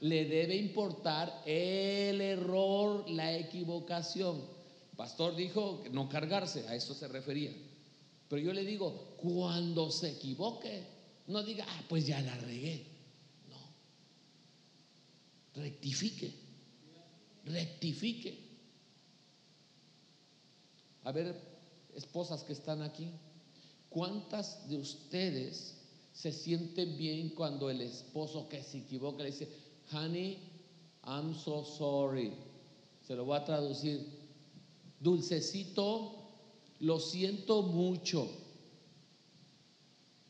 Le 0.00 0.24
debe 0.24 0.56
importar 0.56 1.42
el 1.46 2.20
error, 2.20 3.08
la 3.10 3.36
equivocación. 3.36 4.40
pastor 4.96 5.34
dijo 5.34 5.82
no 5.90 6.08
cargarse, 6.08 6.66
a 6.68 6.76
eso 6.76 6.94
se 6.94 7.08
refería. 7.08 7.52
Pero 8.28 8.40
yo 8.40 8.52
le 8.52 8.64
digo, 8.64 9.16
cuando 9.16 9.90
se 9.90 10.10
equivoque, 10.10 10.86
no 11.26 11.42
diga, 11.42 11.66
ah, 11.68 11.84
pues 11.88 12.06
ya 12.06 12.20
la 12.20 12.36
regué. 12.36 12.86
No. 13.48 13.58
Rectifique 15.60 16.41
rectifique. 17.46 18.38
A 21.04 21.12
ver, 21.12 21.34
esposas 21.94 22.44
que 22.44 22.52
están 22.52 22.82
aquí, 22.82 23.08
¿cuántas 23.90 24.68
de 24.68 24.76
ustedes 24.76 25.78
se 26.12 26.32
sienten 26.32 26.96
bien 26.96 27.30
cuando 27.30 27.70
el 27.70 27.80
esposo 27.80 28.48
que 28.48 28.62
se 28.62 28.78
equivoca 28.78 29.22
le 29.22 29.30
dice, 29.30 29.48
honey, 29.92 30.38
I'm 31.04 31.34
so 31.34 31.64
sorry? 31.64 32.32
Se 33.06 33.14
lo 33.16 33.24
voy 33.24 33.36
a 33.36 33.44
traducir. 33.44 34.06
Dulcecito, 35.00 36.12
lo 36.78 37.00
siento 37.00 37.62
mucho. 37.62 38.30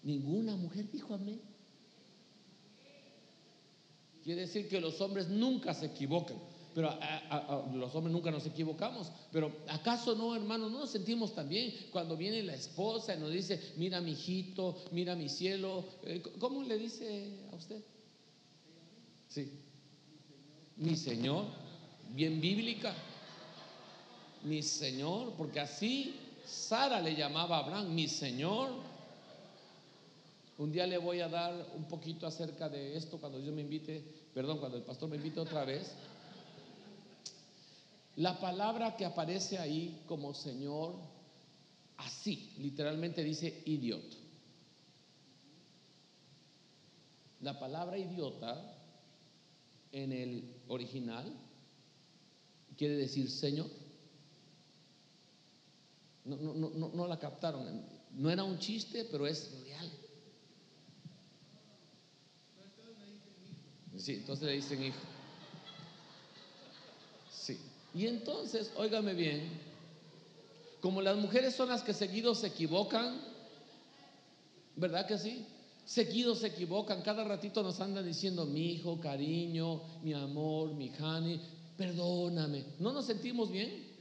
Ninguna 0.03 0.57
mujer 0.57 0.91
dijo 0.91 1.13
amén. 1.15 1.41
Quiere 4.25 4.43
decir 4.43 4.69
que 4.69 4.81
los 4.81 5.01
hombres 5.01 5.29
nunca 5.29 5.75
se 5.75 5.87
equivocan 5.87 6.52
pero 6.75 6.99
los 7.75 7.95
hombres 7.95 8.13
nunca 8.13 8.31
nos 8.31 8.47
equivocamos. 8.47 9.11
Pero 9.31 9.53
¿acaso 9.69 10.15
no, 10.15 10.35
hermano? 10.35 10.71
¿No 10.71 10.81
nos 10.81 10.91
sentimos 10.91 11.35
también 11.35 11.75
cuando 11.91 12.17
viene 12.17 12.43
la 12.43 12.55
esposa 12.55 13.15
y 13.15 13.19
nos 13.19 13.31
dice, 13.31 13.61
mira 13.77 14.01
mi 14.01 14.13
hijito, 14.13 14.77
mira 14.91 15.15
mi 15.15 15.29
cielo? 15.29 15.85
Eh, 16.05 16.23
¿Cómo 16.39 16.63
le 16.63 16.79
dice 16.79 17.41
a 17.53 17.57
usted? 17.57 17.83
Sí. 19.29 19.51
Mi 20.77 20.97
Señor, 20.97 21.45
bien 22.15 22.41
bíblica. 22.41 22.95
Mi 24.45 24.63
Señor, 24.63 25.35
porque 25.37 25.61
así 25.61 26.17
Sara 26.45 27.01
le 27.01 27.15
llamaba 27.15 27.59
a 27.59 27.61
Abraham, 27.61 27.95
mi 27.95 28.09
Señor. 28.09 28.71
Un 30.59 30.73
día 30.73 30.87
le 30.87 30.99
voy 30.99 31.21
a 31.21 31.29
dar 31.29 31.55
un 31.77 31.85
poquito 31.85 32.27
acerca 32.27 32.69
de 32.69 32.97
esto 32.97 33.19
cuando 33.19 33.39
Dios 33.41 33.55
me 33.55 33.63
invite, 33.63 34.03
perdón, 34.35 34.59
cuando 34.59 34.77
el 34.79 34.85
pastor 34.85 35.09
me 35.09 35.17
invite 35.17 35.41
otra 35.41 35.65
vez. 35.65 35.93
La 38.17 38.39
palabra 38.39 38.97
que 38.97 39.07
aparece 39.07 39.59
ahí 39.59 40.03
como 40.07 40.35
Señor, 40.35 40.97
así, 41.97 42.53
literalmente 42.59 43.25
dice 43.25 43.63
idiota. 43.65 44.17
La 47.41 47.59
palabra 47.59 47.99
idiota 47.99 48.79
en 49.91 50.13
el 50.13 50.55
original 50.69 51.33
quiere 52.77 52.97
decir 52.97 53.31
Señor. 53.31 53.69
No, 56.25 56.37
no, 56.37 56.55
no, 56.55 56.89
no, 56.95 57.07
la 57.07 57.19
captaron. 57.19 57.85
No 58.13 58.31
era 58.31 58.45
un 58.45 58.59
chiste, 58.59 59.07
pero 59.11 59.27
es 59.27 59.51
real. 59.65 59.91
Sí, 63.97 64.15
entonces 64.15 64.47
le 64.47 64.53
dicen 64.53 64.85
hijo. 64.85 65.12
Y 67.95 68.07
entonces, 68.07 68.71
óigame 68.77 69.15
bien, 69.15 69.49
como 70.81 71.01
las 71.03 71.17
mujeres 71.17 71.55
son 71.55 71.69
las 71.69 71.83
que 71.83 71.95
seguidos 71.95 72.39
se 72.39 72.49
equivocan, 72.49 73.21
¿verdad 74.77 75.07
que 75.07 75.19
sí? 75.19 75.47
Seguidos 75.85 76.41
se 76.41 76.49
equivocan, 76.49 77.03
cada 77.03 77.25
ratito 77.25 77.63
nos 77.63 77.81
andan 77.81 78.07
diciendo 78.07 78.47
mi 78.47 78.73
hijo, 78.73 78.99
cariño, 79.01 79.83
mi 80.03 80.13
amor, 80.13 80.73
mi 80.75 80.91
honey, 80.99 81.41
perdóname. 81.77 82.65
¿No 82.79 82.93
nos 82.93 83.07
sentimos 83.07 83.51
bien? 83.51 83.93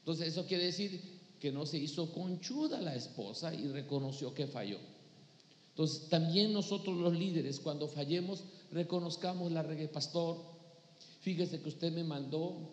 Entonces 0.00 0.28
eso 0.28 0.46
quiere 0.46 0.64
decir 0.64 1.00
que 1.40 1.50
no 1.50 1.66
se 1.66 1.78
hizo 1.78 2.12
conchuda 2.12 2.80
la 2.80 2.94
esposa 2.94 3.52
y 3.52 3.66
reconoció 3.68 4.32
que 4.32 4.46
falló. 4.46 4.78
Entonces 5.70 6.08
también 6.08 6.52
nosotros 6.52 6.96
los 6.96 7.12
líderes 7.12 7.60
cuando 7.60 7.88
fallemos 7.88 8.44
reconozcamos 8.72 9.52
la 9.52 9.62
reggae 9.62 9.88
pastor, 9.88 10.55
Fíjese 11.26 11.60
que 11.60 11.70
usted 11.70 11.90
me 11.92 12.04
mandó 12.04 12.70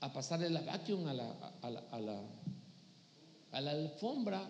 a 0.00 0.10
pasarle 0.10 0.48
la 0.48 0.62
vacuum 0.62 1.06
a 1.08 1.12
la, 1.12 1.30
a 1.60 1.66
a 1.66 2.00
la, 2.00 2.22
a 3.52 3.60
la 3.60 3.70
alfombra, 3.70 4.48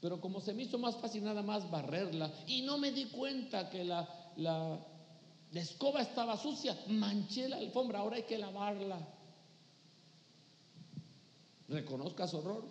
pero 0.00 0.18
como 0.18 0.40
se 0.40 0.54
me 0.54 0.62
hizo 0.62 0.78
más 0.78 0.96
fácil 0.96 1.24
nada 1.24 1.42
más 1.42 1.70
barrerla 1.70 2.32
y 2.46 2.62
no 2.62 2.78
me 2.78 2.90
di 2.90 3.04
cuenta 3.10 3.68
que 3.68 3.84
la, 3.84 4.08
la, 4.36 4.82
la 5.52 5.60
escoba 5.60 6.00
estaba 6.00 6.38
sucia, 6.38 6.74
manché 6.88 7.50
la 7.50 7.58
alfombra, 7.58 7.98
ahora 7.98 8.16
hay 8.16 8.22
que 8.22 8.38
lavarla. 8.38 8.98
Reconozca 11.68 12.26
su 12.26 12.38
horror. 12.38 12.64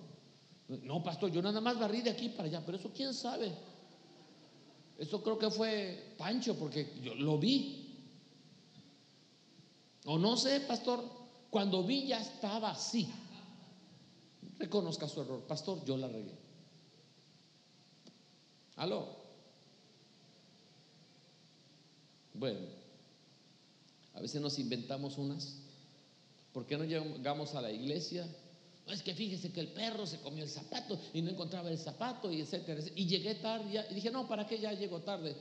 No, 0.69 1.03
pastor, 1.03 1.31
yo 1.31 1.43
nada 1.43 1.61
más 1.61 1.77
barrí 1.77 2.01
de 2.01 2.09
aquí 2.09 2.29
para 2.29 2.45
allá, 2.45 2.63
pero 2.65 2.79
eso 2.79 2.89
quién 2.95 3.13
sabe. 3.13 3.51
Eso 4.97 5.21
creo 5.21 5.37
que 5.37 5.51
fue 5.51 6.15
Pancho, 6.17 6.57
porque 6.57 6.95
yo 7.03 7.13
lo 7.13 7.37
vi. 7.37 7.86
O 10.09 10.17
no 10.17 10.37
sé, 10.37 10.61
pastor, 10.61 11.03
cuando 11.49 11.83
vi 11.83 12.07
ya 12.07 12.21
estaba 12.21 12.71
así. 12.71 13.09
Reconozca 14.57 15.05
su 15.07 15.21
error. 15.21 15.43
Pastor, 15.45 15.83
yo 15.83 15.97
la 15.97 16.07
regué. 16.07 16.33
¿Aló? 18.77 19.05
Bueno, 22.33 22.59
a 24.13 24.21
veces 24.21 24.39
nos 24.39 24.57
inventamos 24.59 25.17
unas. 25.17 25.57
¿Por 26.53 26.65
qué 26.65 26.77
no 26.77 26.85
llegamos 26.85 27.53
a 27.55 27.61
la 27.61 27.71
iglesia? 27.71 28.25
No, 28.85 28.93
es 28.93 29.03
que 29.03 29.13
fíjese 29.13 29.51
que 29.51 29.59
el 29.59 29.73
perro 29.73 30.05
se 30.05 30.21
comió 30.21 30.45
el 30.45 30.49
zapato 30.49 30.97
y 31.13 31.21
no 31.21 31.31
encontraba 31.31 31.69
el 31.69 31.77
zapato 31.77 32.31
y 32.31 32.39
etcétera. 32.39 32.81
Y 32.95 33.07
llegué 33.07 33.35
tarde 33.35 33.85
y 33.91 33.93
dije, 33.93 34.09
no, 34.09 34.25
¿para 34.25 34.47
qué 34.47 34.57
ya 34.57 34.71
llego 34.71 35.01
tarde? 35.01 35.35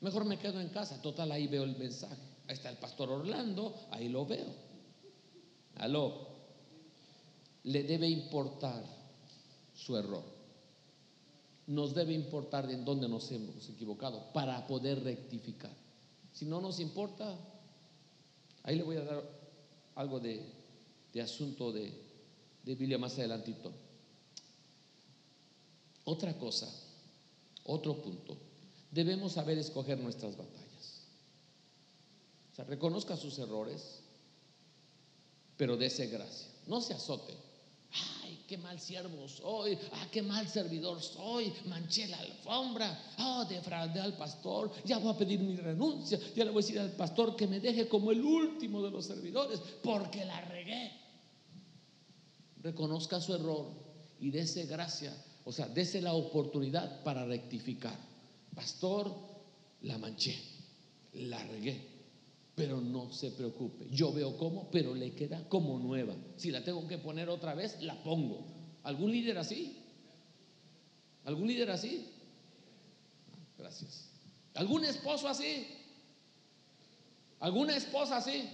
Mejor 0.00 0.24
me 0.24 0.38
quedo 0.38 0.60
en 0.60 0.68
casa. 0.68 1.02
Total, 1.02 1.32
ahí 1.32 1.48
veo 1.48 1.64
el 1.64 1.76
mensaje. 1.76 2.31
Ahí 2.48 2.54
está 2.54 2.70
el 2.70 2.76
pastor 2.76 3.10
Orlando, 3.10 3.86
ahí 3.90 4.08
lo 4.08 4.26
veo. 4.26 4.46
Aló. 5.76 6.28
Le 7.64 7.84
debe 7.84 8.08
importar 8.08 8.84
su 9.74 9.96
error. 9.96 10.24
Nos 11.68 11.94
debe 11.94 12.12
importar 12.12 12.70
en 12.70 12.84
dónde 12.84 13.08
nos 13.08 13.30
hemos 13.30 13.68
equivocado 13.68 14.32
para 14.32 14.66
poder 14.66 15.02
rectificar. 15.02 15.70
Si 16.32 16.44
no 16.44 16.60
nos 16.60 16.80
importa, 16.80 17.36
ahí 18.64 18.76
le 18.76 18.82
voy 18.82 18.96
a 18.96 19.04
dar 19.04 19.22
algo 19.94 20.18
de, 20.18 20.42
asunto 21.22 21.72
de, 21.72 21.92
de 22.64 22.74
Biblia 22.74 22.98
más 22.98 23.16
adelantito. 23.18 23.72
Otra 26.04 26.36
cosa, 26.36 26.68
otro 27.64 28.02
punto, 28.02 28.36
debemos 28.90 29.32
saber 29.32 29.58
escoger 29.58 29.98
nuestras 29.98 30.36
batallas. 30.36 30.61
Reconozca 32.64 33.16
sus 33.16 33.38
errores, 33.38 34.00
pero 35.56 35.76
dése 35.76 36.06
gracia. 36.06 36.48
No 36.66 36.80
se 36.80 36.94
azote 36.94 37.34
qué 38.52 38.58
mal 38.58 38.78
siervo 38.78 39.26
soy, 39.28 39.78
ah, 39.92 40.08
qué 40.10 40.20
mal 40.20 40.46
servidor 40.46 41.00
soy, 41.00 41.50
manché 41.68 42.06
la 42.06 42.18
alfombra, 42.18 43.14
oh, 43.18 43.46
defraudé 43.46 43.98
al 43.98 44.14
pastor, 44.14 44.70
ya 44.84 44.98
voy 44.98 45.14
a 45.14 45.16
pedir 45.16 45.40
mi 45.40 45.56
renuncia, 45.56 46.18
ya 46.36 46.44
le 46.44 46.50
voy 46.50 46.62
a 46.62 46.66
decir 46.66 46.78
al 46.78 46.92
pastor 46.92 47.34
que 47.34 47.46
me 47.46 47.60
deje 47.60 47.88
como 47.88 48.10
el 48.10 48.22
último 48.22 48.82
de 48.82 48.90
los 48.90 49.06
servidores, 49.06 49.58
porque 49.82 50.26
la 50.26 50.38
regué. 50.42 50.92
Reconozca 52.62 53.22
su 53.22 53.34
error 53.34 53.70
y 54.20 54.30
dése 54.30 54.66
gracia, 54.66 55.16
o 55.46 55.50
sea, 55.50 55.66
dése 55.68 56.02
la 56.02 56.12
oportunidad 56.12 57.02
para 57.02 57.24
rectificar. 57.24 57.98
Pastor, 58.54 59.16
la 59.80 59.96
manché, 59.96 60.38
la 61.14 61.42
regué. 61.44 61.91
Pero 62.54 62.80
no 62.80 63.10
se 63.12 63.30
preocupe. 63.30 63.88
Yo 63.90 64.12
veo 64.12 64.36
cómo, 64.36 64.70
pero 64.70 64.94
le 64.94 65.14
queda 65.14 65.48
como 65.48 65.78
nueva. 65.78 66.14
Si 66.36 66.50
la 66.50 66.62
tengo 66.62 66.86
que 66.86 66.98
poner 66.98 67.28
otra 67.28 67.54
vez, 67.54 67.80
la 67.80 68.02
pongo. 68.02 68.46
¿Algún 68.82 69.10
líder 69.10 69.38
así? 69.38 69.78
¿Algún 71.24 71.46
líder 71.46 71.70
así? 71.70 72.08
Gracias. 73.58 74.10
¿Algún 74.54 74.84
esposo 74.84 75.28
así? 75.28 75.66
¿Alguna 77.40 77.76
esposa 77.76 78.18
así? 78.18 78.48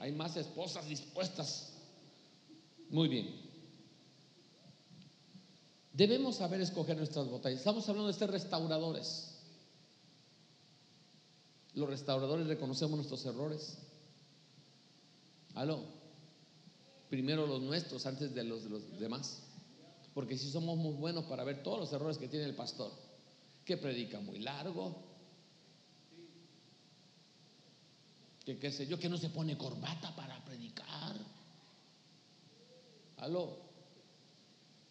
Hay 0.00 0.12
más 0.12 0.36
esposas 0.36 0.88
dispuestas. 0.88 1.72
Muy 2.90 3.08
bien. 3.08 3.48
Debemos 5.92 6.36
saber 6.36 6.60
escoger 6.60 6.96
nuestras 6.96 7.28
botellas. 7.28 7.58
Estamos 7.58 7.88
hablando 7.88 8.08
de 8.08 8.14
ser 8.14 8.30
restauradores. 8.30 9.27
Los 11.74 11.88
restauradores 11.88 12.46
reconocemos 12.46 12.96
nuestros 12.96 13.24
errores. 13.26 13.78
Aló. 15.54 15.84
Primero 17.08 17.46
los 17.46 17.62
nuestros 17.62 18.04
antes 18.06 18.34
de 18.34 18.44
los 18.44 18.64
de 18.64 18.70
los 18.70 18.98
demás. 18.98 19.42
Porque 20.14 20.36
si 20.36 20.50
somos 20.50 20.76
muy 20.76 20.94
buenos 20.94 21.24
para 21.24 21.44
ver 21.44 21.62
todos 21.62 21.78
los 21.78 21.92
errores 21.92 22.18
que 22.18 22.28
tiene 22.28 22.44
el 22.46 22.54
pastor, 22.54 22.90
que 23.64 23.76
predica 23.76 24.20
muy 24.20 24.40
largo, 24.40 24.96
que 28.44 28.58
qué 28.58 28.72
sé 28.72 28.86
yo, 28.86 28.98
que 28.98 29.08
no 29.08 29.18
se 29.18 29.28
pone 29.28 29.56
corbata 29.58 30.14
para 30.16 30.42
predicar. 30.44 31.14
Aló. 33.18 33.58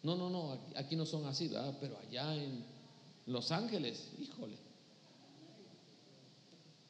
No, 0.02 0.16
no, 0.16 0.30
no, 0.30 0.58
aquí, 0.76 0.94
no 0.94 1.04
son 1.04 1.26
así, 1.26 1.50
pero 1.80 1.98
allá 1.98 2.34
en 2.34 2.64
Los 3.26 3.50
Ángeles, 3.50 4.12
híjole. 4.18 4.67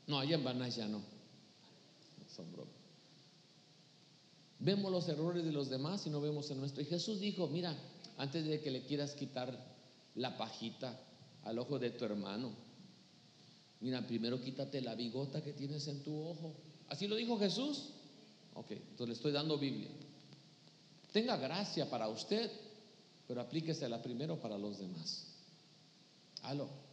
No, 0.09 0.19
allá 0.19 0.37
en 0.37 0.45
Banás 0.45 0.75
ya 0.75 0.89
no. 0.89 1.03
Vemos 4.59 4.91
los 4.91 5.09
errores 5.09 5.45
de 5.45 5.53
los 5.53 5.69
demás 5.69 6.05
y 6.07 6.11
no 6.11 6.21
vemos 6.21 6.51
el 6.51 6.59
nuestro. 6.59 6.83
Y 6.83 6.87
Jesús 6.87 7.21
dijo, 7.21 7.47
mira, 7.47 7.77
antes 8.17 8.45
de 8.45 8.61
que 8.61 8.71
le 8.71 8.83
quieras 8.83 9.13
quitar 9.13 9.57
la 10.17 10.37
pajita 10.37 10.99
al 11.45 11.59
ojo 11.59 11.79
de 11.79 11.91
tu 11.91 12.05
hermano, 12.05 12.53
mira, 13.81 14.05
primero 14.07 14.41
quítate 14.41 14.81
la 14.81 14.95
bigota 14.95 15.43
que 15.43 15.53
tienes 15.53 15.87
en 15.87 16.03
tu 16.03 16.27
ojo. 16.27 16.55
¿Así 16.89 17.07
lo 17.07 17.15
dijo 17.15 17.39
Jesús? 17.39 17.91
Ok, 18.55 18.73
entonces 18.73 19.09
le 19.09 19.15
estoy 19.15 19.33
dando 19.33 19.59
Biblia. 19.59 19.91
Tenga 21.13 21.37
gracia 21.37 21.89
para 21.89 22.09
usted, 22.09 22.51
pero 23.27 23.43
aplíquesela 23.43 24.03
primero 24.03 24.41
para 24.41 24.59
los 24.59 24.79
demás. 24.79 25.27
Aló. 26.43 26.88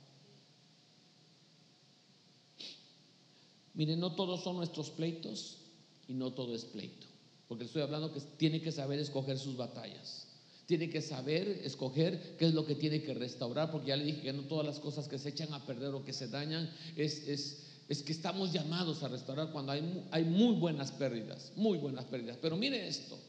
Miren, 3.75 3.99
no 3.99 4.15
todos 4.15 4.43
son 4.43 4.55
nuestros 4.55 4.89
pleitos 4.89 5.57
y 6.07 6.13
no 6.13 6.33
todo 6.33 6.55
es 6.55 6.65
pleito. 6.65 7.07
Porque 7.47 7.65
estoy 7.65 7.81
hablando 7.81 8.11
que 8.11 8.21
tiene 8.37 8.61
que 8.61 8.71
saber 8.71 8.99
escoger 8.99 9.37
sus 9.37 9.57
batallas. 9.57 10.27
Tiene 10.65 10.89
que 10.89 11.01
saber 11.01 11.47
escoger 11.63 12.37
qué 12.39 12.47
es 12.47 12.53
lo 12.53 12.65
que 12.65 12.73
tiene 12.73 13.03
que 13.03 13.13
restaurar, 13.13 13.71
porque 13.71 13.89
ya 13.89 13.97
le 13.97 14.05
dije 14.05 14.21
que 14.21 14.33
no 14.33 14.43
todas 14.43 14.65
las 14.65 14.79
cosas 14.79 15.07
que 15.07 15.19
se 15.19 15.29
echan 15.29 15.53
a 15.53 15.63
perder 15.65 15.93
o 15.93 16.03
que 16.03 16.13
se 16.13 16.27
dañan 16.27 16.71
es, 16.95 17.27
es, 17.87 18.01
que 18.01 18.11
estamos 18.11 18.51
llamados 18.51 19.03
a 19.03 19.09
restaurar 19.09 19.51
cuando 19.51 19.73
hay, 19.73 20.03
hay 20.09 20.23
muy 20.23 20.55
buenas 20.55 20.91
pérdidas, 20.91 21.51
muy 21.55 21.77
buenas 21.77 22.05
pérdidas. 22.05 22.37
Pero 22.41 22.57
mire 22.57 22.87
esto, 22.87 23.19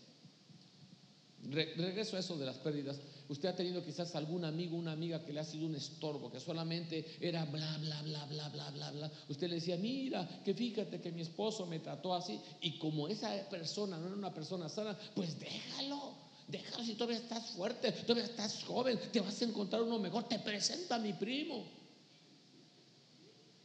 regreso 1.51 2.17
a 2.17 2.21
eso 2.21 2.37
de 2.37 2.47
las 2.47 2.57
pérdidas. 2.59 3.01
Usted 3.29 3.49
ha 3.49 3.57
tenido 3.57 3.85
quizás 3.85 4.15
algún 4.15 4.45
amigo, 4.45 4.77
una 4.77 4.93
amiga 4.93 5.25
que 5.25 5.33
le 5.33 5.41
ha 5.41 5.45
sido 5.45 5.67
un 5.67 5.75
estorbo, 5.75 6.31
que 6.31 6.41
solamente 6.41 7.17
era 7.21 7.45
bla, 7.45 7.77
bla, 7.79 8.03
bla, 8.03 8.25
bla, 8.27 8.49
bla, 8.49 8.71
bla, 8.71 8.91
bla. 8.93 9.13
Usted 9.29 9.49
le 9.49 9.57
decía, 9.57 9.77
mira, 9.77 10.43
que 10.45 10.55
fíjate 10.55 11.01
que 11.01 11.11
mi 11.11 11.23
esposo 11.23 11.67
me 11.67 11.81
trató 11.81 12.15
así. 12.15 12.41
Y 12.61 12.79
como 12.79 13.09
esa 13.09 13.31
persona 13.49 13.99
no 13.99 14.07
era 14.07 14.17
una 14.17 14.33
persona 14.33 14.69
sana, 14.69 14.97
pues 15.15 15.39
déjalo. 15.39 16.15
Déjalo 16.49 16.85
si 16.85 16.95
todavía 16.95 17.19
estás 17.19 17.51
fuerte, 17.51 17.91
todavía 17.91 18.25
estás 18.25 18.63
joven, 18.65 18.99
te 19.13 19.21
vas 19.21 19.41
a 19.43 19.45
encontrar 19.45 19.83
uno 19.83 19.99
mejor. 19.99 20.29
Te 20.29 20.39
presenta 20.39 20.95
a 20.95 20.99
mi 20.99 21.13
primo. 21.13 21.65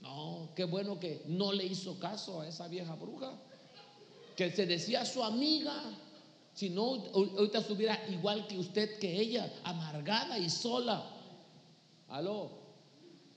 No, 0.01 0.49
qué 0.55 0.63
bueno 0.63 0.99
que 0.99 1.21
no 1.27 1.53
le 1.53 1.65
hizo 1.65 1.99
caso 1.99 2.41
a 2.41 2.47
esa 2.47 2.67
vieja 2.67 2.95
bruja, 2.95 3.33
que 4.35 4.51
se 4.51 4.65
decía 4.65 5.05
su 5.05 5.23
amiga. 5.23 5.73
Si 6.53 6.69
no, 6.69 7.03
ahorita 7.13 7.59
estuviera 7.59 7.99
igual 8.09 8.47
que 8.47 8.57
usted, 8.57 8.99
que 8.99 9.19
ella, 9.19 9.51
amargada 9.63 10.37
y 10.37 10.49
sola. 10.49 11.03
Aló. 12.09 12.51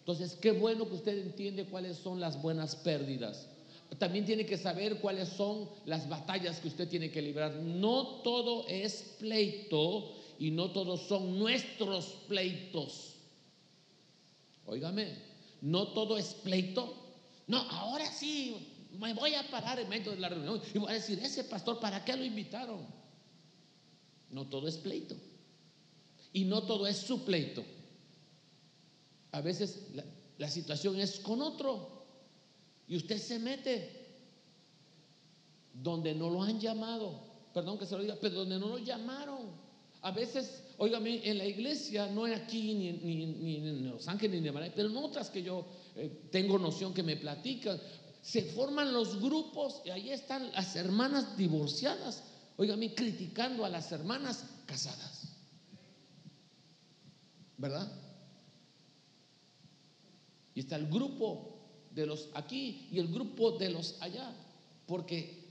Entonces, 0.01 0.37
qué 0.41 0.51
bueno 0.51 0.87
que 0.89 0.97
usted 0.97 1.19
entiende 1.19 1.65
cuáles 1.67 1.97
son 1.97 2.21
las 2.21 2.41
buenas 2.43 2.77
pérdidas. 2.77 3.49
También 3.99 4.25
tiene 4.25 4.45
que 4.45 4.59
saber 4.59 5.01
cuáles 5.01 5.29
son 5.29 5.69
las 5.87 6.09
batallas 6.09 6.59
que 6.59 6.69
usted 6.69 6.89
tiene 6.89 7.11
que 7.11 7.23
librar. 7.23 7.55
No 7.55 8.21
todo 8.23 8.67
es 8.67 9.15
pleito 9.19 10.13
y 10.39 10.51
no 10.51 10.73
todos 10.73 11.03
son 11.03 11.39
nuestros 11.39 12.07
pleitos. 12.29 13.15
Óigame, 14.67 15.17
no 15.61 15.89
todo 15.89 16.19
es 16.19 16.35
pleito. 16.35 16.95
No, 17.47 17.59
ahora 17.59 18.11
sí, 18.11 18.89
me 18.99 19.15
voy 19.15 19.35
a 19.35 19.49
parar 19.51 19.79
en 19.79 19.89
medio 19.89 20.13
de 20.13 20.19
la 20.19 20.29
reunión 20.29 20.61
y 20.73 20.79
voy 20.79 20.91
a 20.91 20.95
decir, 20.95 21.19
ese 21.23 21.45
pastor, 21.45 21.79
¿para 21.79 22.05
qué 22.05 22.17
lo 22.17 22.25
invitaron? 22.25 23.04
No 24.31 24.47
todo 24.49 24.69
es 24.69 24.77
pleito. 24.77 25.17
Y 26.33 26.45
no 26.45 26.63
todo 26.65 26.87
es 26.87 26.97
su 26.97 27.25
pleito. 27.25 27.65
A 29.33 29.41
veces 29.41 29.89
la, 30.39 30.49
situación 30.49 30.99
es 30.99 31.21
con 31.21 31.43
otro. 31.43 32.05
Y 32.89 32.97
usted 32.97 33.19
se 33.19 33.39
mete 33.39 34.05
donde 35.73 36.15
no 36.15 36.31
lo 36.31 36.43
han 36.43 36.61
llamado. 36.61 37.21
Perdón 37.53 37.79
que 37.79 37.87
se 37.87 37.97
lo 37.97 38.03
diga, 38.03 38.17
pero 38.21 38.35
donde 38.35 38.59
no 38.59 38.69
lo 38.69 38.79
llamaron. 38.79 39.65
A 40.03 40.11
veces, 40.11 40.63
óigame, 40.77 41.21
en 41.29 41.39
la 41.39 41.47
iglesia, 41.47 42.09
no 42.09 42.27
aquí 42.27 42.75
ni, 42.75 42.93
ni, 42.93 43.57
en 43.57 43.91
Los 43.91 44.07
Ángeles 44.07 44.43
ni 44.43 44.49
en 44.49 44.55
María, 44.55 44.73
pero 44.75 44.89
en 44.89 44.97
otras 44.97 45.31
que 45.31 45.43
yo 45.43 45.65
eh, 45.97 46.29
tengo 46.31 46.59
noción 46.59 46.93
que 46.93 47.03
me 47.03 47.17
platican, 47.17 47.81
se 48.21 48.43
forman 48.43 48.93
los 48.93 49.21
grupos 49.21 49.81
y 49.85 49.91
ahí 49.91 50.11
están 50.11 50.51
las 50.53 50.77
hermanas 50.77 51.37
divorciadas 51.37 52.23
Óigame, 52.57 52.95
criticando 52.95 53.65
a 53.65 53.69
las 53.69 53.91
hermanas 53.91 54.45
casadas. 54.67 55.29
¿Verdad? 57.57 57.91
Y 60.55 60.61
está 60.61 60.77
el 60.77 60.87
grupo 60.87 61.59
de 61.91 62.07
los 62.07 62.29
aquí 62.35 62.89
y 62.93 62.99
el 62.99 63.09
grupo 63.09 63.53
de 63.53 63.71
los 63.71 64.01
allá. 64.01 64.33
Porque 64.87 65.43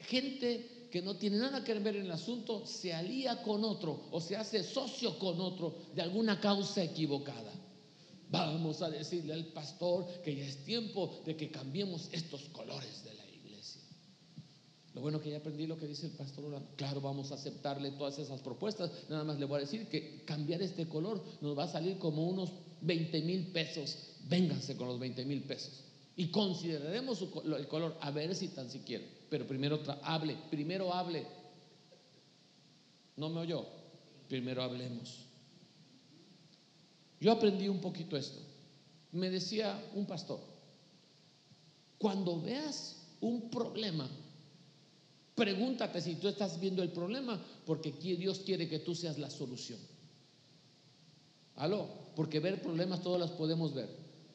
gente 0.00 0.88
que 0.90 1.00
no 1.00 1.16
tiene 1.16 1.38
nada 1.38 1.64
que 1.64 1.74
ver 1.74 1.96
en 1.96 2.06
el 2.06 2.12
asunto 2.12 2.66
se 2.66 2.92
alía 2.92 3.42
con 3.42 3.64
otro 3.64 4.08
o 4.10 4.20
se 4.20 4.36
hace 4.36 4.62
socio 4.64 5.18
con 5.18 5.40
otro 5.40 5.76
de 5.94 6.02
alguna 6.02 6.40
causa 6.40 6.82
equivocada. 6.82 7.52
Vamos 8.28 8.82
a 8.82 8.90
decirle 8.90 9.32
al 9.32 9.46
pastor 9.46 10.06
que 10.22 10.36
ya 10.36 10.44
es 10.44 10.64
tiempo 10.64 11.22
de 11.24 11.36
que 11.36 11.50
cambiemos 11.50 12.08
estos 12.12 12.42
colores 12.50 13.02
de 13.04 13.14
la. 13.14 13.29
Bueno 15.00 15.20
que 15.20 15.30
ya 15.30 15.38
aprendí 15.38 15.66
lo 15.66 15.78
que 15.78 15.86
dice 15.86 16.06
el 16.06 16.12
pastor 16.12 16.44
Claro, 16.76 17.00
vamos 17.00 17.32
a 17.32 17.34
aceptarle 17.34 17.90
todas 17.92 18.18
esas 18.18 18.40
propuestas. 18.40 18.90
Nada 19.08 19.24
más 19.24 19.38
le 19.38 19.46
voy 19.46 19.58
a 19.58 19.60
decir 19.60 19.86
que 19.88 20.24
cambiar 20.24 20.62
este 20.62 20.88
color 20.88 21.22
nos 21.40 21.58
va 21.58 21.64
a 21.64 21.68
salir 21.68 21.98
como 21.98 22.28
unos 22.28 22.52
20 22.82 23.22
mil 23.22 23.46
pesos. 23.48 23.96
Vénganse 24.28 24.76
con 24.76 24.88
los 24.88 24.98
20 24.98 25.24
mil 25.24 25.42
pesos. 25.42 25.84
Y 26.16 26.30
consideraremos 26.30 27.22
el 27.22 27.68
color 27.68 27.96
a 28.00 28.10
ver 28.10 28.34
si 28.34 28.48
tan 28.48 28.70
siquiera. 28.70 29.04
Pero 29.28 29.46
primero 29.46 29.80
hable, 30.02 30.36
primero 30.50 30.92
hable. 30.92 31.26
¿No 33.16 33.28
me 33.28 33.40
oyó? 33.40 33.66
Primero 34.28 34.62
hablemos. 34.62 35.26
Yo 37.20 37.32
aprendí 37.32 37.68
un 37.68 37.80
poquito 37.80 38.16
esto. 38.16 38.40
Me 39.12 39.28
decía 39.28 39.82
un 39.94 40.06
pastor, 40.06 40.40
cuando 41.98 42.40
veas 42.40 42.96
un 43.20 43.50
problema, 43.50 44.08
pregúntate 45.40 46.02
si 46.02 46.16
tú 46.16 46.28
estás 46.28 46.60
viendo 46.60 46.82
el 46.82 46.90
problema, 46.90 47.42
porque 47.64 47.92
Dios 47.92 48.40
quiere 48.40 48.68
que 48.68 48.80
tú 48.80 48.94
seas 48.94 49.18
la 49.18 49.30
solución. 49.30 49.78
Aló, 51.56 51.88
porque 52.14 52.40
ver 52.40 52.60
problemas 52.60 53.02
todos 53.02 53.18
los 53.18 53.30
podemos 53.30 53.72
ver. 53.72 53.88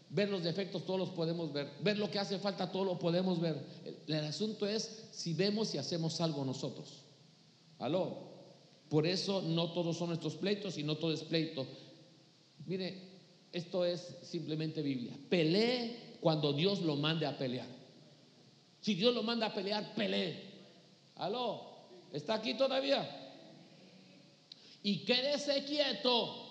Ver 0.09 0.29
los 0.29 0.43
defectos 0.43 0.83
todos 0.83 0.99
los 0.99 1.09
podemos 1.09 1.53
ver. 1.53 1.69
Ver 1.83 1.99
lo 1.99 2.09
que 2.09 2.17
hace 2.17 2.39
falta 2.39 2.71
todo 2.71 2.85
lo 2.85 2.97
podemos 2.97 3.39
ver. 3.39 3.55
El, 3.85 4.15
el 4.15 4.25
asunto 4.25 4.65
es 4.65 5.03
si 5.11 5.35
vemos 5.35 5.75
y 5.75 5.77
hacemos 5.77 6.19
algo 6.21 6.43
nosotros. 6.43 7.03
Aló. 7.77 8.33
Por 8.89 9.05
eso 9.05 9.43
no 9.43 9.73
todos 9.73 9.97
son 9.97 10.07
nuestros 10.07 10.35
pleitos 10.35 10.75
y 10.79 10.83
no 10.83 10.97
todo 10.97 11.13
es 11.13 11.21
pleito. 11.21 11.67
Mire, 12.65 12.99
esto 13.51 13.85
es 13.85 14.15
simplemente 14.23 14.81
Biblia. 14.81 15.15
Pelee 15.29 16.17
cuando 16.19 16.51
Dios 16.51 16.81
lo 16.81 16.95
mande 16.95 17.27
a 17.27 17.37
pelear. 17.37 17.67
Si 18.81 18.95
Dios 18.95 19.13
lo 19.13 19.21
manda 19.21 19.47
a 19.47 19.53
pelear, 19.53 19.93
pelee. 19.93 20.54
Aló, 21.16 21.61
¿está 22.11 22.36
aquí 22.36 22.55
todavía? 22.55 23.07
Y 24.84 24.99
quédese 24.99 25.63
quieto 25.66 26.45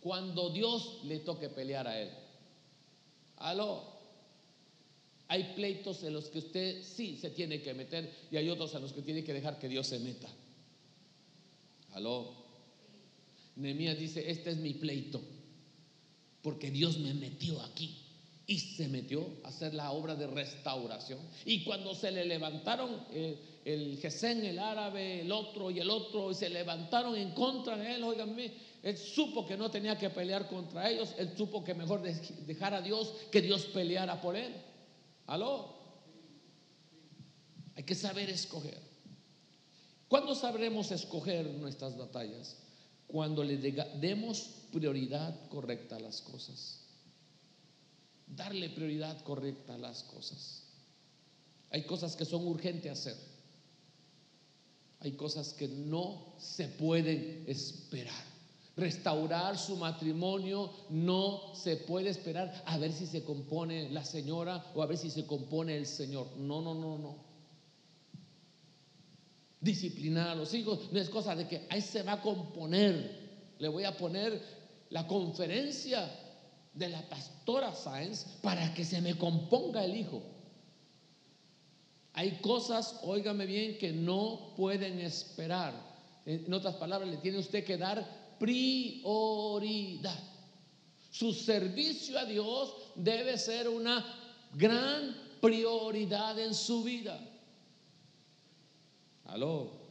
cuando 0.00 0.50
Dios 0.50 1.00
le 1.04 1.20
toque 1.20 1.48
pelear 1.48 1.86
a 1.86 2.00
él. 2.00 2.10
Aló. 3.36 3.94
Hay 5.28 5.54
pleitos 5.54 6.02
en 6.04 6.12
los 6.12 6.28
que 6.28 6.38
usted 6.38 6.82
sí 6.82 7.16
se 7.16 7.30
tiene 7.30 7.60
que 7.60 7.74
meter 7.74 8.12
y 8.30 8.36
hay 8.36 8.48
otros 8.48 8.74
en 8.74 8.82
los 8.82 8.92
que 8.92 9.02
tiene 9.02 9.24
que 9.24 9.32
dejar 9.32 9.58
que 9.58 9.68
Dios 9.68 9.86
se 9.86 9.98
meta. 9.98 10.28
Aló. 11.92 12.32
Nehemías 13.56 13.98
dice, 13.98 14.30
este 14.30 14.50
es 14.50 14.56
mi 14.58 14.74
pleito 14.74 15.20
porque 16.46 16.70
Dios 16.70 16.98
me 16.98 17.12
metió 17.12 17.60
aquí. 17.60 18.02
Y 18.46 18.60
se 18.60 18.86
metió 18.86 19.28
a 19.42 19.48
hacer 19.48 19.74
la 19.74 19.90
obra 19.90 20.14
de 20.14 20.28
restauración. 20.28 21.18
Y 21.44 21.64
cuando 21.64 21.92
se 21.92 22.12
le 22.12 22.24
levantaron 22.24 23.04
eh, 23.10 23.36
el 23.66 23.98
Gesén, 23.98 24.44
el 24.44 24.60
árabe, 24.60 25.22
el 25.22 25.32
otro 25.32 25.72
y 25.72 25.80
el 25.80 25.90
otro, 25.90 26.30
y 26.30 26.36
se 26.36 26.48
levantaron 26.48 27.16
en 27.16 27.32
contra 27.32 27.76
de 27.76 27.96
él, 27.96 28.04
oiganme, 28.04 28.52
él 28.80 28.96
supo 28.96 29.44
que 29.44 29.56
no 29.56 29.72
tenía 29.72 29.98
que 29.98 30.08
pelear 30.08 30.48
contra 30.48 30.88
ellos, 30.88 31.12
él 31.18 31.36
supo 31.36 31.64
que 31.64 31.74
mejor 31.74 32.00
dejar 32.00 32.74
a 32.74 32.80
Dios 32.80 33.12
que 33.32 33.42
Dios 33.42 33.66
peleara 33.66 34.20
por 34.20 34.36
él. 34.36 34.54
¿Aló? 35.26 35.74
Hay 37.74 37.82
que 37.82 37.96
saber 37.96 38.30
escoger. 38.30 38.80
¿Cuándo 40.06 40.36
sabremos 40.36 40.92
escoger 40.92 41.46
nuestras 41.54 41.98
batallas? 41.98 42.58
Cuando 43.08 43.42
le 43.42 43.56
demos 43.56 44.48
prioridad 44.72 45.48
correcta 45.48 45.96
a 45.96 46.00
las 46.00 46.22
cosas. 46.22 46.84
Darle 48.28 48.70
prioridad 48.70 49.20
correcta 49.22 49.74
a 49.74 49.78
las 49.78 50.04
cosas. 50.04 50.62
Hay 51.70 51.82
cosas 51.82 52.14
que 52.14 52.24
son 52.24 52.46
urgentes 52.46 52.92
hacer. 52.92 53.35
Hay 55.06 55.12
cosas 55.12 55.52
que 55.52 55.68
no 55.68 56.34
se 56.36 56.66
pueden 56.66 57.44
esperar. 57.46 58.24
Restaurar 58.76 59.56
su 59.56 59.76
matrimonio 59.76 60.68
no 60.90 61.54
se 61.54 61.76
puede 61.76 62.10
esperar 62.10 62.64
a 62.66 62.76
ver 62.76 62.92
si 62.92 63.06
se 63.06 63.22
compone 63.22 63.88
la 63.90 64.04
señora 64.04 64.66
o 64.74 64.82
a 64.82 64.86
ver 64.86 64.98
si 64.98 65.08
se 65.10 65.24
compone 65.24 65.76
el 65.76 65.86
señor. 65.86 66.26
No, 66.38 66.60
no, 66.60 66.74
no, 66.74 66.98
no. 66.98 67.18
Disciplinar 69.60 70.30
a 70.30 70.34
los 70.34 70.52
hijos 70.54 70.90
no 70.90 70.98
es 70.98 71.08
cosa 71.08 71.36
de 71.36 71.46
que 71.46 71.68
ahí 71.70 71.82
se 71.82 72.02
va 72.02 72.14
a 72.14 72.20
componer. 72.20 73.54
Le 73.60 73.68
voy 73.68 73.84
a 73.84 73.96
poner 73.96 74.42
la 74.90 75.06
conferencia 75.06 76.10
de 76.74 76.88
la 76.88 77.08
pastora 77.08 77.72
Sáenz 77.72 78.24
para 78.42 78.74
que 78.74 78.84
se 78.84 79.00
me 79.00 79.16
componga 79.16 79.84
el 79.84 79.94
hijo. 79.94 80.20
Hay 82.16 82.38
cosas, 82.40 82.98
óigame 83.02 83.46
bien, 83.46 83.78
que 83.78 83.92
no 83.92 84.54
pueden 84.56 84.98
esperar. 85.00 85.72
En 86.24 86.52
otras 86.52 86.74
palabras, 86.74 87.08
le 87.08 87.18
tiene 87.18 87.38
usted 87.38 87.64
que 87.64 87.76
dar 87.76 88.36
prioridad. 88.40 90.18
Su 91.10 91.32
servicio 91.32 92.18
a 92.18 92.24
Dios 92.24 92.74
debe 92.96 93.38
ser 93.38 93.68
una 93.68 94.04
gran 94.54 95.14
prioridad 95.40 96.38
en 96.38 96.54
su 96.54 96.82
vida. 96.82 97.20
Aló 99.26 99.86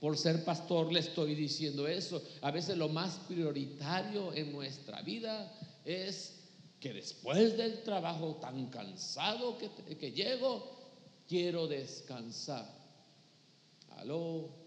por 0.00 0.16
ser 0.16 0.44
pastor 0.44 0.92
le 0.92 1.00
estoy 1.00 1.34
diciendo 1.34 1.86
eso. 1.86 2.22
A 2.42 2.50
veces 2.50 2.76
lo 2.76 2.88
más 2.88 3.18
prioritario 3.28 4.32
en 4.32 4.52
nuestra 4.52 5.02
vida 5.02 5.52
es 5.84 6.34
que 6.80 6.92
después 6.92 7.56
del 7.56 7.82
trabajo 7.82 8.36
tan 8.40 8.66
cansado 8.66 9.58
que, 9.58 9.96
que 9.96 10.12
llego, 10.12 10.77
quiero 11.28 11.68
descansar. 11.68 12.66
Aló 13.90 14.58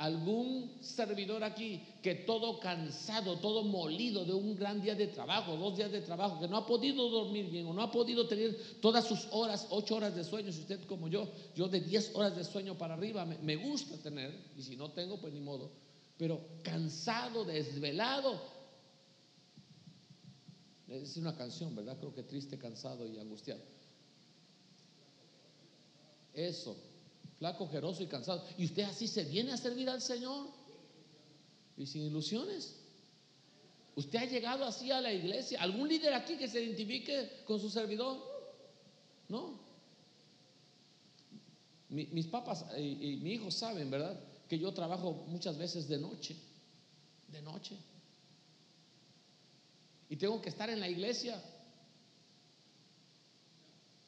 algún 0.00 0.78
servidor 0.80 1.44
aquí 1.44 1.82
que 2.02 2.14
todo 2.14 2.58
cansado, 2.58 3.38
todo 3.38 3.62
molido 3.64 4.24
de 4.24 4.32
un 4.32 4.56
gran 4.56 4.80
día 4.80 4.94
de 4.94 5.08
trabajo, 5.08 5.56
dos 5.56 5.76
días 5.76 5.92
de 5.92 6.00
trabajo, 6.00 6.40
que 6.40 6.48
no 6.48 6.56
ha 6.56 6.66
podido 6.66 7.10
dormir 7.10 7.50
bien 7.50 7.66
o 7.66 7.74
no 7.74 7.82
ha 7.82 7.90
podido 7.92 8.26
tener 8.26 8.80
todas 8.80 9.06
sus 9.06 9.28
horas, 9.30 9.66
ocho 9.70 9.96
horas 9.96 10.16
de 10.16 10.24
sueño, 10.24 10.52
si 10.52 10.60
usted 10.60 10.84
como 10.86 11.08
yo, 11.08 11.30
yo 11.54 11.68
de 11.68 11.80
diez 11.80 12.12
horas 12.14 12.34
de 12.34 12.44
sueño 12.44 12.78
para 12.78 12.94
arriba, 12.94 13.26
me, 13.26 13.56
gusta 13.56 13.98
tener, 13.98 14.52
y 14.56 14.62
si 14.62 14.74
no 14.74 14.90
tengo, 14.90 15.20
pues 15.20 15.34
ni 15.34 15.40
modo, 15.40 15.70
pero 16.16 16.40
cansado, 16.62 17.44
desvelado. 17.44 18.40
Es 20.88 21.16
una 21.18 21.36
canción, 21.36 21.76
¿verdad? 21.76 21.98
Creo 21.98 22.14
que 22.14 22.22
triste, 22.22 22.58
cansado 22.58 23.06
y 23.06 23.18
angustiado. 23.18 23.60
Eso 26.34 26.76
flaco, 27.40 27.64
ojeroso 27.64 28.02
y 28.02 28.06
cansado. 28.06 28.44
Y 28.58 28.66
usted 28.66 28.82
así 28.82 29.08
se 29.08 29.24
viene 29.24 29.50
a 29.52 29.56
servir 29.56 29.88
al 29.88 30.02
Señor 30.02 30.46
y 31.76 31.86
sin 31.86 32.02
ilusiones. 32.02 32.76
¿Usted 33.96 34.18
ha 34.18 34.24
llegado 34.26 34.64
así 34.66 34.90
a 34.90 35.00
la 35.00 35.10
iglesia? 35.10 35.60
¿Algún 35.62 35.88
líder 35.88 36.12
aquí 36.12 36.36
que 36.36 36.48
se 36.48 36.62
identifique 36.62 37.42
con 37.46 37.58
su 37.58 37.70
servidor? 37.70 38.18
No. 39.28 39.58
mis 41.88 42.26
papás 42.26 42.66
y, 42.76 43.14
y 43.14 43.16
mi 43.22 43.32
hijo 43.32 43.50
saben, 43.50 43.90
¿verdad? 43.90 44.20
Que 44.46 44.58
yo 44.58 44.72
trabajo 44.74 45.24
muchas 45.28 45.56
veces 45.56 45.88
de 45.88 45.98
noche. 45.98 46.36
De 47.28 47.40
noche. 47.40 47.74
Y 50.10 50.16
tengo 50.16 50.42
que 50.42 50.50
estar 50.50 50.68
en 50.68 50.80
la 50.80 50.90
iglesia. 50.90 51.42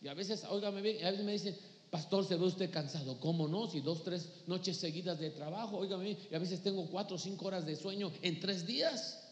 Y 0.02 0.08
a 0.08 0.14
veces, 0.14 0.44
óigame 0.44 0.82
bien, 0.82 1.02
a 1.02 1.10
veces 1.12 1.24
me 1.24 1.32
dicen, 1.32 1.71
Pastor, 1.92 2.26
¿se 2.26 2.36
ve 2.36 2.46
usted 2.46 2.70
cansado? 2.70 3.20
¿Cómo 3.20 3.46
no? 3.46 3.68
Si 3.68 3.82
dos, 3.82 4.02
tres 4.02 4.26
noches 4.46 4.78
seguidas 4.78 5.20
de 5.20 5.28
trabajo, 5.28 5.76
óigame, 5.76 6.16
y 6.30 6.34
a 6.34 6.38
veces 6.38 6.62
tengo 6.62 6.86
cuatro 6.86 7.16
o 7.16 7.18
cinco 7.18 7.48
horas 7.48 7.66
de 7.66 7.76
sueño 7.76 8.10
en 8.22 8.40
tres 8.40 8.66
días. 8.66 9.22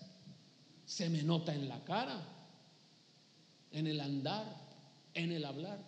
Se 0.84 1.08
me 1.08 1.22
nota 1.22 1.54
en 1.54 1.70
la 1.70 1.82
cara, 1.84 2.22
en 3.72 3.86
el 3.86 3.98
andar, 3.98 4.44
en 5.14 5.32
el 5.32 5.46
hablar. 5.46 5.78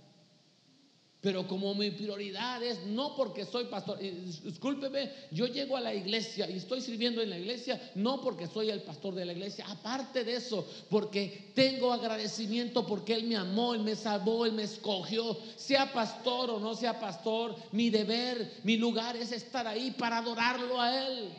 Pero 1.23 1.47
como 1.47 1.73
mi 1.77 1.93
prioridad 1.93 2.61
es 2.65 2.85
no 2.85 3.15
porque 3.15 3.47
soy 3.47 3.67
pastor, 3.67 3.97
discúlpeme, 4.01 5.09
yo 5.31 5.47
llego 5.47 5.77
a 5.77 5.81
la 5.81 5.95
iglesia 5.95 6.51
y 6.51 6.57
estoy 6.57 6.81
sirviendo 6.81 7.23
en 7.23 7.31
la 7.31 7.39
iglesia 7.39 7.81
no 7.95 8.21
porque 8.21 8.49
soy 8.49 8.71
el 8.71 8.83
pastor 8.83 9.15
de 9.15 9.25
la 9.25 9.33
iglesia, 9.33 9.65
aparte 9.69 10.25
de 10.25 10.35
eso, 10.35 10.67
porque 10.91 11.53
tengo 11.55 11.93
agradecimiento 11.93 12.85
porque 12.85 13.15
Él 13.15 13.29
me 13.29 13.37
amó, 13.37 13.73
Él 13.73 13.83
me 13.83 13.95
salvó, 13.95 14.45
Él 14.45 14.53
me 14.53 14.65
escogió, 14.65 15.39
sea 15.55 15.93
pastor 15.93 16.51
o 16.51 16.59
no 16.59 16.75
sea 16.75 16.99
pastor, 16.99 17.55
mi 17.71 17.89
deber, 17.89 18.55
mi 18.65 18.77
lugar 18.77 19.15
es 19.15 19.31
estar 19.31 19.65
ahí 19.69 19.93
para 19.93 20.19
adorarlo 20.19 20.81
a 20.81 21.07
Él. 21.07 21.31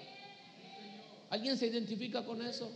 ¿Alguien 1.29 1.57
se 1.57 1.67
identifica 1.67 2.23
con 2.23 2.41
eso? 2.41 2.71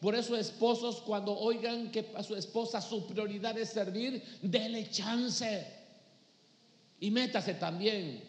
Por 0.00 0.16
eso, 0.16 0.36
esposos, 0.36 0.96
cuando 0.96 1.32
oigan 1.38 1.92
que 1.92 2.10
a 2.16 2.24
su 2.24 2.34
esposa 2.34 2.80
su 2.80 3.06
prioridad 3.06 3.56
es 3.56 3.68
servir, 3.68 4.20
dele 4.42 4.90
chance. 4.90 5.77
Y 7.00 7.10
métase 7.10 7.54
también. 7.54 8.22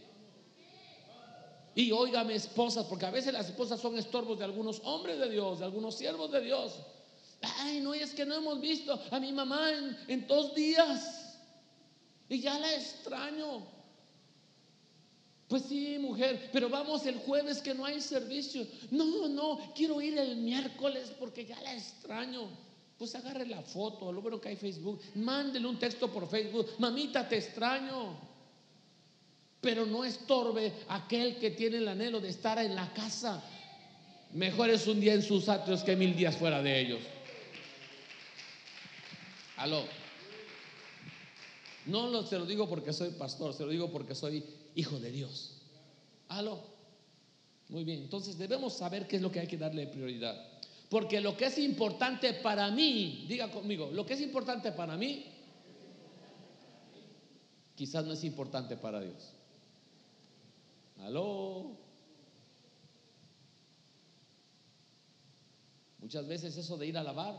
Y 1.76 1.92
óigame, 1.92 2.36
esposas, 2.36 2.86
porque 2.86 3.06
a 3.06 3.12
veces 3.12 3.34
las 3.34 3.48
esposas 3.48 3.80
son 3.80 3.98
estorbos 3.98 4.38
de 4.38 4.46
algunos 4.46 4.82
hombres 4.84 5.20
de 5.20 5.30
Dios, 5.30 5.60
de 5.60 5.66
algunos 5.66 5.96
siervos 5.96 6.32
de 6.32 6.42
Dios. 6.42 6.74
Ay, 7.42 7.80
no, 7.80 7.94
es 7.94 8.14
que 8.14 8.26
no 8.26 8.36
hemos 8.36 8.60
visto 8.60 9.00
a 9.12 9.20
mi 9.20 9.32
mamá 9.32 9.72
en, 9.72 9.98
en 10.08 10.28
dos 10.28 10.54
días. 10.54 11.38
Y 12.28 12.42
ya 12.42 12.60
la 12.60 12.74
extraño. 12.76 13.66
Pues 15.48 15.64
sí, 15.64 15.98
mujer, 16.00 16.52
pero 16.54 16.70
vamos 16.70 17.08
el 17.08 17.18
jueves 17.18 17.60
que 17.60 17.74
no 17.74 17.84
hay 17.84 18.00
servicio. 18.02 18.68
No, 18.92 19.28
no, 19.28 19.60
quiero 19.74 20.00
ir 20.00 20.16
el 20.20 20.38
miércoles 20.38 21.12
porque 21.20 21.44
ya 21.44 21.60
la 21.62 21.74
extraño. 21.74 22.50
Pues 23.00 23.16
agarre 23.16 23.48
la 23.48 23.62
foto, 23.64 24.12
lo 24.12 24.22
bueno 24.22 24.40
que 24.40 24.50
hay 24.50 24.58
Facebook, 24.58 25.00
mándele 25.16 25.66
un 25.66 25.80
texto 25.80 26.12
por 26.12 26.30
Facebook, 26.30 26.68
mamita, 26.78 27.28
te 27.28 27.38
extraño. 27.38 28.29
Pero 29.62 29.86
no 29.86 30.06
estorbe 30.06 30.72
aquel 30.88 31.38
que 31.38 31.52
tiene 31.52 31.78
el 31.78 31.88
anhelo 31.88 32.20
de 32.20 32.30
estar 32.30 32.58
en 32.60 32.76
la 32.76 32.94
casa. 32.94 33.44
Mejor 34.34 34.70
es 34.70 34.88
un 34.88 35.00
día 35.00 35.14
en 35.14 35.24
sus 35.24 35.50
atrios 35.50 35.84
que 35.84 35.96
mil 35.96 36.16
días 36.16 36.38
fuera 36.38 36.62
de 36.62 36.80
ellos. 36.80 37.00
Aló. 39.58 39.84
No 41.86 42.08
lo, 42.08 42.26
se 42.26 42.38
lo 42.38 42.46
digo 42.46 42.70
porque 42.70 42.94
soy 42.94 43.10
pastor, 43.10 43.54
se 43.54 43.66
lo 43.66 43.72
digo 43.72 43.92
porque 43.92 44.16
soy 44.16 44.44
hijo 44.76 45.00
de 45.00 45.12
Dios. 45.12 45.58
Aló. 46.30 46.62
Muy 47.70 47.84
bien, 47.84 48.02
entonces 48.02 48.38
debemos 48.38 48.74
saber 48.74 49.08
qué 49.08 49.18
es 49.18 49.22
lo 49.22 49.32
que 49.32 49.40
hay 49.40 49.48
que 49.48 49.58
darle 49.58 49.88
prioridad. 49.88 50.36
Porque 50.90 51.22
lo 51.22 51.38
que 51.38 51.46
es 51.46 51.58
importante 51.60 52.34
para 52.34 52.72
mí, 52.72 53.26
diga 53.28 53.52
conmigo, 53.52 53.92
lo 53.94 54.06
que 54.06 54.14
es 54.14 54.22
importante 54.22 54.72
para 54.72 54.98
mí, 54.98 55.26
quizás 57.76 58.06
no 58.06 58.14
es 58.14 58.24
importante 58.24 58.76
para 58.76 59.02
Dios. 59.02 59.34
Aló. 61.00 61.78
Muchas 66.00 66.28
veces 66.28 66.58
eso 66.58 66.78
de 66.78 66.88
ir 66.88 66.98
a 66.98 67.04
lavar 67.04 67.36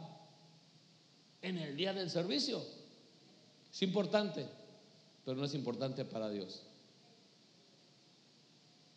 en 1.42 1.58
el 1.58 1.76
día 1.76 1.92
del 1.92 2.10
servicio 2.10 2.62
es 3.72 3.82
importante, 3.82 4.46
pero 5.24 5.36
no 5.36 5.44
es 5.44 5.54
importante 5.54 6.04
para 6.04 6.30
Dios. 6.30 6.62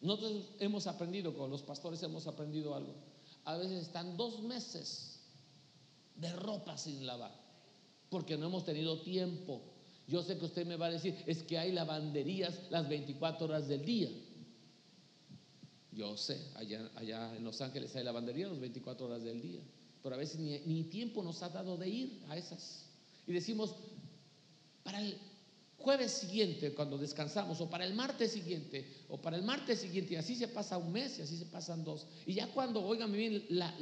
Nosotros 0.01 0.49
hemos 0.59 0.85
aprendido, 0.87 1.33
con 1.33 1.49
los 1.49 1.63
pastores 1.63 2.03
hemos 2.03 2.27
aprendido 2.27 2.75
algo. 2.75 2.93
A 3.45 3.57
veces 3.57 3.83
están 3.83 4.17
dos 4.17 4.41
meses 4.41 5.19
de 6.15 6.31
ropa 6.33 6.77
sin 6.77 7.05
lavar, 7.05 7.33
porque 8.09 8.37
no 8.37 8.47
hemos 8.47 8.65
tenido 8.65 9.01
tiempo. 9.01 9.61
Yo 10.07 10.21
sé 10.21 10.37
que 10.37 10.45
usted 10.45 10.65
me 10.67 10.75
va 10.75 10.87
a 10.87 10.91
decir, 10.91 11.15
es 11.25 11.43
que 11.43 11.57
hay 11.57 11.71
lavanderías 11.71 12.69
las 12.69 12.89
24 12.89 13.45
horas 13.45 13.67
del 13.67 13.85
día. 13.85 14.09
Yo 15.95 16.17
sé, 16.17 16.39
allá, 16.55 16.89
allá 16.95 17.35
en 17.35 17.43
Los 17.43 17.61
Ángeles 17.61 17.95
hay 17.95 18.03
lavanderías 18.03 18.49
las 18.49 18.59
24 18.59 19.05
horas 19.05 19.23
del 19.23 19.41
día, 19.41 19.61
pero 20.01 20.15
a 20.15 20.17
veces 20.17 20.39
ni, 20.39 20.83
tiempo 20.85 21.23
nos 21.23 21.43
ha 21.43 21.49
dado 21.49 21.77
de 21.77 21.89
ir 21.89 22.23
a 22.29 22.37
esas. 22.37 22.85
Y 23.27 23.33
decimos, 23.33 23.75
para 24.83 24.99
el 24.99 25.17
jueves 25.77 26.11
siguiente, 26.11 26.73
cuando 26.73 26.97
descansamos, 26.97 27.61
o 27.61 27.69
para 27.69 27.85
el 27.85 27.93
martes 27.93 28.31
siguiente, 28.31 28.87
o 29.09 29.17
para 29.17 29.37
el 29.37 29.43
martes 29.43 29.79
siguiente, 29.79 30.13
y 30.13 30.17
así 30.17 30.35
se 30.35 30.47
pasa 30.47 30.77
un 30.77 30.91
mes, 30.91 31.19
y 31.19 31.21
así 31.21 31.37
se 31.37 31.45
pasan 31.45 31.83
dos. 31.83 32.07
Y 32.25 32.33
ya 32.33 32.47
cuando, 32.47 32.83
oigan 32.83 33.11
bien, 33.11 33.45
la, 33.49 33.73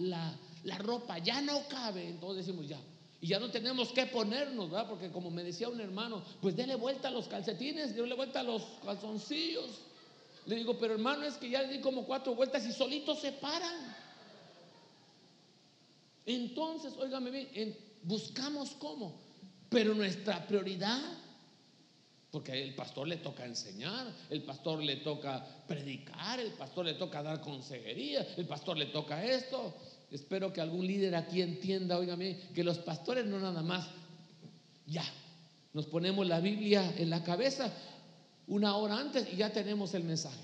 la, 0.64 0.78
ropa 0.80 1.18
ya 1.20 1.42
no 1.42 1.68
cabe, 1.70 2.10
entonces 2.10 2.46
decimos 2.46 2.68
ya. 2.68 2.80
Y 3.22 3.28
ya 3.28 3.40
no 3.40 3.52
tenemos 3.52 3.92
que 3.94 4.08
ponernos, 4.08 4.70
¿verdad? 4.70 4.90
Porque 4.90 5.12
como 5.12 5.30
me 5.30 5.44
decía 5.44 5.70
un 5.70 5.80
hermano, 5.80 6.24
pues 6.42 6.56
dele 6.56 6.76
vuelta 6.76 7.08
a 7.08 7.12
los 7.12 7.28
calcetines, 7.28 7.96
dele 7.96 8.16
vuelta 8.16 8.40
a 8.42 8.44
los 8.44 8.64
calzoncillos. 8.84 9.91
Le 10.46 10.56
digo, 10.56 10.78
pero 10.78 10.94
hermano, 10.94 11.24
es 11.26 11.36
que 11.36 11.50
ya 11.50 11.62
le 11.62 11.74
di 11.74 11.82
como 11.82 12.06
cuatro 12.06 12.36
vueltas 12.36 12.66
y 12.66 12.72
solitos 12.72 13.20
se 13.20 13.32
paran. 13.32 13.96
Entonces, 16.26 16.94
óigame 16.98 17.30
bien, 17.32 17.78
buscamos 18.04 18.72
cómo. 18.72 19.20
Pero 19.70 19.94
nuestra 19.94 20.46
prioridad 20.48 21.00
porque 22.32 22.64
el 22.64 22.74
pastor 22.74 23.10
le 23.10 23.18
toca 23.18 23.46
enseñar, 23.46 24.08
el 24.30 24.44
pastor 24.44 24.82
le 24.82 24.98
toca 24.98 25.46
predicar, 25.68 26.40
el 26.40 26.52
pastor 26.54 26.86
le 26.86 26.94
toca 26.94 27.22
dar 27.22 27.42
consejería, 27.42 28.26
el 28.38 28.46
pastor 28.46 28.78
le 28.78 28.86
toca 28.86 29.24
esto. 29.24 29.76
Espero 30.10 30.54
que 30.54 30.62
algún 30.62 30.88
líder 30.88 31.14
aquí 31.16 31.42
entienda, 31.42 31.98
oígame, 31.98 32.40
que 32.56 32.64
los 32.64 32.80
pastores 32.80 33.26
no 33.26 33.38
nada 33.38 33.62
más, 33.62 33.86
ya, 34.88 35.04
nos 35.74 35.86
ponemos 35.88 36.26
la 36.26 36.40
Biblia 36.40 36.94
en 36.98 37.10
la 37.10 37.22
cabeza 37.22 37.72
una 38.52 38.76
hora 38.76 38.98
antes 38.98 39.32
y 39.32 39.38
ya 39.38 39.52
tenemos 39.52 39.94
el 39.94 40.04
mensaje. 40.04 40.44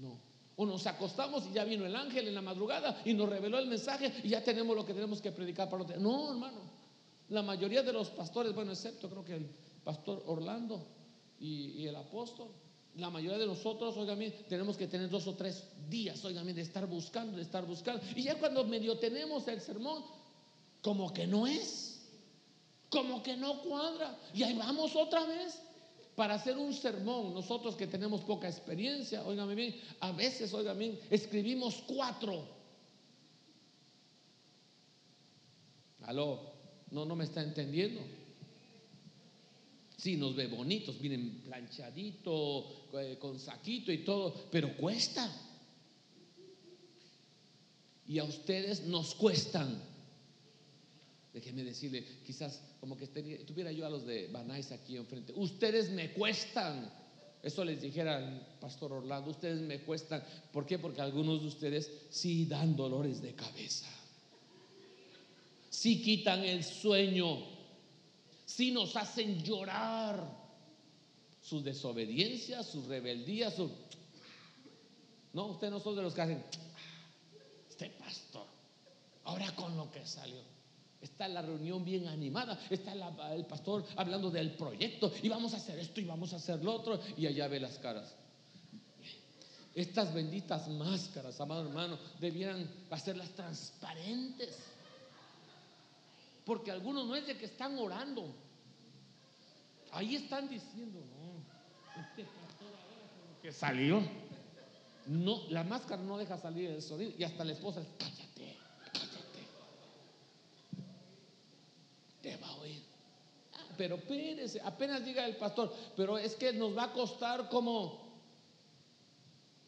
No. 0.00 0.18
O 0.56 0.66
nos 0.66 0.84
acostamos 0.86 1.46
y 1.46 1.52
ya 1.52 1.64
vino 1.64 1.86
el 1.86 1.94
ángel 1.94 2.26
en 2.26 2.34
la 2.34 2.42
madrugada 2.42 3.00
y 3.04 3.14
nos 3.14 3.28
reveló 3.28 3.60
el 3.60 3.68
mensaje 3.68 4.12
y 4.24 4.30
ya 4.30 4.42
tenemos 4.42 4.74
lo 4.74 4.84
que 4.84 4.94
tenemos 4.94 5.22
que 5.22 5.30
predicar 5.30 5.70
para 5.70 5.84
otro. 5.84 5.96
No, 6.00 6.32
hermano. 6.32 6.58
La 7.28 7.42
mayoría 7.42 7.84
de 7.84 7.92
los 7.92 8.10
pastores, 8.10 8.52
bueno, 8.52 8.72
excepto 8.72 9.08
creo 9.08 9.24
que 9.24 9.36
el 9.36 9.46
pastor 9.84 10.24
Orlando 10.26 10.84
y, 11.38 11.86
el 11.86 11.94
apóstol, 11.94 12.48
la 12.96 13.10
mayoría 13.10 13.38
de 13.38 13.46
nosotros, 13.46 13.96
oigan 13.96 14.18
tenemos 14.48 14.76
que 14.76 14.88
tener 14.88 15.08
dos 15.08 15.28
o 15.28 15.36
tres 15.36 15.68
días, 15.88 16.24
oigan 16.24 16.52
de 16.52 16.60
estar 16.62 16.84
buscando, 16.88 17.36
de 17.36 17.42
estar 17.42 17.64
buscando. 17.64 18.02
Y 18.16 18.24
ya 18.24 18.36
cuando 18.40 18.64
medio 18.64 18.98
tenemos 18.98 19.46
el 19.46 19.60
sermón, 19.60 20.02
como 20.82 21.12
que 21.12 21.28
no 21.28 21.46
es, 21.46 21.87
como 22.88 23.22
que 23.22 23.36
no 23.36 23.62
cuadra. 23.62 24.18
Y 24.34 24.42
ahí 24.42 24.54
vamos 24.54 24.94
otra 24.96 25.24
vez 25.26 25.60
para 26.14 26.34
hacer 26.34 26.56
un 26.56 26.72
sermón. 26.74 27.34
Nosotros 27.34 27.76
que 27.76 27.86
tenemos 27.86 28.22
poca 28.22 28.48
experiencia, 28.48 29.24
oigan 29.24 29.54
bien, 29.54 29.80
a 30.00 30.12
veces, 30.12 30.52
oigan 30.52 30.78
bien, 30.78 30.98
escribimos 31.10 31.82
cuatro. 31.86 32.44
Aló. 36.02 36.56
No, 36.90 37.04
no 37.04 37.14
me 37.14 37.24
está 37.24 37.42
entendiendo. 37.42 38.00
Sí, 39.96 40.16
nos 40.16 40.34
ve 40.36 40.46
bonitos, 40.46 40.98
vienen 41.00 41.42
planchadito, 41.44 42.88
eh, 42.94 43.18
con 43.20 43.38
saquito 43.38 43.92
y 43.92 44.04
todo, 44.04 44.32
pero 44.50 44.76
cuesta. 44.76 45.30
Y 48.06 48.18
a 48.18 48.24
ustedes 48.24 48.84
nos 48.86 49.14
cuestan. 49.14 49.82
Déjeme 51.40 51.64
decirle, 51.64 52.04
quizás 52.24 52.60
como 52.80 52.96
que 52.96 53.06
tuviera 53.06 53.72
yo 53.72 53.86
a 53.86 53.90
los 53.90 54.06
de 54.06 54.28
Banais 54.28 54.72
aquí 54.72 54.96
enfrente. 54.96 55.32
Ustedes 55.36 55.90
me 55.90 56.12
cuestan. 56.12 56.90
Eso 57.42 57.64
les 57.64 57.80
dijera 57.80 58.16
al 58.16 58.58
pastor 58.60 58.92
Orlando, 58.92 59.30
ustedes 59.30 59.60
me 59.60 59.80
cuestan. 59.80 60.22
¿Por 60.52 60.66
qué? 60.66 60.78
Porque 60.78 61.00
algunos 61.00 61.40
de 61.40 61.46
ustedes 61.46 61.90
sí 62.10 62.46
dan 62.46 62.74
dolores 62.76 63.22
de 63.22 63.34
cabeza 63.34 63.86
si 65.78 66.02
quitan 66.02 66.44
el 66.44 66.64
sueño, 66.64 67.38
si 68.44 68.72
nos 68.72 68.96
hacen 68.96 69.44
llorar 69.44 70.28
su 71.40 71.62
desobediencia, 71.62 72.64
su 72.64 72.84
rebeldía, 72.88 73.48
su... 73.52 73.70
No, 75.32 75.46
usted 75.46 75.70
no 75.70 75.78
son 75.78 75.94
de 75.94 76.02
los 76.02 76.14
que 76.14 76.22
hacen, 76.22 76.44
este 77.70 77.90
pastor, 77.90 78.46
ahora 79.22 79.54
con 79.54 79.76
lo 79.76 79.88
que 79.92 80.04
salió. 80.04 80.42
Está 81.00 81.28
la 81.28 81.42
reunión 81.42 81.84
bien 81.84 82.08
animada, 82.08 82.58
está 82.70 82.92
el 83.32 83.46
pastor 83.46 83.84
hablando 83.96 84.30
del 84.30 84.52
proyecto 84.56 85.12
y 85.22 85.28
vamos 85.28 85.54
a 85.54 85.58
hacer 85.58 85.78
esto 85.78 86.00
y 86.00 86.04
vamos 86.04 86.32
a 86.32 86.36
hacer 86.36 86.62
lo 86.64 86.74
otro 86.74 87.00
y 87.16 87.26
allá 87.26 87.46
ve 87.46 87.60
las 87.60 87.78
caras. 87.78 88.14
Estas 89.74 90.12
benditas 90.12 90.66
máscaras, 90.68 91.40
amado 91.40 91.62
hermano, 91.62 91.98
debieran 92.18 92.68
hacerlas 92.90 93.28
transparentes. 93.30 94.58
Porque 96.44 96.72
algunos 96.72 97.06
no 97.06 97.14
es 97.14 97.26
de 97.26 97.36
que 97.36 97.44
están 97.44 97.78
orando. 97.78 98.34
Ahí 99.92 100.16
están 100.16 100.48
diciendo, 100.48 100.98
no, 100.98 102.00
este 102.00 102.24
pastor 102.24 102.68
ahora 102.74 103.40
que 103.42 103.52
salió. 103.52 104.02
No, 105.06 105.42
la 105.48 105.62
máscara 105.62 106.02
no 106.02 106.18
deja 106.18 106.36
salir 106.38 106.70
el 106.70 106.82
sonido. 106.82 107.12
Y 107.16 107.24
hasta 107.24 107.44
la 107.44 107.52
esposa, 107.52 107.82
cállate, 107.98 108.56
cállate. 108.92 109.46
Te 112.20 112.36
va 112.38 112.48
a 112.48 112.56
oír. 112.56 112.82
Ah, 113.54 113.67
pero 113.78 113.94
espérese, 113.94 114.60
apenas 114.60 115.04
diga 115.04 115.24
el 115.24 115.36
pastor, 115.36 115.72
pero 115.96 116.18
es 116.18 116.34
que 116.34 116.52
nos 116.52 116.76
va 116.76 116.84
a 116.84 116.92
costar 116.92 117.48
como 117.48 118.08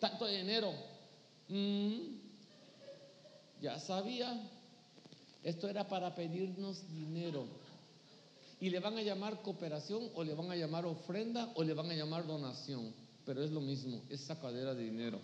tanto 0.00 0.26
dinero. 0.26 0.72
Mm, 1.48 2.18
ya 3.62 3.78
sabía. 3.78 4.50
Esto 5.42 5.68
era 5.68 5.88
para 5.88 6.14
pedirnos 6.14 6.90
dinero. 6.90 7.46
Y 8.60 8.68
le 8.68 8.80
van 8.80 8.98
a 8.98 9.02
llamar 9.02 9.40
cooperación 9.40 10.10
o 10.14 10.22
le 10.22 10.34
van 10.34 10.50
a 10.50 10.56
llamar 10.56 10.84
ofrenda 10.84 11.50
o 11.54 11.62
le 11.62 11.72
van 11.72 11.90
a 11.90 11.94
llamar 11.94 12.26
donación. 12.26 12.92
Pero 13.24 13.42
es 13.42 13.50
lo 13.50 13.60
mismo, 13.60 14.02
es 14.10 14.20
sacadera 14.20 14.74
de 14.74 14.84
dinero. 14.84 15.18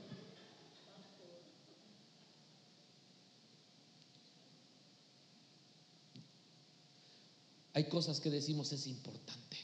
Hay 7.76 7.84
cosas 7.84 8.20
que 8.20 8.30
decimos 8.30 8.72
es 8.72 8.86
importante. 8.86 9.58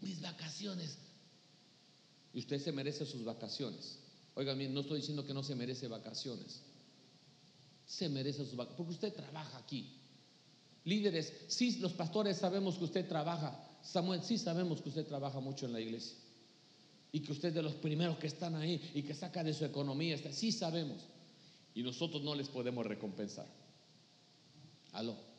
Mis 0.00 0.20
vacaciones. 0.20 0.98
Y 2.34 2.40
usted 2.40 2.60
se 2.60 2.72
merece 2.72 3.06
sus 3.06 3.24
vacaciones. 3.24 4.00
Oiga, 4.34 4.56
no 4.56 4.80
estoy 4.80 4.98
diciendo 4.98 5.24
que 5.24 5.32
no 5.32 5.44
se 5.44 5.54
merece 5.54 5.86
vacaciones. 5.86 6.60
Se 7.86 8.08
merece 8.08 8.38
sus 8.38 8.56
vacaciones. 8.56 8.76
Porque 8.78 8.92
usted 8.94 9.14
trabaja 9.14 9.58
aquí. 9.58 9.92
Líderes, 10.86 11.32
sí, 11.46 11.78
los 11.78 11.92
pastores 11.92 12.38
sabemos 12.38 12.78
que 12.78 12.84
usted 12.84 13.06
trabaja. 13.06 13.56
Samuel, 13.84 14.24
sí 14.24 14.36
sabemos 14.36 14.82
que 14.82 14.88
usted 14.88 15.06
trabaja 15.06 15.38
mucho 15.38 15.66
en 15.66 15.72
la 15.72 15.80
iglesia. 15.80 16.16
Y 17.12 17.20
que 17.20 17.30
usted 17.30 17.50
es 17.50 17.54
de 17.54 17.62
los 17.62 17.74
primeros 17.74 18.18
que 18.18 18.26
están 18.26 18.56
ahí 18.56 18.90
y 18.92 19.04
que 19.04 19.14
saca 19.14 19.44
de 19.44 19.54
su 19.54 19.64
economía. 19.64 20.18
Sí 20.32 20.50
sabemos. 20.50 21.00
Y 21.76 21.84
nosotros 21.84 22.24
no 22.24 22.34
les 22.34 22.48
podemos 22.48 22.84
recompensar. 22.84 23.46
Aló. 24.90 25.29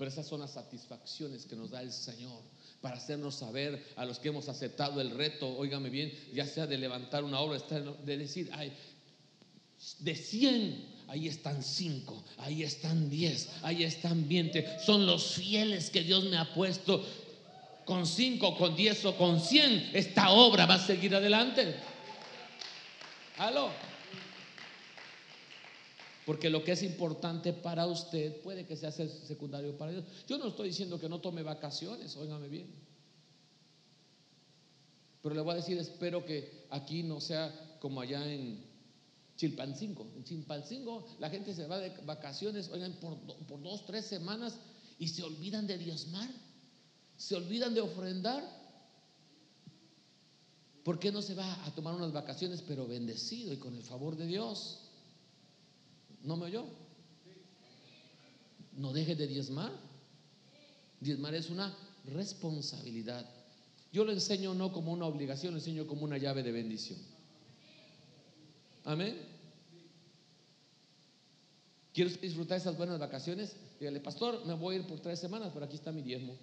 Pero 0.00 0.10
esas 0.10 0.26
son 0.26 0.40
las 0.40 0.52
satisfacciones 0.52 1.44
que 1.44 1.54
nos 1.54 1.68
da 1.68 1.82
el 1.82 1.92
Señor 1.92 2.40
para 2.80 2.96
hacernos 2.96 3.34
saber 3.34 3.84
a 3.96 4.06
los 4.06 4.18
que 4.18 4.28
hemos 4.28 4.48
aceptado 4.48 4.98
el 4.98 5.10
reto, 5.10 5.46
óigame 5.58 5.90
bien, 5.90 6.10
ya 6.32 6.46
sea 6.46 6.66
de 6.66 6.78
levantar 6.78 7.22
una 7.22 7.38
obra, 7.38 7.58
de 7.58 8.16
decir, 8.16 8.50
de 9.98 10.14
100, 10.14 10.86
ahí 11.06 11.28
están 11.28 11.62
5, 11.62 12.24
ahí 12.38 12.62
están 12.62 13.10
10, 13.10 13.50
ahí 13.60 13.84
están 13.84 14.26
20, 14.26 14.78
son 14.86 15.04
los 15.04 15.34
fieles 15.34 15.90
que 15.90 16.02
Dios 16.02 16.24
me 16.24 16.38
ha 16.38 16.54
puesto. 16.54 17.04
Con 17.84 18.06
5, 18.06 18.56
con 18.56 18.74
10 18.74 19.04
o 19.04 19.16
con 19.18 19.38
100, 19.38 19.90
esta 19.92 20.30
obra 20.30 20.64
va 20.64 20.76
a 20.76 20.86
seguir 20.86 21.14
adelante. 21.14 21.74
Aló. 23.36 23.89
Porque 26.30 26.48
lo 26.48 26.62
que 26.62 26.70
es 26.70 26.84
importante 26.84 27.52
para 27.52 27.88
usted 27.88 28.40
puede 28.42 28.64
que 28.64 28.76
sea 28.76 28.92
secundario 28.92 29.76
para 29.76 29.90
Dios. 29.90 30.04
Yo 30.28 30.38
no 30.38 30.46
estoy 30.46 30.68
diciendo 30.68 31.00
que 31.00 31.08
no 31.08 31.20
tome 31.20 31.42
vacaciones, 31.42 32.16
óigame 32.16 32.46
bien. 32.46 32.72
Pero 35.24 35.34
le 35.34 35.40
voy 35.40 35.54
a 35.54 35.56
decir, 35.56 35.76
espero 35.76 36.24
que 36.24 36.68
aquí 36.70 37.02
no 37.02 37.20
sea 37.20 37.78
como 37.80 38.00
allá 38.00 38.32
en 38.32 38.64
Chilpancingo. 39.38 40.06
En 40.14 40.22
Chilpancingo 40.22 41.04
la 41.18 41.30
gente 41.30 41.52
se 41.52 41.66
va 41.66 41.80
de 41.80 41.90
vacaciones, 42.04 42.68
oigan, 42.68 42.92
por, 43.00 43.18
por 43.48 43.60
dos, 43.60 43.84
tres 43.84 44.04
semanas 44.04 44.54
y 45.00 45.08
se 45.08 45.24
olvidan 45.24 45.66
de 45.66 45.78
diezmar, 45.78 46.30
se 47.16 47.34
olvidan 47.34 47.74
de 47.74 47.80
ofrendar. 47.80 48.48
¿Por 50.84 51.00
qué 51.00 51.10
no 51.10 51.22
se 51.22 51.34
va 51.34 51.66
a 51.66 51.74
tomar 51.74 51.96
unas 51.96 52.12
vacaciones 52.12 52.62
pero 52.62 52.86
bendecido 52.86 53.52
y 53.52 53.56
con 53.56 53.74
el 53.74 53.82
favor 53.82 54.14
de 54.14 54.28
Dios? 54.28 54.86
¿No 56.22 56.36
me 56.36 56.46
oyó? 56.46 56.64
No 58.76 58.92
deje 58.92 59.16
de 59.16 59.26
diezmar. 59.26 59.72
Diezmar 61.00 61.34
es 61.34 61.50
una 61.50 61.74
responsabilidad. 62.04 63.28
Yo 63.92 64.04
lo 64.04 64.12
enseño 64.12 64.54
no 64.54 64.72
como 64.72 64.92
una 64.92 65.06
obligación, 65.06 65.54
lo 65.54 65.58
enseño 65.58 65.86
como 65.86 66.04
una 66.04 66.18
llave 66.18 66.42
de 66.42 66.52
bendición. 66.52 66.98
Amén. 68.84 69.16
¿Quiero 71.92 72.10
disfrutar 72.10 72.58
esas 72.58 72.76
buenas 72.76 72.98
vacaciones? 72.98 73.56
Dígale, 73.78 74.00
pastor, 74.00 74.46
me 74.46 74.54
voy 74.54 74.76
a 74.76 74.78
ir 74.78 74.86
por 74.86 75.00
tres 75.00 75.18
semanas, 75.18 75.50
pero 75.52 75.64
aquí 75.64 75.74
está 75.74 75.90
mi 75.90 76.02
diezmo. 76.02 76.36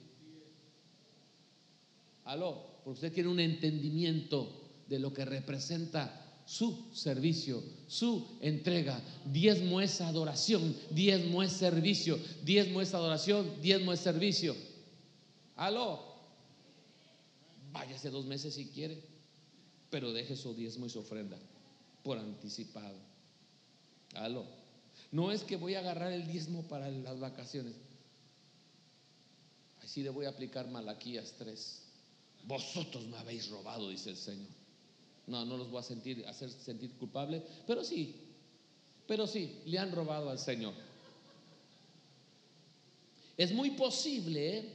Aló, 2.25 2.81
porque 2.83 2.97
usted 2.97 3.13
tiene 3.13 3.29
un 3.29 3.39
entendimiento 3.39 4.69
de 4.89 4.99
lo 4.99 5.13
que 5.13 5.23
representa 5.23 6.26
su 6.47 6.87
servicio, 6.93 7.61
su 7.89 8.25
entrega. 8.39 8.99
Diezmo 9.25 9.81
es 9.81 9.99
adoración, 9.99 10.75
diezmo 10.89 11.43
es 11.43 11.51
servicio, 11.51 12.17
diezmo 12.45 12.81
es 12.81 12.93
adoración, 12.93 13.61
diezmo 13.61 13.91
es 13.91 13.99
servicio. 13.99 14.55
Aló, 15.57 16.01
váyase 17.73 18.09
dos 18.09 18.25
meses 18.25 18.53
si 18.53 18.67
quiere, 18.67 19.03
pero 19.89 20.13
deje 20.13 20.37
su 20.37 20.53
diezmo 20.53 20.85
y 20.85 20.89
su 20.89 20.99
ofrenda 20.99 21.37
por 22.01 22.17
anticipado. 22.17 22.97
Aló, 24.13 24.45
no 25.11 25.33
es 25.33 25.43
que 25.43 25.57
voy 25.57 25.75
a 25.75 25.79
agarrar 25.79 26.13
el 26.13 26.31
diezmo 26.31 26.63
para 26.69 26.89
las 26.89 27.19
vacaciones. 27.19 27.73
Así 29.83 30.01
le 30.01 30.11
voy 30.11 30.25
a 30.25 30.29
aplicar 30.29 30.69
Malaquías 30.69 31.33
3. 31.37 31.81
Vosotros 32.45 33.05
me 33.07 33.17
habéis 33.17 33.49
robado, 33.49 33.89
dice 33.89 34.11
el 34.11 34.15
Señor. 34.15 34.66
No, 35.27 35.45
no 35.45 35.57
los 35.57 35.69
voy 35.69 35.79
a 35.79 35.83
sentir, 35.83 36.25
hacer 36.25 36.49
sentir 36.49 36.93
culpable, 36.93 37.43
pero 37.67 37.83
sí, 37.83 38.15
pero 39.05 39.27
sí, 39.27 39.61
le 39.65 39.77
han 39.77 39.91
robado 39.91 40.29
al 40.29 40.39
Señor. 40.39 40.73
Es 43.37 43.51
muy 43.51 43.71
posible 43.71 44.65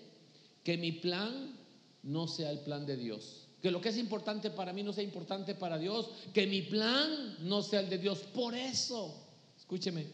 que 0.62 0.76
mi 0.76 0.92
plan 0.92 1.56
no 2.02 2.28
sea 2.28 2.50
el 2.50 2.60
plan 2.60 2.86
de 2.86 2.96
Dios. 2.96 3.48
Que 3.60 3.70
lo 3.70 3.80
que 3.80 3.88
es 3.88 3.98
importante 3.98 4.50
para 4.50 4.72
mí 4.72 4.82
no 4.82 4.92
sea 4.92 5.04
importante 5.04 5.54
para 5.54 5.78
Dios. 5.78 6.10
Que 6.32 6.46
mi 6.46 6.62
plan 6.62 7.36
no 7.40 7.62
sea 7.62 7.80
el 7.80 7.88
de 7.88 7.98
Dios. 7.98 8.20
Por 8.34 8.54
eso, 8.54 9.14
escúcheme, 9.58 10.06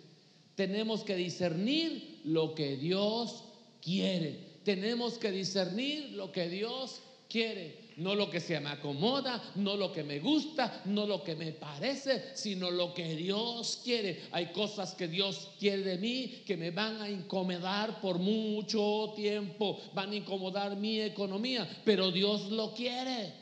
tenemos 0.54 1.02
que 1.02 1.16
discernir 1.16 2.20
lo 2.24 2.54
que 2.54 2.76
Dios 2.76 3.44
quiere. 3.82 4.60
Tenemos 4.64 5.18
que 5.18 5.30
discernir 5.30 6.10
lo 6.12 6.32
que 6.32 6.48
Dios 6.48 7.00
quiere 7.28 7.87
no 7.98 8.14
lo 8.14 8.30
que 8.30 8.40
se 8.40 8.58
me 8.60 8.70
acomoda, 8.70 9.52
no 9.56 9.76
lo 9.76 9.92
que 9.92 10.04
me 10.04 10.20
gusta, 10.20 10.82
no 10.86 11.04
lo 11.04 11.22
que 11.22 11.34
me 11.34 11.52
parece, 11.52 12.34
sino 12.34 12.70
lo 12.70 12.94
que 12.94 13.16
Dios 13.16 13.80
quiere. 13.82 14.22
Hay 14.30 14.46
cosas 14.52 14.94
que 14.94 15.08
Dios 15.08 15.48
quiere 15.58 15.82
de 15.82 15.98
mí 15.98 16.42
que 16.46 16.56
me 16.56 16.70
van 16.70 17.02
a 17.02 17.10
incomodar 17.10 18.00
por 18.00 18.18
mucho 18.18 19.12
tiempo, 19.16 19.80
van 19.94 20.12
a 20.12 20.16
incomodar 20.16 20.76
mi 20.76 21.00
economía, 21.00 21.68
pero 21.84 22.12
Dios 22.12 22.50
lo 22.50 22.72
quiere. 22.72 23.32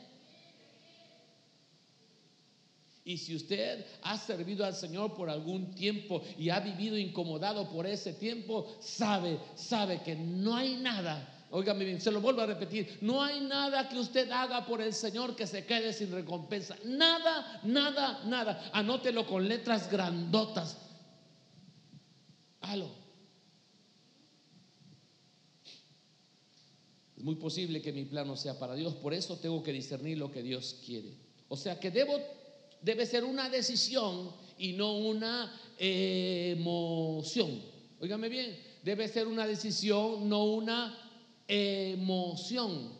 Y 3.05 3.17
si 3.19 3.35
usted 3.35 3.85
ha 4.01 4.17
servido 4.17 4.65
al 4.65 4.75
Señor 4.75 5.13
por 5.13 5.29
algún 5.29 5.73
tiempo 5.75 6.21
y 6.37 6.49
ha 6.49 6.59
vivido 6.59 6.97
incomodado 6.97 7.69
por 7.69 7.85
ese 7.85 8.13
tiempo, 8.13 8.75
sabe, 8.81 9.37
sabe 9.55 10.01
que 10.01 10.15
no 10.15 10.55
hay 10.55 10.75
nada 10.77 11.36
Óigame 11.49 11.85
bien, 11.85 12.01
se 12.01 12.11
lo 12.11 12.19
vuelvo 12.19 12.41
a 12.41 12.45
repetir. 12.45 12.97
No 13.01 13.23
hay 13.23 13.39
nada 13.39 13.87
que 13.87 13.97
usted 13.97 14.29
haga 14.31 14.65
por 14.65 14.81
el 14.81 14.93
Señor 14.93 15.35
que 15.35 15.47
se 15.47 15.65
quede 15.65 15.93
sin 15.93 16.11
recompensa. 16.11 16.75
Nada, 16.83 17.61
nada, 17.63 18.23
nada. 18.25 18.69
Anótelo 18.73 19.25
con 19.25 19.47
letras 19.47 19.89
grandotas. 19.89 20.77
Halo. 22.61 22.89
Es 27.15 27.23
muy 27.23 27.35
posible 27.35 27.81
que 27.81 27.93
mi 27.93 28.03
plan 28.03 28.27
no 28.27 28.35
sea 28.35 28.59
para 28.59 28.75
Dios, 28.75 28.93
por 28.95 29.13
eso 29.13 29.37
tengo 29.37 29.63
que 29.63 29.71
discernir 29.71 30.17
lo 30.17 30.31
que 30.31 30.43
Dios 30.43 30.81
quiere. 30.85 31.13
O 31.47 31.55
sea 31.55 31.79
que 31.79 31.91
debo, 31.91 32.19
debe 32.81 33.05
ser 33.05 33.23
una 33.23 33.49
decisión 33.49 34.31
y 34.57 34.73
no 34.73 34.97
una 34.97 35.51
emoción. 35.79 37.61
Óigame 37.99 38.27
bien, 38.27 38.59
debe 38.83 39.07
ser 39.07 39.27
una 39.27 39.47
decisión, 39.47 40.27
no 40.27 40.43
una 40.43 41.06
emoción. 41.47 42.97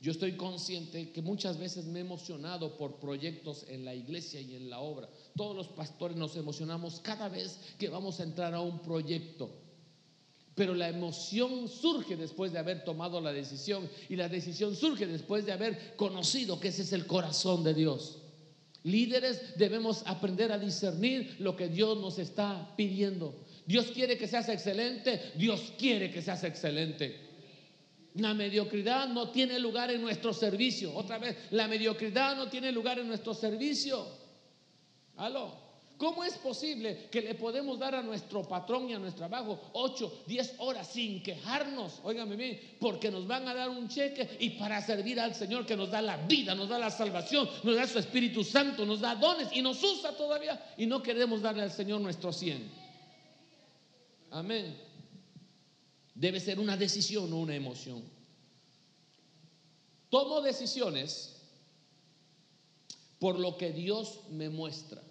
Yo 0.00 0.10
estoy 0.10 0.32
consciente 0.32 1.12
que 1.12 1.22
muchas 1.22 1.58
veces 1.58 1.84
me 1.84 2.00
he 2.00 2.02
emocionado 2.02 2.76
por 2.76 2.96
proyectos 2.96 3.64
en 3.68 3.84
la 3.84 3.94
iglesia 3.94 4.40
y 4.40 4.56
en 4.56 4.68
la 4.68 4.80
obra. 4.80 5.08
Todos 5.36 5.54
los 5.54 5.68
pastores 5.68 6.16
nos 6.16 6.34
emocionamos 6.34 6.98
cada 7.00 7.28
vez 7.28 7.60
que 7.78 7.88
vamos 7.88 8.18
a 8.18 8.24
entrar 8.24 8.52
a 8.52 8.60
un 8.60 8.80
proyecto. 8.80 9.50
Pero 10.56 10.74
la 10.74 10.88
emoción 10.88 11.68
surge 11.68 12.16
después 12.16 12.52
de 12.52 12.58
haber 12.58 12.82
tomado 12.82 13.20
la 13.20 13.32
decisión 13.32 13.88
y 14.08 14.16
la 14.16 14.28
decisión 14.28 14.74
surge 14.74 15.06
después 15.06 15.46
de 15.46 15.52
haber 15.52 15.94
conocido 15.94 16.58
que 16.58 16.68
ese 16.68 16.82
es 16.82 16.92
el 16.92 17.06
corazón 17.06 17.62
de 17.62 17.72
Dios. 17.72 18.18
Líderes 18.82 19.56
debemos 19.56 20.02
aprender 20.06 20.50
a 20.50 20.58
discernir 20.58 21.36
lo 21.38 21.54
que 21.54 21.68
Dios 21.68 21.96
nos 21.98 22.18
está 22.18 22.74
pidiendo. 22.76 23.36
Dios 23.66 23.86
quiere 23.92 24.18
que 24.18 24.26
seas 24.26 24.48
excelente, 24.48 25.32
Dios 25.36 25.72
quiere 25.78 26.10
que 26.10 26.22
seas 26.22 26.42
excelente. 26.44 27.30
La 28.14 28.34
mediocridad 28.34 29.08
no 29.08 29.30
tiene 29.30 29.58
lugar 29.58 29.90
en 29.90 30.02
nuestro 30.02 30.32
servicio. 30.32 30.94
Otra 30.94 31.18
vez, 31.18 31.36
la 31.50 31.66
mediocridad 31.66 32.36
no 32.36 32.48
tiene 32.48 32.70
lugar 32.70 32.98
en 32.98 33.08
nuestro 33.08 33.32
servicio. 33.32 34.06
Aló. 35.16 35.62
¿Cómo 36.02 36.24
es 36.24 36.34
posible 36.34 37.08
que 37.12 37.20
le 37.20 37.36
podemos 37.36 37.78
dar 37.78 37.94
a 37.94 38.02
nuestro 38.02 38.42
patrón 38.42 38.90
y 38.90 38.92
a 38.92 38.98
nuestro 38.98 39.28
trabajo 39.28 39.70
8, 39.72 40.24
10 40.26 40.54
horas 40.58 40.88
sin 40.88 41.22
quejarnos? 41.22 42.00
Óigame 42.02 42.34
bien, 42.34 42.60
porque 42.80 43.08
nos 43.08 43.24
van 43.24 43.46
a 43.46 43.54
dar 43.54 43.70
un 43.70 43.88
cheque 43.88 44.28
y 44.40 44.50
para 44.50 44.82
servir 44.82 45.20
al 45.20 45.32
Señor 45.32 45.64
que 45.64 45.76
nos 45.76 45.92
da 45.92 46.02
la 46.02 46.16
vida, 46.16 46.56
nos 46.56 46.68
da 46.68 46.76
la 46.76 46.90
salvación, 46.90 47.48
nos 47.62 47.76
da 47.76 47.86
su 47.86 48.00
Espíritu 48.00 48.42
Santo, 48.42 48.84
nos 48.84 49.00
da 49.00 49.14
dones 49.14 49.46
y 49.52 49.62
nos 49.62 49.80
usa 49.80 50.10
todavía 50.16 50.60
y 50.76 50.86
no 50.86 51.00
queremos 51.00 51.40
darle 51.40 51.62
al 51.62 51.70
Señor 51.70 52.00
nuestro 52.00 52.32
100. 52.32 52.81
Amén. 54.32 54.76
Debe 56.14 56.40
ser 56.40 56.58
una 56.58 56.76
decisión, 56.76 57.28
no 57.30 57.38
una 57.38 57.54
emoción. 57.54 58.02
Tomo 60.08 60.40
decisiones 60.40 61.36
por 63.18 63.38
lo 63.38 63.56
que 63.56 63.72
Dios 63.72 64.20
me 64.30 64.48
muestra. 64.48 65.02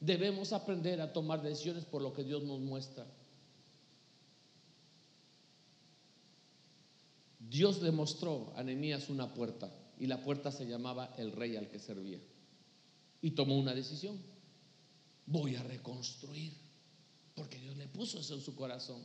Debemos 0.00 0.52
aprender 0.52 1.00
a 1.00 1.12
tomar 1.12 1.42
decisiones 1.42 1.84
por 1.84 2.02
lo 2.02 2.12
que 2.12 2.24
Dios 2.24 2.44
nos 2.44 2.60
muestra. 2.60 3.06
Dios 7.40 7.80
le 7.82 7.90
mostró 7.90 8.52
a 8.56 8.62
Nehemías 8.62 9.08
una 9.08 9.32
puerta 9.32 9.72
y 9.98 10.06
la 10.06 10.22
puerta 10.22 10.52
se 10.52 10.66
llamaba 10.66 11.14
el 11.16 11.32
rey 11.32 11.56
al 11.56 11.68
que 11.68 11.78
servía. 11.78 12.20
Y 13.22 13.32
tomó 13.32 13.58
una 13.58 13.74
decisión. 13.74 14.18
Voy 15.26 15.56
a 15.56 15.62
reconstruir, 15.62 16.52
porque 17.38 17.58
Dios 17.58 17.76
le 17.76 17.86
puso 17.86 18.18
eso 18.18 18.34
en 18.34 18.40
su 18.40 18.54
corazón. 18.56 19.00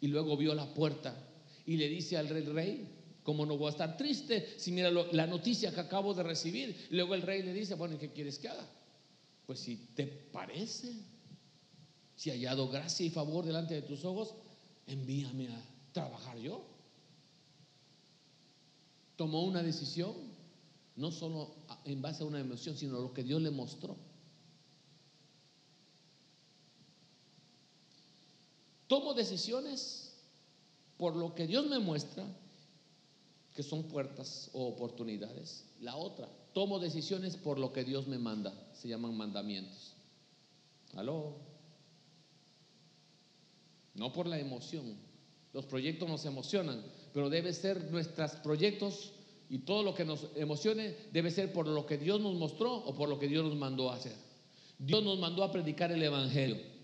Y 0.00 0.08
luego 0.08 0.36
vio 0.36 0.54
la 0.54 0.74
puerta 0.74 1.16
y 1.64 1.76
le 1.76 1.88
dice 1.88 2.16
al 2.16 2.28
rey, 2.28 2.42
rey, 2.42 2.88
¿cómo 3.22 3.46
no 3.46 3.56
voy 3.56 3.68
a 3.68 3.70
estar 3.70 3.96
triste 3.96 4.54
si 4.58 4.72
mira 4.72 4.90
la 4.90 5.26
noticia 5.26 5.72
que 5.72 5.80
acabo 5.80 6.12
de 6.12 6.24
recibir? 6.24 6.88
luego 6.90 7.14
el 7.14 7.22
rey 7.22 7.42
le 7.42 7.52
dice, 7.52 7.74
bueno, 7.74 7.94
¿y 7.94 7.98
qué 7.98 8.12
quieres 8.12 8.38
que 8.38 8.48
haga? 8.48 8.68
Pues 9.46 9.60
si 9.60 9.76
te 9.94 10.06
parece, 10.06 10.92
si 12.16 12.30
ha 12.30 12.34
hallado 12.34 12.68
gracia 12.68 13.06
y 13.06 13.10
favor 13.10 13.46
delante 13.46 13.74
de 13.74 13.82
tus 13.82 14.04
ojos, 14.04 14.34
envíame 14.86 15.48
a 15.48 15.62
trabajar 15.92 16.36
yo. 16.38 16.64
Tomó 19.16 19.44
una 19.44 19.62
decisión, 19.62 20.12
no 20.96 21.10
solo 21.10 21.54
en 21.84 22.02
base 22.02 22.22
a 22.22 22.26
una 22.26 22.40
emoción, 22.40 22.76
sino 22.76 23.00
lo 23.00 23.14
que 23.14 23.22
Dios 23.22 23.40
le 23.40 23.50
mostró. 23.50 23.96
Tomo 28.86 29.14
decisiones 29.14 30.12
por 30.96 31.16
lo 31.16 31.34
que 31.34 31.46
Dios 31.46 31.66
me 31.66 31.78
muestra, 31.78 32.24
que 33.54 33.62
son 33.62 33.84
puertas 33.84 34.50
o 34.52 34.66
oportunidades. 34.66 35.64
La 35.80 35.96
otra, 35.96 36.28
tomo 36.52 36.78
decisiones 36.78 37.36
por 37.36 37.58
lo 37.58 37.72
que 37.72 37.84
Dios 37.84 38.06
me 38.06 38.18
manda, 38.18 38.52
se 38.74 38.88
llaman 38.88 39.16
mandamientos. 39.16 39.94
¿Aló? 40.94 41.36
No 43.94 44.12
por 44.12 44.26
la 44.26 44.38
emoción. 44.38 44.96
Los 45.52 45.64
proyectos 45.64 46.08
nos 46.08 46.24
emocionan, 46.26 46.82
pero 47.14 47.30
debe 47.30 47.52
ser 47.52 47.90
nuestros 47.90 48.32
proyectos 48.36 49.12
y 49.48 49.58
todo 49.60 49.82
lo 49.82 49.94
que 49.94 50.04
nos 50.04 50.26
emocione 50.34 50.94
debe 51.12 51.30
ser 51.30 51.52
por 51.52 51.66
lo 51.66 51.86
que 51.86 51.96
Dios 51.96 52.20
nos 52.20 52.34
mostró 52.34 52.74
o 52.74 52.94
por 52.94 53.08
lo 53.08 53.18
que 53.18 53.28
Dios 53.28 53.44
nos 53.44 53.56
mandó 53.56 53.90
a 53.90 53.96
hacer. 53.96 54.14
Dios 54.78 55.02
nos 55.02 55.18
mandó 55.18 55.42
a 55.42 55.50
predicar 55.50 55.90
el 55.92 56.02
Evangelio. 56.02 56.75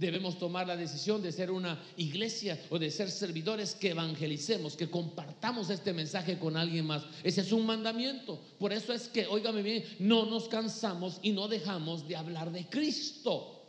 Debemos 0.00 0.38
tomar 0.38 0.66
la 0.66 0.78
decisión 0.78 1.20
de 1.20 1.30
ser 1.30 1.50
una 1.50 1.78
iglesia 1.98 2.58
o 2.70 2.78
de 2.78 2.90
ser 2.90 3.10
servidores 3.10 3.74
que 3.74 3.90
evangelicemos, 3.90 4.74
que 4.74 4.88
compartamos 4.88 5.68
este 5.68 5.92
mensaje 5.92 6.38
con 6.38 6.56
alguien 6.56 6.86
más. 6.86 7.02
Ese 7.22 7.42
es 7.42 7.52
un 7.52 7.66
mandamiento. 7.66 8.40
Por 8.58 8.72
eso 8.72 8.94
es 8.94 9.08
que, 9.08 9.26
óigame 9.26 9.60
bien, 9.60 9.84
no 9.98 10.24
nos 10.24 10.48
cansamos 10.48 11.18
y 11.20 11.32
no 11.32 11.48
dejamos 11.48 12.08
de 12.08 12.16
hablar 12.16 12.50
de 12.50 12.64
Cristo. 12.64 13.60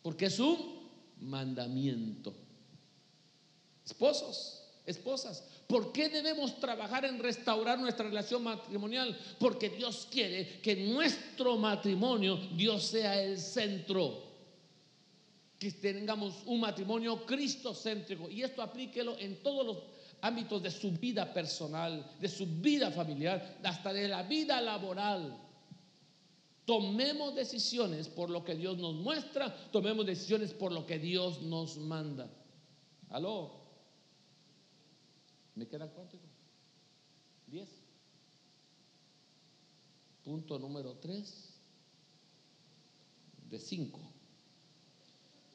Porque 0.00 0.26
es 0.26 0.40
un 0.40 0.88
mandamiento. 1.20 2.32
Esposos, 3.84 4.64
esposas, 4.86 5.44
¿por 5.66 5.92
qué 5.92 6.08
debemos 6.08 6.58
trabajar 6.60 7.04
en 7.04 7.18
restaurar 7.18 7.78
nuestra 7.78 8.06
relación 8.06 8.42
matrimonial? 8.42 9.18
Porque 9.38 9.68
Dios 9.68 10.08
quiere 10.10 10.60
que 10.62 10.76
nuestro 10.76 11.58
matrimonio, 11.58 12.38
Dios 12.56 12.84
sea 12.84 13.22
el 13.22 13.38
centro 13.38 14.31
que 15.62 15.70
tengamos 15.70 16.42
un 16.46 16.58
matrimonio 16.58 17.24
cristocéntrico. 17.24 18.28
Y 18.28 18.42
esto 18.42 18.62
aplíquelo 18.62 19.16
en 19.16 19.40
todos 19.44 19.64
los 19.64 19.78
ámbitos 20.20 20.60
de 20.60 20.72
su 20.72 20.90
vida 20.90 21.32
personal, 21.32 22.04
de 22.18 22.28
su 22.28 22.46
vida 22.46 22.90
familiar, 22.90 23.60
hasta 23.62 23.92
de 23.92 24.08
la 24.08 24.24
vida 24.24 24.60
laboral. 24.60 25.38
Tomemos 26.64 27.36
decisiones 27.36 28.08
por 28.08 28.28
lo 28.28 28.42
que 28.42 28.56
Dios 28.56 28.76
nos 28.78 28.94
muestra, 28.94 29.54
tomemos 29.70 30.04
decisiones 30.04 30.52
por 30.52 30.72
lo 30.72 30.84
que 30.84 30.98
Dios 30.98 31.42
nos 31.42 31.76
manda. 31.76 32.28
¿Aló? 33.10 33.52
¿Me 35.54 35.68
queda 35.68 35.88
cuánto? 35.88 36.18
Diez. 37.46 37.68
Punto 40.24 40.58
número 40.58 40.96
tres 40.96 41.54
de 43.48 43.60
cinco. 43.60 44.11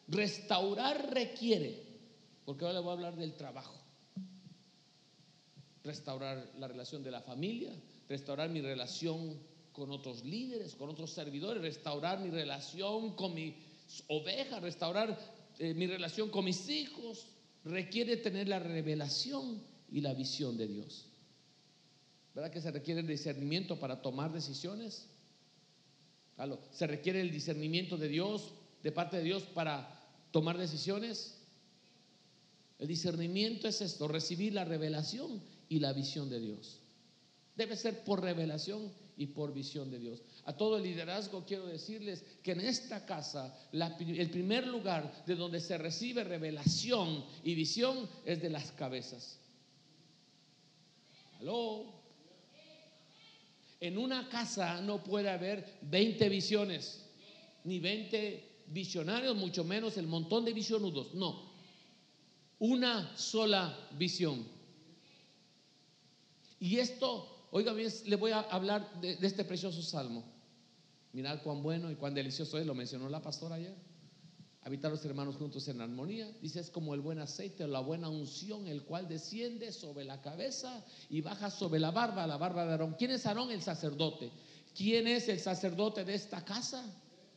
Restaurar 0.07 1.13
requiere, 1.13 1.83
porque 2.45 2.65
ahora 2.65 2.79
le 2.79 2.83
voy 2.83 2.91
a 2.91 2.93
hablar 2.93 3.15
del 3.15 3.35
trabajo. 3.35 3.75
Restaurar 5.83 6.53
la 6.57 6.67
relación 6.67 7.03
de 7.03 7.11
la 7.11 7.21
familia, 7.21 7.73
restaurar 8.07 8.49
mi 8.49 8.61
relación 8.61 9.37
con 9.73 9.91
otros 9.91 10.23
líderes, 10.23 10.75
con 10.75 10.89
otros 10.89 11.11
servidores, 11.11 11.61
restaurar 11.61 12.19
mi 12.19 12.29
relación 12.29 13.15
con 13.15 13.33
mis 13.33 13.53
ovejas, 14.07 14.61
restaurar 14.61 15.17
eh, 15.59 15.73
mi 15.73 15.87
relación 15.87 16.29
con 16.29 16.45
mis 16.45 16.69
hijos. 16.69 17.27
Requiere 17.63 18.17
tener 18.17 18.47
la 18.47 18.59
revelación 18.59 19.61
y 19.91 20.01
la 20.01 20.13
visión 20.13 20.57
de 20.57 20.67
Dios. 20.67 21.05
¿Verdad 22.33 22.51
que 22.51 22.61
se 22.61 22.71
requiere 22.71 23.01
el 23.01 23.07
discernimiento 23.07 23.79
para 23.79 24.01
tomar 24.01 24.31
decisiones? 24.31 25.09
Se 26.71 26.85
requiere 26.85 27.19
el 27.19 27.31
discernimiento 27.31 27.97
de 27.97 28.07
Dios, 28.07 28.53
de 28.83 28.91
parte 28.91 29.17
de 29.17 29.23
Dios, 29.23 29.43
para 29.43 29.96
tomar 30.31 30.57
decisiones. 30.57 31.37
El 32.79 32.87
discernimiento 32.87 33.67
es 33.67 33.81
esto, 33.81 34.07
recibir 34.07 34.53
la 34.53 34.65
revelación 34.65 35.41
y 35.69 35.79
la 35.79 35.93
visión 35.93 36.29
de 36.29 36.39
Dios. 36.39 36.79
Debe 37.55 37.75
ser 37.75 38.03
por 38.03 38.21
revelación 38.21 38.91
y 39.17 39.25
por 39.27 39.51
visión 39.51 39.89
de 39.89 39.97
Dios. 39.97 40.21
A 40.45 40.55
todo 40.55 40.77
el 40.77 40.83
liderazgo 40.83 41.43
quiero 41.45 41.65
decirles 41.65 42.23
que 42.43 42.51
en 42.51 42.61
esta 42.61 43.05
casa 43.05 43.57
el 43.71 44.29
primer 44.29 44.67
lugar 44.67 45.25
de 45.25 45.35
donde 45.35 45.59
se 45.59 45.77
recibe 45.77 46.23
revelación 46.23 47.25
y 47.43 47.55
visión 47.55 48.07
es 48.25 48.41
de 48.41 48.51
las 48.51 48.71
cabezas. 48.73 49.39
¿Aló? 51.39 51.97
En 53.79 53.97
una 53.97 54.29
casa 54.29 54.81
no 54.81 55.03
puede 55.03 55.29
haber 55.29 55.79
20 55.81 56.29
visiones, 56.29 57.03
ni 57.63 57.79
20 57.79 58.56
visionarios, 58.67 59.35
mucho 59.35 59.63
menos 59.63 59.97
el 59.97 60.07
montón 60.07 60.45
de 60.45 60.53
visionudos. 60.53 61.13
No, 61.13 61.47
una 62.59 63.15
sola 63.17 63.77
visión. 63.97 64.45
Y 66.59 66.79
esto, 66.79 67.47
oiga 67.51 67.73
bien, 67.73 67.91
le 68.05 68.15
voy 68.15 68.31
a 68.31 68.39
hablar 68.39 68.99
de, 68.99 69.17
este 69.21 69.43
precioso 69.43 69.81
salmo. 69.81 70.23
Mirad 71.13 71.41
cuán 71.43 71.63
bueno 71.63 71.91
y 71.91 71.95
cuán 71.95 72.13
delicioso 72.13 72.57
es, 72.57 72.65
lo 72.65 72.75
mencionó 72.75 73.09
la 73.09 73.21
pastora 73.21 73.55
ayer. 73.55 73.75
Habitar 74.63 74.91
los 74.91 75.05
hermanos 75.05 75.37
juntos 75.37 75.67
en 75.69 75.79
armonía. 75.79 76.29
Dice, 76.41 76.59
es 76.59 76.69
como 76.69 76.93
el 76.93 76.99
buen 76.99 77.19
aceite 77.19 77.63
o 77.63 77.67
la 77.67 77.79
buena 77.79 78.09
unción, 78.09 78.67
el 78.67 78.83
cual 78.83 79.07
desciende 79.07 79.71
sobre 79.71 80.03
la 80.03 80.21
cabeza 80.21 80.83
y 81.09 81.21
baja 81.21 81.49
sobre 81.49 81.79
la 81.79 81.91
barba, 81.91 82.27
la 82.27 82.37
barba 82.37 82.65
de 82.65 82.71
Aarón. 82.71 82.95
¿Quién 82.97 83.11
es 83.11 83.25
Aarón? 83.25 83.51
El 83.51 83.61
sacerdote. 83.61 84.29
¿Quién 84.75 85.07
es 85.07 85.29
el 85.29 85.39
sacerdote 85.39 86.03
de 86.03 86.15
esta 86.15 86.43
casa? 86.43 86.83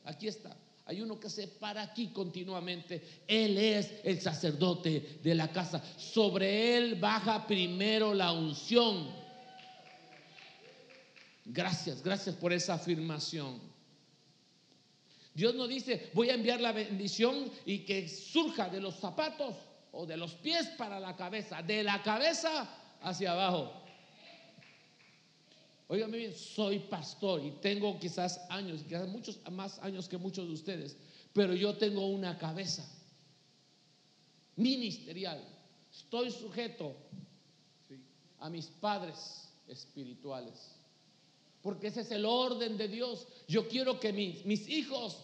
Aquí 0.05 0.27
está. 0.27 0.57
Hay 0.91 1.01
uno 1.01 1.21
que 1.21 1.31
se 1.31 1.47
para 1.47 1.83
aquí 1.83 2.09
continuamente. 2.09 3.23
Él 3.29 3.57
es 3.59 4.01
el 4.03 4.21
sacerdote 4.21 5.21
de 5.23 5.37
la 5.37 5.53
casa. 5.53 5.81
Sobre 5.97 6.77
él 6.77 6.97
baja 6.97 7.47
primero 7.47 8.13
la 8.13 8.33
unción. 8.33 9.09
Gracias, 11.45 12.03
gracias 12.03 12.35
por 12.35 12.53
esa 12.53 12.75
afirmación. 12.75 13.61
Dios 15.33 15.55
no 15.55 15.69
dice, 15.69 16.11
voy 16.13 16.31
a 16.31 16.35
enviar 16.35 16.61
la 16.61 16.73
bendición 16.73 17.53
y 17.65 17.85
que 17.85 18.09
surja 18.09 18.69
de 18.69 18.81
los 18.81 18.97
zapatos 18.97 19.55
o 19.93 20.07
de 20.07 20.17
los 20.17 20.35
pies 20.35 20.67
para 20.77 20.99
la 20.99 21.15
cabeza, 21.15 21.63
de 21.63 21.85
la 21.85 22.03
cabeza 22.03 22.69
hacia 23.01 23.31
abajo. 23.31 23.80
Óigame 25.91 26.19
bien, 26.19 26.33
soy 26.33 26.79
pastor 26.79 27.45
y 27.45 27.51
tengo 27.61 27.99
quizás 27.99 28.41
años, 28.49 28.85
quizás 28.85 29.09
muchos 29.09 29.41
más 29.51 29.77
años 29.81 30.09
que 30.09 30.19
muchos 30.19 30.47
de 30.47 30.55
ustedes, 30.55 30.97
pero 31.33 31.53
yo 31.53 31.77
tengo 31.79 32.07
una 32.07 32.39
cabeza 32.39 32.89
ministerial. 34.55 35.43
Estoy 35.93 36.31
sujeto 36.31 36.95
a 38.39 38.49
mis 38.49 38.67
padres 38.67 39.49
espirituales. 39.67 40.77
Porque 41.61 41.89
ese 41.89 42.03
es 42.03 42.13
el 42.13 42.25
orden 42.25 42.77
de 42.77 42.87
Dios. 42.87 43.27
Yo 43.49 43.67
quiero 43.67 43.99
que 43.99 44.13
mis, 44.13 44.47
mis 44.47 44.69
hijos 44.69 45.19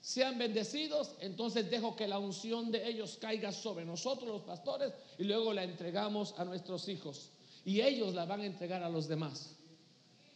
sean 0.00 0.38
bendecidos, 0.38 1.14
entonces 1.20 1.70
dejo 1.70 1.94
que 1.94 2.08
la 2.08 2.18
unción 2.18 2.72
de 2.72 2.88
ellos 2.88 3.18
caiga 3.20 3.52
sobre 3.52 3.84
nosotros 3.84 4.30
los 4.30 4.42
pastores 4.44 4.94
y 5.18 5.24
luego 5.24 5.52
la 5.52 5.64
entregamos 5.64 6.32
a 6.38 6.46
nuestros 6.46 6.88
hijos. 6.88 7.32
Y 7.66 7.82
ellos 7.82 8.14
la 8.14 8.24
van 8.24 8.40
a 8.40 8.46
entregar 8.46 8.82
a 8.82 8.88
los 8.88 9.08
demás. 9.08 9.55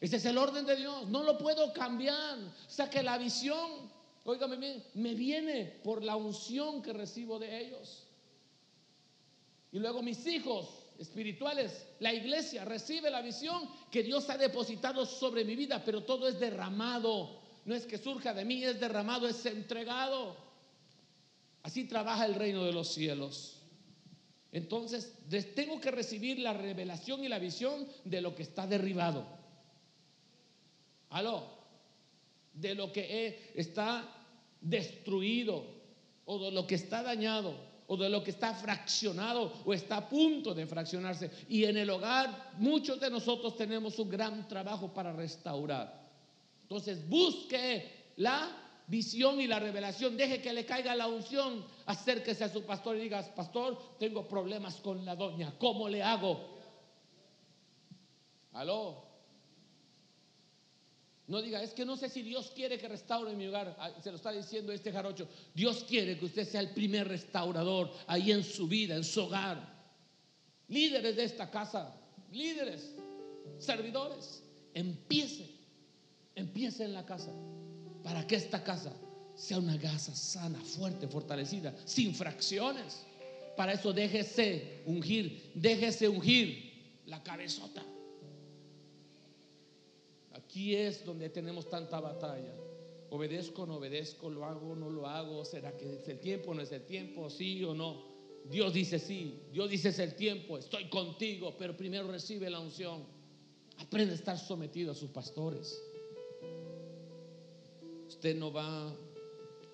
Ese 0.00 0.16
es 0.16 0.24
el 0.24 0.38
orden 0.38 0.64
de 0.64 0.76
Dios. 0.76 1.08
No 1.08 1.22
lo 1.22 1.36
puedo 1.36 1.72
cambiar. 1.72 2.38
O 2.38 2.70
sea 2.70 2.88
que 2.88 3.02
la 3.02 3.18
visión, 3.18 3.90
óigame 4.24 4.56
bien, 4.56 4.84
me 4.94 5.14
viene 5.14 5.80
por 5.84 6.02
la 6.02 6.16
unción 6.16 6.82
que 6.82 6.92
recibo 6.92 7.38
de 7.38 7.66
ellos. 7.66 8.06
Y 9.72 9.78
luego 9.78 10.02
mis 10.02 10.26
hijos 10.26 10.68
espirituales, 10.98 11.86
la 12.00 12.12
iglesia 12.12 12.64
recibe 12.64 13.10
la 13.10 13.22
visión 13.22 13.68
que 13.90 14.02
Dios 14.02 14.28
ha 14.30 14.36
depositado 14.36 15.06
sobre 15.06 15.44
mi 15.44 15.54
vida, 15.54 15.82
pero 15.84 16.02
todo 16.02 16.28
es 16.28 16.40
derramado 16.40 17.40
no 17.64 17.74
es 17.74 17.86
que 17.86 17.98
surja 17.98 18.34
de 18.34 18.44
mí, 18.44 18.64
es 18.64 18.80
derramado, 18.80 19.28
es 19.28 19.44
entregado. 19.46 20.36
Así 21.62 21.84
trabaja 21.84 22.24
el 22.24 22.34
reino 22.34 22.64
de 22.64 22.72
los 22.72 22.88
cielos. 22.92 23.58
Entonces, 24.52 25.14
tengo 25.54 25.80
que 25.80 25.90
recibir 25.90 26.38
la 26.38 26.54
revelación 26.54 27.22
y 27.22 27.28
la 27.28 27.38
visión 27.38 27.86
de 28.04 28.20
lo 28.20 28.34
que 28.34 28.42
está 28.42 28.66
derribado. 28.66 29.24
Aló, 31.10 31.44
de 32.54 32.74
lo 32.74 32.92
que 32.92 33.52
está 33.54 34.04
destruido 34.60 35.64
o 36.24 36.38
de 36.38 36.50
lo 36.52 36.66
que 36.66 36.76
está 36.76 37.02
dañado 37.02 37.70
o 37.88 37.96
de 37.96 38.08
lo 38.08 38.22
que 38.22 38.30
está 38.30 38.54
fraccionado 38.54 39.52
o 39.64 39.74
está 39.74 39.96
a 39.96 40.08
punto 40.08 40.54
de 40.54 40.64
fraccionarse. 40.64 41.28
Y 41.48 41.64
en 41.64 41.76
el 41.76 41.90
hogar 41.90 42.52
muchos 42.58 43.00
de 43.00 43.10
nosotros 43.10 43.56
tenemos 43.56 43.98
un 43.98 44.08
gran 44.08 44.46
trabajo 44.46 44.94
para 44.94 45.12
restaurar. 45.12 46.08
Entonces 46.62 47.08
busque 47.08 48.12
la 48.16 48.48
visión 48.86 49.40
y 49.40 49.48
la 49.48 49.58
revelación. 49.58 50.16
Deje 50.16 50.40
que 50.40 50.52
le 50.52 50.64
caiga 50.64 50.94
la 50.94 51.08
unción. 51.08 51.64
Acérquese 51.86 52.44
a 52.44 52.48
su 52.48 52.62
pastor 52.62 52.96
y 52.96 53.00
diga, 53.00 53.22
pastor, 53.34 53.96
tengo 53.98 54.28
problemas 54.28 54.76
con 54.76 55.04
la 55.04 55.16
doña. 55.16 55.52
¿Cómo 55.58 55.88
le 55.88 56.00
hago? 56.00 56.58
Aló. 58.52 59.09
No 61.30 61.40
diga, 61.40 61.62
es 61.62 61.70
que 61.70 61.84
no 61.84 61.96
sé 61.96 62.08
si 62.08 62.22
Dios 62.22 62.50
quiere 62.56 62.76
que 62.76 62.88
restaure 62.88 63.36
mi 63.36 63.46
hogar. 63.46 63.76
Ah, 63.78 63.92
se 64.02 64.10
lo 64.10 64.16
está 64.16 64.32
diciendo 64.32 64.72
este 64.72 64.90
jarocho. 64.90 65.28
Dios 65.54 65.84
quiere 65.88 66.18
que 66.18 66.24
usted 66.24 66.44
sea 66.44 66.60
el 66.60 66.70
primer 66.70 67.06
restaurador 67.06 67.88
ahí 68.08 68.32
en 68.32 68.42
su 68.42 68.66
vida, 68.66 68.96
en 68.96 69.04
su 69.04 69.22
hogar. 69.22 69.64
Líderes 70.66 71.14
de 71.14 71.22
esta 71.22 71.48
casa, 71.48 71.94
líderes, 72.32 72.96
servidores, 73.60 74.42
empiece, 74.74 75.48
empiece 76.34 76.82
en 76.82 76.94
la 76.94 77.06
casa 77.06 77.32
para 78.02 78.26
que 78.26 78.34
esta 78.34 78.64
casa 78.64 78.92
sea 79.36 79.58
una 79.58 79.78
casa 79.78 80.12
sana, 80.16 80.58
fuerte, 80.58 81.06
fortalecida, 81.06 81.72
sin 81.84 82.12
fracciones. 82.12 83.06
Para 83.56 83.74
eso 83.74 83.92
déjese 83.92 84.82
ungir, 84.84 85.52
déjese 85.54 86.08
ungir 86.08 87.02
la 87.06 87.22
cabezota. 87.22 87.84
Aquí 90.50 90.74
es 90.74 91.04
donde 91.04 91.30
tenemos 91.30 91.70
tanta 91.70 92.00
batalla. 92.00 92.52
Obedezco, 93.10 93.66
no 93.66 93.76
obedezco, 93.76 94.28
lo 94.28 94.44
hago, 94.44 94.74
no 94.74 94.90
lo 94.90 95.06
hago. 95.06 95.44
¿Será 95.44 95.76
que 95.76 95.94
es 95.94 96.08
el 96.08 96.18
tiempo, 96.18 96.52
no 96.52 96.62
es 96.62 96.72
el 96.72 96.84
tiempo? 96.84 97.30
Sí 97.30 97.62
o 97.64 97.72
no. 97.72 98.02
Dios 98.50 98.72
dice 98.72 98.98
sí, 98.98 99.42
Dios 99.52 99.70
dice 99.70 99.90
es 99.90 99.98
el 99.98 100.14
tiempo, 100.14 100.56
estoy 100.56 100.88
contigo, 100.88 101.54
pero 101.58 101.76
primero 101.76 102.10
recibe 102.10 102.50
la 102.50 102.58
unción. 102.58 103.04
Aprende 103.78 104.12
a 104.12 104.16
estar 104.16 104.38
sometido 104.38 104.92
a 104.92 104.94
sus 104.94 105.10
pastores 105.10 105.80
usted 108.20 108.36
no 108.36 108.52
va 108.52 108.94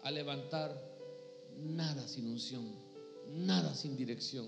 a 0.05 0.11
levantar 0.12 0.70
nada 1.59 2.07
sin 2.07 2.29
unción, 2.29 2.64
nada 3.35 3.74
sin 3.74 3.97
dirección, 3.97 4.47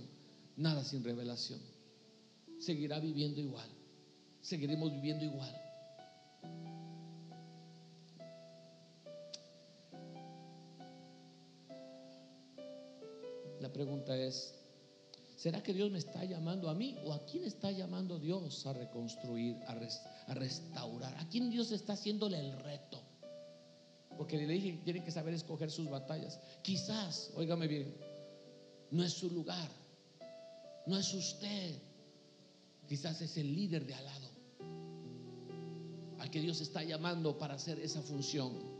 nada 0.56 0.84
sin 0.84 1.02
revelación. 1.02 1.58
Seguirá 2.60 3.00
viviendo 3.00 3.40
igual, 3.40 3.68
seguiremos 4.40 4.92
viviendo 4.92 5.24
igual. 5.24 5.67
La 13.68 13.74
pregunta 13.74 14.16
es, 14.16 14.54
¿será 15.36 15.62
que 15.62 15.74
Dios 15.74 15.90
me 15.90 15.98
está 15.98 16.24
llamando 16.24 16.70
a 16.70 16.74
mí 16.74 16.96
o 17.04 17.12
a 17.12 17.26
quién 17.26 17.44
está 17.44 17.70
llamando 17.70 18.18
Dios 18.18 18.64
a 18.64 18.72
reconstruir, 18.72 19.58
a, 19.66 20.34
restaurar? 20.34 21.14
¿A 21.18 21.28
quién 21.28 21.50
Dios 21.50 21.70
está 21.70 21.92
haciéndole 21.92 22.40
el 22.40 22.58
reto? 22.60 22.98
Porque 24.16 24.38
le 24.38 24.46
dije, 24.46 24.80
tienen 24.84 25.04
que 25.04 25.10
saber 25.10 25.34
escoger 25.34 25.70
sus 25.70 25.90
batallas. 25.90 26.40
Quizás, 26.62 27.30
óigame 27.36 27.68
bien, 27.68 27.94
no 28.90 29.04
es 29.04 29.12
su 29.12 29.28
lugar, 29.30 29.68
no 30.86 30.96
es 30.96 31.12
usted. 31.12 31.74
Quizás 32.88 33.20
es 33.20 33.36
el 33.36 33.54
líder 33.54 33.84
de 33.84 33.92
al 33.92 34.04
lado, 34.06 34.28
al 36.20 36.30
que 36.30 36.40
Dios 36.40 36.62
está 36.62 36.82
llamando 36.82 37.36
para 37.36 37.52
hacer 37.52 37.78
esa 37.80 38.00
función. 38.00 38.77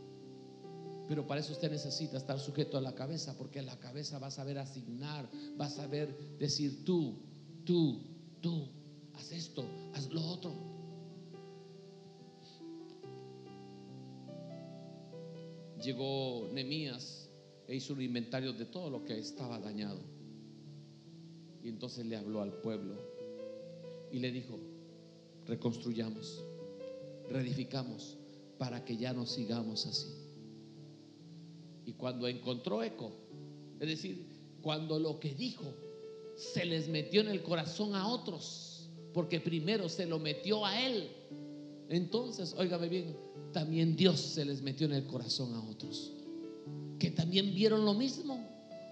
Pero 1.09 1.27
para 1.27 1.41
eso 1.41 1.51
usted 1.51 1.69
necesita 1.69 2.17
estar 2.17 2.39
sujeto 2.39 2.77
a 2.77 2.81
la 2.81 2.95
cabeza, 2.95 3.35
porque 3.37 3.61
la 3.61 3.77
cabeza 3.79 4.19
va 4.19 4.27
a 4.27 4.31
saber 4.31 4.59
asignar, 4.59 5.29
va 5.59 5.65
a 5.65 5.69
saber 5.69 6.37
decir 6.37 6.85
tú, 6.85 7.17
tú, 7.65 7.99
tú, 8.39 8.69
haz 9.15 9.31
esto, 9.31 9.65
haz 9.95 10.07
lo 10.13 10.23
otro. 10.25 10.69
llegó 15.81 16.49
Nemías 16.53 17.29
e 17.67 17.75
hizo 17.75 17.93
un 17.93 18.01
inventario 18.01 18.53
de 18.53 18.65
todo 18.65 18.89
lo 18.89 19.03
que 19.03 19.17
estaba 19.17 19.59
dañado. 19.59 20.01
Y 21.63 21.69
entonces 21.69 22.05
le 22.05 22.15
habló 22.15 22.41
al 22.41 22.53
pueblo 22.61 22.95
y 24.11 24.19
le 24.19 24.31
dijo, 24.31 24.59
reconstruyamos, 25.45 26.43
reedificamos 27.29 28.17
para 28.57 28.83
que 28.85 28.97
ya 28.97 29.13
no 29.13 29.25
sigamos 29.25 29.85
así. 29.85 30.18
Y 31.89 31.93
cuando 31.93 32.27
encontró 32.27 32.83
eco, 32.83 33.11
es 33.79 33.87
decir, 33.87 34.23
cuando 34.61 34.99
lo 34.99 35.19
que 35.19 35.33
dijo 35.33 35.73
se 36.35 36.63
les 36.63 36.87
metió 36.87 37.21
en 37.21 37.29
el 37.29 37.41
corazón 37.41 37.95
a 37.95 38.07
otros, 38.07 38.91
porque 39.11 39.39
primero 39.39 39.89
se 39.89 40.05
lo 40.05 40.19
metió 40.19 40.67
a 40.67 40.79
él, 40.79 41.09
entonces, 41.89 42.53
óigame 42.55 42.89
bien, 42.89 43.17
también 43.53 43.95
Dios 43.95 44.19
se 44.19 44.45
les 44.45 44.61
metió 44.61 44.85
en 44.85 44.93
el 44.93 45.07
corazón 45.07 45.51
a 45.55 45.67
otros. 45.67 46.13
Que 46.99 47.09
también 47.09 47.55
vieron 47.55 47.83
lo 47.83 47.95
mismo, 47.95 48.39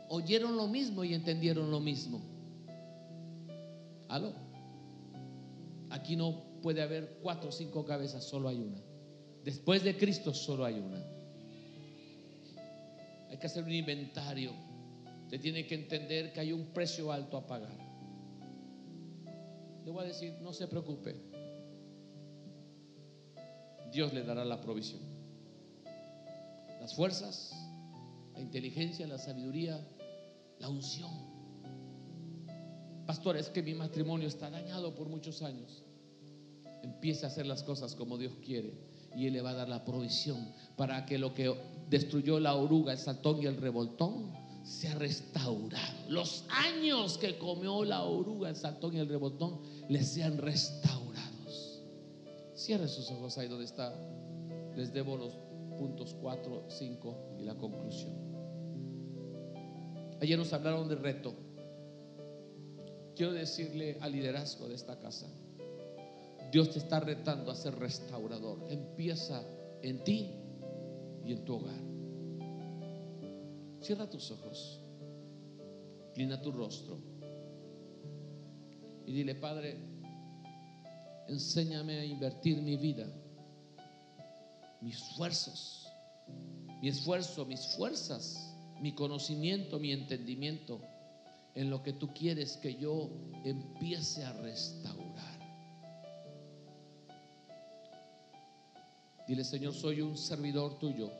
oyeron 0.10 0.58
lo 0.58 0.68
mismo 0.68 1.04
y 1.04 1.14
entendieron 1.14 1.70
lo 1.70 1.80
mismo. 1.80 2.20
¿Aló? 4.08 4.34
Aquí 5.92 6.16
no 6.16 6.42
puede 6.64 6.82
haber 6.82 7.20
cuatro 7.22 7.50
o 7.50 7.52
cinco 7.52 7.86
cabezas, 7.86 8.24
solo 8.24 8.50
hay 8.50 8.60
una. 8.60 8.82
Después 9.44 9.84
de 9.84 9.96
Cristo 9.96 10.34
solo 10.34 10.66
hay 10.66 10.80
una. 10.80 11.17
Hay 13.30 13.38
que 13.38 13.48
hacer 13.48 13.64
un 13.64 13.72
inventario. 13.72 14.52
Usted 15.24 15.42
tiene 15.42 15.66
que 15.68 15.76
entender 15.76 16.32
que 16.32 16.40
hay 16.40 16.54
un 16.54 16.68
precio 16.68 17.12
alto 17.12 17.38
a 17.38 17.46
pagar. 17.46 17.78
Le 19.86 19.92
voy 19.92 20.04
a 20.04 20.08
decir, 20.08 20.34
no 20.42 20.54
se 20.54 20.68
preocupe. 20.68 21.16
Dios 23.92 24.14
le 24.14 24.24
dará 24.24 24.46
la 24.46 24.62
provisión. 24.62 25.02
Las 26.80 26.94
fuerzas, 26.94 27.54
la 28.34 28.42
inteligencia, 28.42 29.08
la 29.08 29.18
sabiduría, 29.18 29.80
la 30.60 30.70
unción. 30.70 31.12
Pastor, 33.06 33.38
es 33.38 33.50
que 33.50 33.64
mi 33.64 33.74
matrimonio 33.74 34.28
está 34.28 34.50
dañado 34.50 34.94
por 34.94 35.08
muchos 35.08 35.42
años. 35.42 35.84
Empieza 36.84 37.28
a 37.28 37.30
hacer 37.30 37.46
las 37.46 37.64
cosas 37.64 37.96
como 37.96 38.18
Dios 38.18 38.34
quiere 38.46 38.74
y 39.16 39.28
Él 39.28 39.34
le 39.34 39.42
va 39.42 39.52
a 39.52 39.56
dar 39.56 39.70
la 39.70 39.84
provisión 39.84 40.54
para 40.76 41.06
que 41.06 41.18
lo 41.18 41.34
que 41.34 41.54
destruyó 41.90 42.40
la 42.40 42.56
oruga, 42.56 42.94
el 42.94 42.98
saltón 42.98 43.42
y 43.42 43.46
el 43.46 43.58
revoltón 43.58 44.32
sea 44.64 44.96
restaurado. 44.96 46.10
Los 46.10 46.44
años 46.50 47.18
que 47.18 47.38
comió 47.38 47.86
la 47.86 48.04
oruga, 48.04 48.50
el 48.50 48.56
saltón 48.56 48.96
y 48.96 49.00
el 49.00 49.08
revoltón 49.08 49.62
le 49.88 50.04
sean 50.04 50.38
restaurados. 50.38 51.82
Cierre 52.54 52.88
sus 52.88 53.10
ojos 53.12 53.38
ahí 53.38 53.48
donde 53.48 53.66
está. 53.66 53.94
Les 54.76 54.94
debo 54.94 55.16
los 55.16 55.34
puntos 55.78 56.16
4, 56.22 56.66
5 56.68 57.18
y 57.40 57.44
la 57.44 57.56
conclusión. 57.56 58.14
Ayer 60.22 60.38
nos 60.38 60.52
hablaron 60.52 60.90
de 60.90 60.96
reto. 60.96 61.34
Quiero 63.16 63.34
decirle 63.34 63.98
al 64.02 64.12
liderazgo 64.12 64.68
de 64.68 64.76
esta 64.76 65.00
casa, 65.00 65.28
Dios 66.52 66.72
te 66.72 66.80
está 66.80 67.00
retando 67.00 67.52
a 67.52 67.56
ser 67.56 67.76
restaurador. 67.76 68.66
Empieza 68.70 69.44
en 69.82 70.04
ti 70.04 70.47
y 71.28 71.34
en 71.34 71.46
tu 71.46 71.56
hogar. 71.56 71.82
Cierra 73.82 74.10
tus 74.10 74.32
ojos, 74.32 74.82
inclina 76.10 76.42
tu 76.42 76.52
rostro 76.52 77.00
y 79.06 79.14
dile, 79.14 79.36
Padre, 79.36 79.78
enséñame 81.28 82.00
a 82.00 82.06
invertir 82.06 82.62
mi 82.62 82.76
vida, 82.76 83.08
mis 84.82 84.96
esfuerzos, 84.96 85.88
mi 86.82 86.90
esfuerzo, 86.90 87.46
mis 87.46 87.66
fuerzas, 87.76 88.56
mi 88.82 88.94
conocimiento, 88.94 89.80
mi 89.80 89.92
entendimiento 89.92 90.82
en 91.56 91.70
lo 91.70 91.82
que 91.84 91.94
tú 91.94 92.14
quieres 92.14 92.58
que 92.58 92.76
yo 92.76 93.10
empiece 93.44 94.24
a 94.24 94.34
restaurar. 94.34 95.07
Dile, 99.28 99.44
Señor, 99.44 99.74
soy 99.74 100.02
un 100.02 100.18
servidor 100.18 100.80
tuyo. 100.80 101.12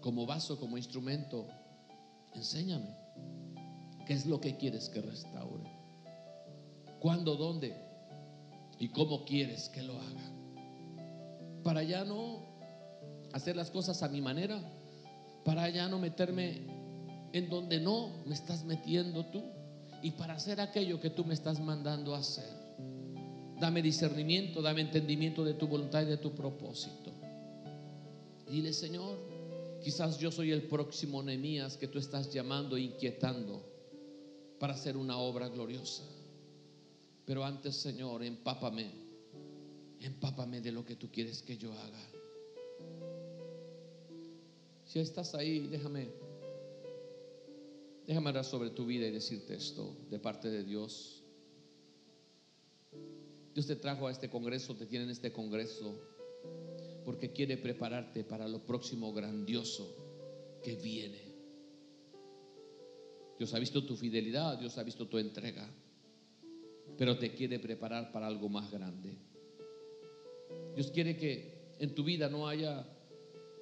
Como 0.00 0.26
vaso, 0.26 0.58
como 0.58 0.76
instrumento, 0.76 1.48
enséñame 2.34 2.94
qué 4.06 4.14
es 4.14 4.26
lo 4.26 4.40
que 4.40 4.56
quieres 4.56 4.88
que 4.88 5.00
restaure. 5.00 5.64
¿Cuándo? 7.00 7.36
¿Dónde? 7.36 7.84
y 8.78 8.88
cómo 8.88 9.24
quieres 9.24 9.68
que 9.68 9.82
lo 9.82 9.94
haga. 9.94 10.32
Para 11.62 11.82
ya 11.82 12.04
no 12.04 12.42
hacer 13.32 13.56
las 13.56 13.70
cosas 13.70 14.02
a 14.02 14.08
mi 14.08 14.20
manera, 14.20 14.60
para 15.44 15.68
ya 15.68 15.88
no 15.88 15.98
meterme 15.98 16.62
en 17.32 17.48
donde 17.48 17.80
no 17.80 18.22
me 18.26 18.34
estás 18.34 18.64
metiendo 18.64 19.26
tú 19.26 19.42
y 20.02 20.12
para 20.12 20.34
hacer 20.34 20.60
aquello 20.60 21.00
que 21.00 21.10
tú 21.10 21.24
me 21.24 21.34
estás 21.34 21.60
mandando 21.60 22.14
a 22.14 22.18
hacer. 22.18 22.63
Dame 23.64 23.80
discernimiento, 23.80 24.60
dame 24.60 24.82
entendimiento 24.82 25.42
de 25.42 25.54
tu 25.54 25.66
voluntad 25.66 26.02
y 26.02 26.04
de 26.04 26.18
tu 26.18 26.34
propósito. 26.34 27.10
Dile, 28.46 28.74
Señor, 28.74 29.16
quizás 29.82 30.18
yo 30.18 30.30
soy 30.30 30.52
el 30.52 30.64
próximo 30.64 31.22
Nehemías 31.22 31.78
que 31.78 31.88
tú 31.88 31.98
estás 31.98 32.30
llamando 32.30 32.76
e 32.76 32.82
inquietando 32.82 33.64
para 34.58 34.74
hacer 34.74 34.98
una 34.98 35.16
obra 35.16 35.48
gloriosa. 35.48 36.02
Pero 37.24 37.42
antes, 37.42 37.74
Señor, 37.76 38.22
empápame, 38.22 38.90
empápame 39.98 40.60
de 40.60 40.70
lo 40.70 40.84
que 40.84 40.96
tú 40.96 41.10
quieres 41.10 41.40
que 41.40 41.56
yo 41.56 41.72
haga. 41.72 42.10
Si 44.84 44.98
estás 44.98 45.34
ahí, 45.34 45.68
déjame, 45.68 46.10
déjame 48.06 48.28
hablar 48.28 48.44
sobre 48.44 48.68
tu 48.68 48.84
vida 48.84 49.06
y 49.06 49.10
decirte 49.10 49.54
esto 49.54 49.96
de 50.10 50.18
parte 50.18 50.50
de 50.50 50.64
Dios. 50.64 51.23
Dios 53.54 53.68
te 53.68 53.76
trajo 53.76 54.08
a 54.08 54.10
este 54.10 54.28
congreso, 54.28 54.74
te 54.74 54.86
tiene 54.86 55.04
en 55.04 55.12
este 55.12 55.32
congreso, 55.32 55.96
porque 57.04 57.30
quiere 57.32 57.56
prepararte 57.56 58.24
para 58.24 58.48
lo 58.48 58.66
próximo 58.66 59.12
grandioso 59.12 59.94
que 60.62 60.74
viene. 60.74 61.22
Dios 63.38 63.54
ha 63.54 63.60
visto 63.60 63.86
tu 63.86 63.96
fidelidad, 63.96 64.58
Dios 64.58 64.76
ha 64.76 64.82
visto 64.82 65.06
tu 65.06 65.18
entrega, 65.18 65.68
pero 66.98 67.16
te 67.16 67.32
quiere 67.32 67.60
preparar 67.60 68.10
para 68.10 68.26
algo 68.26 68.48
más 68.48 68.70
grande. 68.72 69.16
Dios 70.74 70.90
quiere 70.90 71.16
que 71.16 71.74
en 71.78 71.94
tu 71.94 72.02
vida 72.02 72.28
no 72.28 72.48
haya 72.48 72.84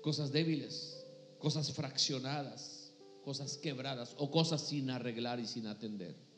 cosas 0.00 0.32
débiles, 0.32 1.06
cosas 1.38 1.70
fraccionadas, 1.72 2.94
cosas 3.24 3.58
quebradas 3.58 4.14
o 4.18 4.30
cosas 4.30 4.66
sin 4.66 4.88
arreglar 4.88 5.38
y 5.38 5.46
sin 5.46 5.66
atender. 5.66 6.31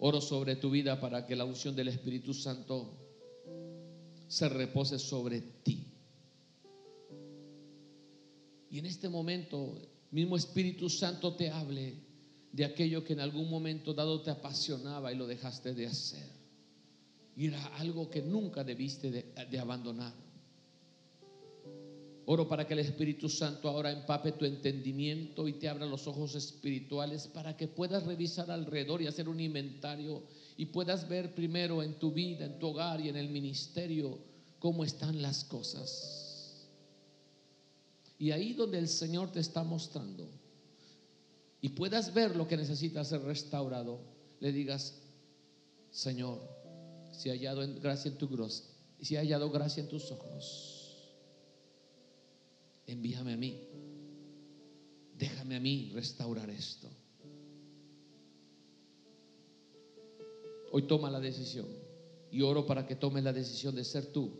Oro 0.00 0.20
sobre 0.20 0.56
tu 0.56 0.70
vida 0.70 0.98
para 0.98 1.26
que 1.26 1.36
la 1.36 1.44
unción 1.44 1.76
del 1.76 1.88
Espíritu 1.88 2.32
Santo 2.32 2.96
se 4.28 4.48
repose 4.48 4.98
sobre 4.98 5.40
ti. 5.40 5.86
Y 8.70 8.78
en 8.78 8.86
este 8.86 9.08
momento, 9.08 9.76
mismo 10.10 10.36
Espíritu 10.36 10.88
Santo 10.88 11.34
te 11.34 11.50
hable 11.50 11.94
de 12.52 12.64
aquello 12.64 13.04
que 13.04 13.12
en 13.12 13.20
algún 13.20 13.50
momento 13.50 13.92
dado 13.92 14.22
te 14.22 14.30
apasionaba 14.30 15.12
y 15.12 15.16
lo 15.16 15.26
dejaste 15.26 15.74
de 15.74 15.86
hacer. 15.86 16.30
Y 17.36 17.46
era 17.48 17.64
algo 17.76 18.08
que 18.08 18.22
nunca 18.22 18.64
debiste 18.64 19.10
de, 19.10 19.34
de 19.50 19.58
abandonar. 19.58 20.14
Oro 22.32 22.46
para 22.46 22.64
que 22.64 22.74
el 22.74 22.78
Espíritu 22.78 23.28
Santo 23.28 23.68
ahora 23.68 23.90
empape 23.90 24.30
tu 24.30 24.44
entendimiento 24.44 25.48
y 25.48 25.54
te 25.54 25.68
abra 25.68 25.84
los 25.84 26.06
ojos 26.06 26.36
espirituales 26.36 27.26
para 27.26 27.56
que 27.56 27.66
puedas 27.66 28.06
revisar 28.06 28.52
alrededor 28.52 29.02
y 29.02 29.08
hacer 29.08 29.28
un 29.28 29.40
inventario 29.40 30.22
y 30.56 30.66
puedas 30.66 31.08
ver 31.08 31.34
primero 31.34 31.82
en 31.82 31.94
tu 31.94 32.12
vida, 32.12 32.44
en 32.44 32.60
tu 32.60 32.68
hogar 32.68 33.00
y 33.00 33.08
en 33.08 33.16
el 33.16 33.30
ministerio 33.30 34.16
cómo 34.60 34.84
están 34.84 35.20
las 35.20 35.42
cosas. 35.42 36.68
Y 38.16 38.30
ahí 38.30 38.52
donde 38.52 38.78
el 38.78 38.86
Señor 38.86 39.32
te 39.32 39.40
está 39.40 39.64
mostrando 39.64 40.28
y 41.60 41.70
puedas 41.70 42.14
ver 42.14 42.36
lo 42.36 42.46
que 42.46 42.56
necesita 42.56 43.04
ser 43.04 43.22
restaurado, 43.22 43.98
le 44.38 44.52
digas, 44.52 45.02
Señor, 45.90 46.38
si 47.10 47.28
ha 47.28 47.32
hallado 47.32 47.66
gracia 47.80 48.08
en 48.08 48.18
tu 48.18 48.48
si 49.00 49.16
ha 49.16 49.18
hallado 49.18 49.50
gracia 49.50 49.82
en 49.82 49.88
tus 49.88 50.12
ojos 50.12 50.79
envíame 52.92 53.32
a 53.32 53.36
mí. 53.36 53.60
Déjame 55.16 55.56
a 55.56 55.60
mí 55.60 55.90
restaurar 55.94 56.48
esto. 56.50 56.88
Hoy 60.72 60.82
toma 60.82 61.10
la 61.10 61.20
decisión 61.20 61.66
y 62.30 62.42
oro 62.42 62.66
para 62.66 62.86
que 62.86 62.96
tomes 62.96 63.24
la 63.24 63.32
decisión 63.32 63.74
de 63.74 63.84
ser 63.84 64.06
tú 64.12 64.30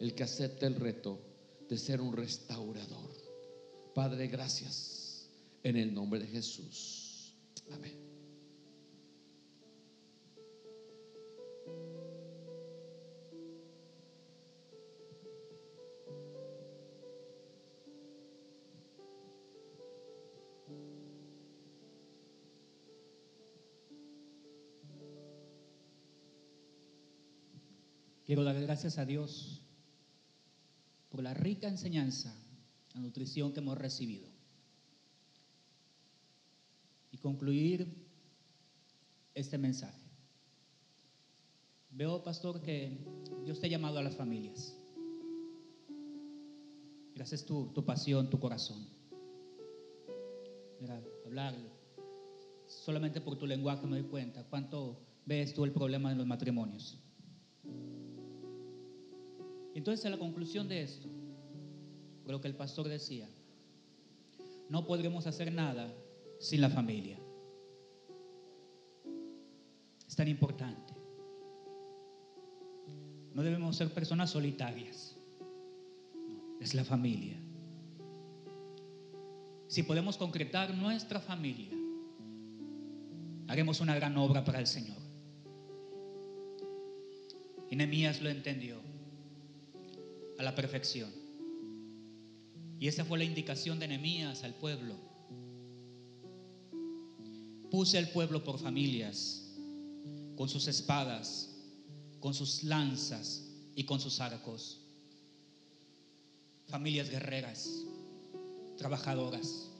el 0.00 0.14
que 0.14 0.24
acepte 0.24 0.66
el 0.66 0.74
reto 0.74 1.20
de 1.68 1.78
ser 1.78 2.00
un 2.00 2.14
restaurador. 2.14 3.10
Padre, 3.94 4.26
gracias 4.28 5.28
en 5.62 5.76
el 5.76 5.94
nombre 5.94 6.20
de 6.20 6.26
Jesús. 6.26 7.34
Amén. 7.70 8.05
Quiero 28.36 28.52
dar 28.52 28.60
gracias 28.60 28.98
a 28.98 29.06
Dios 29.06 29.62
por 31.08 31.22
la 31.22 31.32
rica 31.32 31.68
enseñanza, 31.68 32.36
la 32.92 33.00
nutrición 33.00 33.54
que 33.54 33.60
hemos 33.60 33.78
recibido. 33.78 34.28
Y 37.12 37.16
concluir 37.16 38.06
este 39.32 39.56
mensaje. 39.56 40.02
Veo, 41.92 42.22
pastor, 42.22 42.60
que 42.60 42.98
Dios 43.46 43.58
te 43.58 43.68
ha 43.68 43.70
llamado 43.70 44.00
a 44.00 44.02
las 44.02 44.16
familias. 44.16 44.76
Gracias 47.14 47.46
tu, 47.46 47.72
tu 47.72 47.86
pasión, 47.86 48.28
tu 48.28 48.38
corazón. 48.38 48.86
Mira, 50.78 51.02
hablar 51.24 51.54
solamente 52.66 53.22
por 53.22 53.38
tu 53.38 53.46
lenguaje 53.46 53.86
me 53.86 53.98
doy 53.98 54.10
cuenta 54.10 54.44
cuánto 54.44 55.00
ves 55.24 55.54
tú 55.54 55.64
el 55.64 55.72
problema 55.72 56.10
de 56.10 56.16
los 56.16 56.26
matrimonios. 56.26 57.00
Entonces, 59.76 60.06
a 60.06 60.08
la 60.08 60.16
conclusión 60.16 60.68
de 60.68 60.82
esto, 60.82 61.06
lo 62.26 62.40
que 62.40 62.48
el 62.48 62.54
pastor 62.54 62.88
decía, 62.88 63.28
no 64.70 64.86
podremos 64.86 65.26
hacer 65.26 65.52
nada 65.52 65.92
sin 66.40 66.62
la 66.62 66.70
familia. 66.70 67.18
Es 70.08 70.16
tan 70.16 70.28
importante. 70.28 70.94
No 73.34 73.42
debemos 73.42 73.76
ser 73.76 73.92
personas 73.92 74.30
solitarias. 74.30 75.14
es 76.58 76.72
la 76.72 76.82
familia. 76.82 77.36
Si 79.68 79.82
podemos 79.82 80.16
concretar 80.16 80.74
nuestra 80.74 81.20
familia, 81.20 81.70
haremos 83.46 83.80
una 83.80 83.94
gran 83.94 84.16
obra 84.16 84.42
para 84.42 84.58
el 84.58 84.66
Señor. 84.66 84.96
Y 87.70 87.76
Nehemías 87.76 88.22
lo 88.22 88.30
entendió 88.30 88.86
a 90.38 90.42
la 90.42 90.54
perfección. 90.54 91.10
Y 92.78 92.88
esa 92.88 93.04
fue 93.04 93.18
la 93.18 93.24
indicación 93.24 93.78
de 93.78 93.88
Nehemías 93.88 94.44
al 94.44 94.54
pueblo. 94.54 94.94
Puse 97.70 97.98
al 97.98 98.08
pueblo 98.10 98.44
por 98.44 98.58
familias, 98.58 99.54
con 100.36 100.48
sus 100.48 100.68
espadas, 100.68 101.56
con 102.20 102.34
sus 102.34 102.64
lanzas 102.64 103.48
y 103.74 103.84
con 103.84 104.00
sus 104.00 104.20
arcos. 104.20 104.80
Familias 106.68 107.10
guerreras, 107.10 107.84
trabajadoras. 108.76 109.70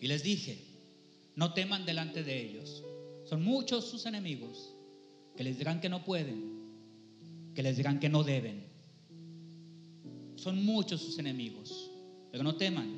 Y 0.00 0.06
les 0.08 0.22
dije, 0.22 0.58
no 1.36 1.52
teman 1.54 1.84
delante 1.84 2.22
de 2.22 2.40
ellos. 2.40 2.82
Son 3.24 3.42
muchos 3.42 3.86
sus 3.86 4.06
enemigos 4.06 4.74
que 5.36 5.44
les 5.44 5.58
dirán 5.58 5.80
que 5.80 5.88
no 5.88 6.04
pueden, 6.04 6.51
que 7.54 7.62
les 7.62 7.76
dirán 7.76 8.00
que 8.00 8.08
no 8.08 8.24
deben. 8.24 8.64
Son 10.36 10.64
muchos 10.64 11.00
sus 11.00 11.18
enemigos, 11.18 11.90
pero 12.30 12.42
no 12.42 12.56
teman. 12.56 12.90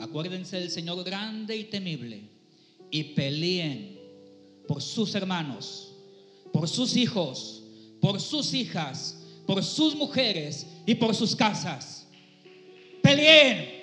Acuérdense 0.00 0.58
del 0.58 0.70
Señor 0.70 1.04
grande 1.04 1.56
y 1.56 1.64
temible 1.64 2.22
y 2.90 3.04
peleen 3.14 3.98
por 4.66 4.82
sus 4.82 5.14
hermanos, 5.14 5.92
por 6.52 6.68
sus 6.68 6.96
hijos, 6.96 7.62
por 8.00 8.20
sus 8.20 8.52
hijas, 8.52 9.22
por 9.46 9.62
sus 9.62 9.94
mujeres 9.94 10.66
y 10.86 10.94
por 10.94 11.14
sus 11.14 11.36
casas. 11.36 12.06
Peleen. 13.02 13.76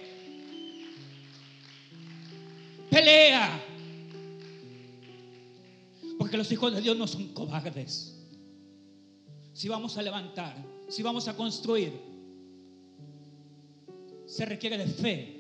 Pelea. 2.90 3.64
Porque 6.18 6.38
los 6.38 6.52
hijos 6.52 6.74
de 6.76 6.82
Dios 6.82 6.98
no 6.98 7.07
son 7.07 7.30
cobardes 7.30 8.12
si 9.54 9.68
vamos 9.68 9.98
a 9.98 10.02
levantar, 10.02 10.56
si 10.90 11.04
vamos 11.04 11.28
a 11.28 11.36
construir, 11.36 11.94
se 14.26 14.46
requiere 14.46 14.78
de 14.78 14.88
fe. 14.88 15.40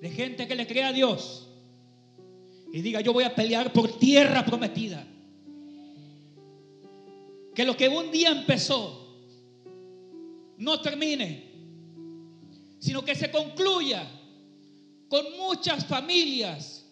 De 0.00 0.10
gente 0.10 0.46
que 0.46 0.54
le 0.54 0.66
crea 0.66 0.88
a 0.88 0.92
Dios 0.92 1.48
y 2.72 2.80
diga, 2.80 3.00
yo 3.00 3.12
voy 3.12 3.24
a 3.24 3.34
pelear 3.34 3.72
por 3.72 3.98
tierra 3.98 4.44
prometida. 4.44 5.06
que 7.54 7.64
lo 7.64 7.76
que 7.76 7.88
un 7.88 8.12
día 8.12 8.30
empezó 8.30 9.04
no 10.58 10.80
termine, 10.80 11.50
sino 12.78 13.04
que 13.04 13.16
se 13.16 13.32
concluya 13.32 14.08
con 15.08 15.24
muchas 15.36 15.84
familias 15.84 16.86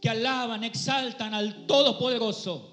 que 0.00 0.08
alaban, 0.08 0.64
exaltan 0.64 1.34
al 1.34 1.66
Todopoderoso. 1.66 2.71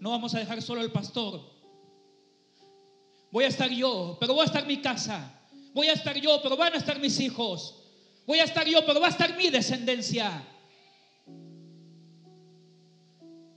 No 0.00 0.10
vamos 0.10 0.34
a 0.34 0.38
dejar 0.38 0.62
solo 0.62 0.80
al 0.80 0.92
pastor. 0.92 1.40
Voy 3.30 3.44
a 3.44 3.48
estar 3.48 3.70
yo, 3.70 4.16
pero 4.20 4.34
voy 4.34 4.42
a 4.42 4.46
estar 4.46 4.66
mi 4.66 4.80
casa. 4.80 5.34
Voy 5.74 5.88
a 5.88 5.92
estar 5.92 6.16
yo, 6.16 6.40
pero 6.42 6.56
van 6.56 6.74
a 6.74 6.76
estar 6.76 6.98
mis 7.00 7.18
hijos. 7.20 7.82
Voy 8.26 8.38
a 8.38 8.44
estar 8.44 8.66
yo, 8.66 8.84
pero 8.86 9.00
va 9.00 9.08
a 9.08 9.10
estar 9.10 9.36
mi 9.36 9.50
descendencia. 9.50 10.46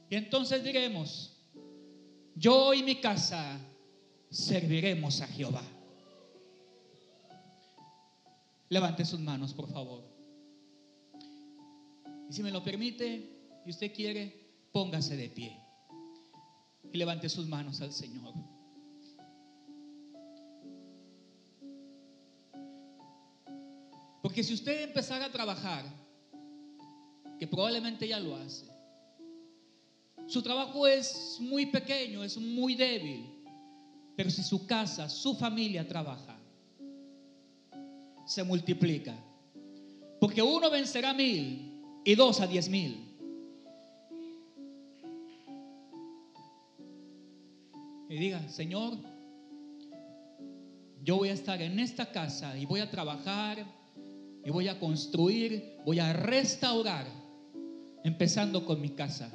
Y 0.09 0.15
entonces 0.15 0.63
diremos, 0.63 1.37
yo 2.35 2.73
y 2.73 2.83
mi 2.83 2.99
casa 2.99 3.59
serviremos 4.29 5.21
a 5.21 5.27
Jehová. 5.27 5.63
Levante 8.67 9.05
sus 9.05 9.19
manos, 9.19 9.53
por 9.53 9.69
favor. 9.69 10.03
Y 12.29 12.33
si 12.33 12.43
me 12.43 12.51
lo 12.51 12.63
permite 12.63 13.61
y 13.65 13.69
usted 13.69 13.93
quiere, 13.93 14.69
póngase 14.71 15.15
de 15.15 15.29
pie 15.29 15.60
y 16.91 16.97
levante 16.97 17.29
sus 17.29 17.47
manos 17.47 17.81
al 17.81 17.91
Señor. 17.91 18.33
Porque 24.21 24.43
si 24.43 24.53
usted 24.53 24.83
empezara 24.83 25.25
a 25.25 25.31
trabajar, 25.31 25.83
que 27.39 27.47
probablemente 27.47 28.07
ya 28.07 28.19
lo 28.19 28.35
hace, 28.35 28.67
su 30.27 30.41
trabajo 30.41 30.87
es 30.87 31.37
muy 31.39 31.65
pequeño, 31.65 32.23
es 32.23 32.37
muy 32.37 32.75
débil, 32.75 33.43
pero 34.15 34.29
si 34.29 34.43
su 34.43 34.65
casa, 34.65 35.09
su 35.09 35.35
familia 35.35 35.87
trabaja, 35.87 36.39
se 38.25 38.43
multiplica. 38.43 39.15
Porque 40.19 40.41
uno 40.41 40.69
vencerá 40.69 41.13
mil 41.13 41.81
y 42.05 42.15
dos 42.15 42.39
a 42.39 42.47
diez 42.47 42.69
mil. 42.69 43.10
Y 48.11 48.17
diga, 48.17 48.45
Señor, 48.49 48.97
yo 51.01 51.15
voy 51.15 51.29
a 51.29 51.33
estar 51.33 51.61
en 51.61 51.79
esta 51.79 52.11
casa 52.11 52.57
y 52.57 52.65
voy 52.65 52.81
a 52.81 52.91
trabajar 52.91 53.65
y 54.43 54.49
voy 54.49 54.67
a 54.67 54.77
construir, 54.77 55.77
voy 55.85 55.99
a 55.99 56.11
restaurar, 56.11 57.07
empezando 58.03 58.65
con 58.65 58.81
mi 58.81 58.89
casa. 58.89 59.31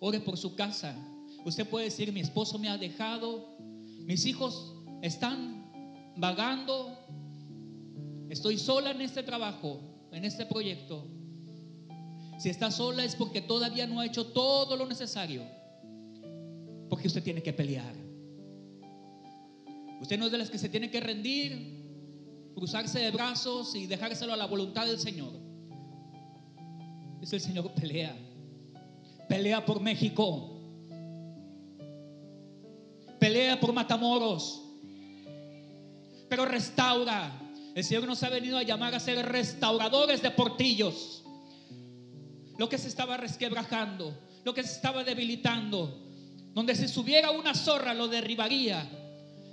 Ore 0.00 0.20
por 0.20 0.38
su 0.38 0.56
casa. 0.56 0.96
Usted 1.44 1.68
puede 1.68 1.84
decir, 1.84 2.10
mi 2.14 2.20
esposo 2.20 2.58
me 2.58 2.70
ha 2.70 2.78
dejado, 2.78 3.58
mis 4.06 4.24
hijos 4.24 4.74
están 5.02 5.70
vagando, 6.16 6.96
estoy 8.30 8.56
sola 8.56 8.92
en 8.92 9.02
este 9.02 9.22
trabajo, 9.22 9.80
en 10.12 10.24
este 10.24 10.46
proyecto. 10.46 11.06
Si 12.38 12.48
está 12.48 12.70
sola 12.70 13.04
es 13.04 13.16
porque 13.16 13.42
todavía 13.42 13.86
no 13.86 14.00
ha 14.00 14.06
hecho 14.06 14.28
todo 14.28 14.78
lo 14.78 14.86
necesario 14.86 15.42
porque 16.92 17.08
usted 17.08 17.22
tiene 17.22 17.42
que 17.42 17.54
pelear. 17.54 17.94
Usted 20.02 20.18
no 20.18 20.26
es 20.26 20.32
de 20.32 20.36
las 20.36 20.50
que 20.50 20.58
se 20.58 20.68
tiene 20.68 20.90
que 20.90 21.00
rendir, 21.00 22.52
cruzarse 22.54 22.98
de 22.98 23.10
brazos 23.10 23.74
y 23.74 23.86
dejárselo 23.86 24.34
a 24.34 24.36
la 24.36 24.44
voluntad 24.44 24.84
del 24.84 24.98
Señor. 24.98 25.32
Es 27.22 27.32
el 27.32 27.40
Señor 27.40 27.72
pelea. 27.72 28.14
Pelea 29.26 29.64
por 29.64 29.80
México. 29.80 30.60
Pelea 33.18 33.58
por 33.58 33.72
Matamoros. 33.72 34.62
Pero 36.28 36.44
restaura. 36.44 37.32
El 37.74 37.84
Señor 37.84 38.06
nos 38.06 38.22
ha 38.22 38.28
venido 38.28 38.58
a 38.58 38.64
llamar 38.64 38.94
a 38.94 39.00
ser 39.00 39.24
restauradores 39.24 40.20
de 40.20 40.30
portillos. 40.30 41.24
Lo 42.58 42.68
que 42.68 42.76
se 42.76 42.88
estaba 42.88 43.16
resquebrajando, 43.16 44.14
lo 44.44 44.52
que 44.52 44.62
se 44.62 44.74
estaba 44.74 45.04
debilitando, 45.04 46.11
donde 46.54 46.74
si 46.74 46.88
subiera 46.88 47.30
una 47.30 47.54
zorra 47.54 47.94
lo 47.94 48.08
derribaría. 48.08 48.88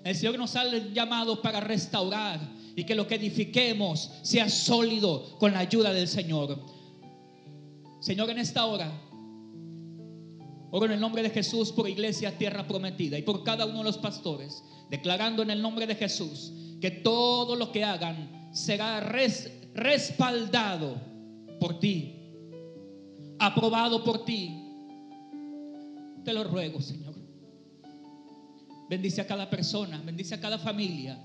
El 0.04 0.16
Señor 0.16 0.38
nos 0.38 0.56
ha 0.56 0.66
llamado 0.94 1.42
para 1.42 1.60
restaurar 1.60 2.40
y 2.76 2.84
que 2.86 2.96
lo 2.96 3.08
que 3.08 3.16
edifiquemos 3.16 4.12
sea 4.22 4.50
sólido 4.50 5.38
con 5.38 5.52
la 5.54 5.60
ayuda 5.60 5.94
del 5.94 6.08
Señor. 6.08 6.60
Señor, 8.00 8.30
en 8.30 8.40
esta 8.40 8.66
hora, 8.66 8.90
oro 10.72 10.86
en 10.86 10.94
el 10.94 11.00
nombre 11.00 11.22
de 11.22 11.30
Jesús 11.30 11.72
por 11.72 11.90
Iglesia 11.90 12.38
Tierra 12.38 12.66
Prometida 12.68 13.18
y 13.18 13.24
por 13.24 13.44
cada 13.44 13.66
uno 13.66 13.80
de 13.80 13.84
los 13.86 13.98
pastores, 13.98 14.64
declarando 14.90 15.44
en 15.44 15.52
el 15.52 15.62
nombre 15.62 15.86
de 15.86 15.96
Jesús 15.96 16.54
que 16.80 16.92
todo 16.92 17.56
lo 17.56 17.72
que 17.72 17.84
hagan 17.84 18.50
será 18.54 19.02
respaldado 19.74 20.96
por 21.60 21.80
ti, 21.80 22.16
aprobado 23.38 24.04
por 24.04 24.24
ti 24.24 24.59
te 26.30 26.36
lo 26.36 26.44
ruego, 26.44 26.80
Señor. 26.80 27.16
Bendice 28.88 29.20
a 29.20 29.26
cada 29.26 29.50
persona, 29.50 30.00
bendice 30.06 30.36
a 30.36 30.40
cada 30.40 30.60
familia, 30.60 31.18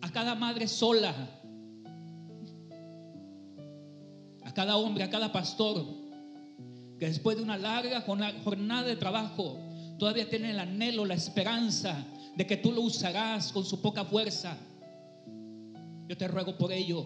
a 0.00 0.12
cada 0.12 0.36
madre 0.36 0.68
sola, 0.68 1.12
a 4.44 4.54
cada 4.54 4.76
hombre, 4.76 5.02
a 5.02 5.10
cada 5.10 5.32
pastor, 5.32 5.84
que 7.00 7.06
después 7.06 7.36
de 7.36 7.42
una 7.42 7.58
larga 7.58 8.02
jornada 8.02 8.86
de 8.86 8.94
trabajo 8.94 9.58
todavía 9.98 10.30
tiene 10.30 10.52
el 10.52 10.60
anhelo, 10.60 11.04
la 11.04 11.14
esperanza 11.14 12.06
de 12.36 12.46
que 12.46 12.56
tú 12.56 12.70
lo 12.70 12.82
usarás 12.82 13.50
con 13.50 13.64
su 13.64 13.82
poca 13.82 14.04
fuerza. 14.04 14.56
Yo 16.06 16.16
te 16.16 16.28
ruego 16.28 16.56
por 16.56 16.70
ello. 16.70 17.04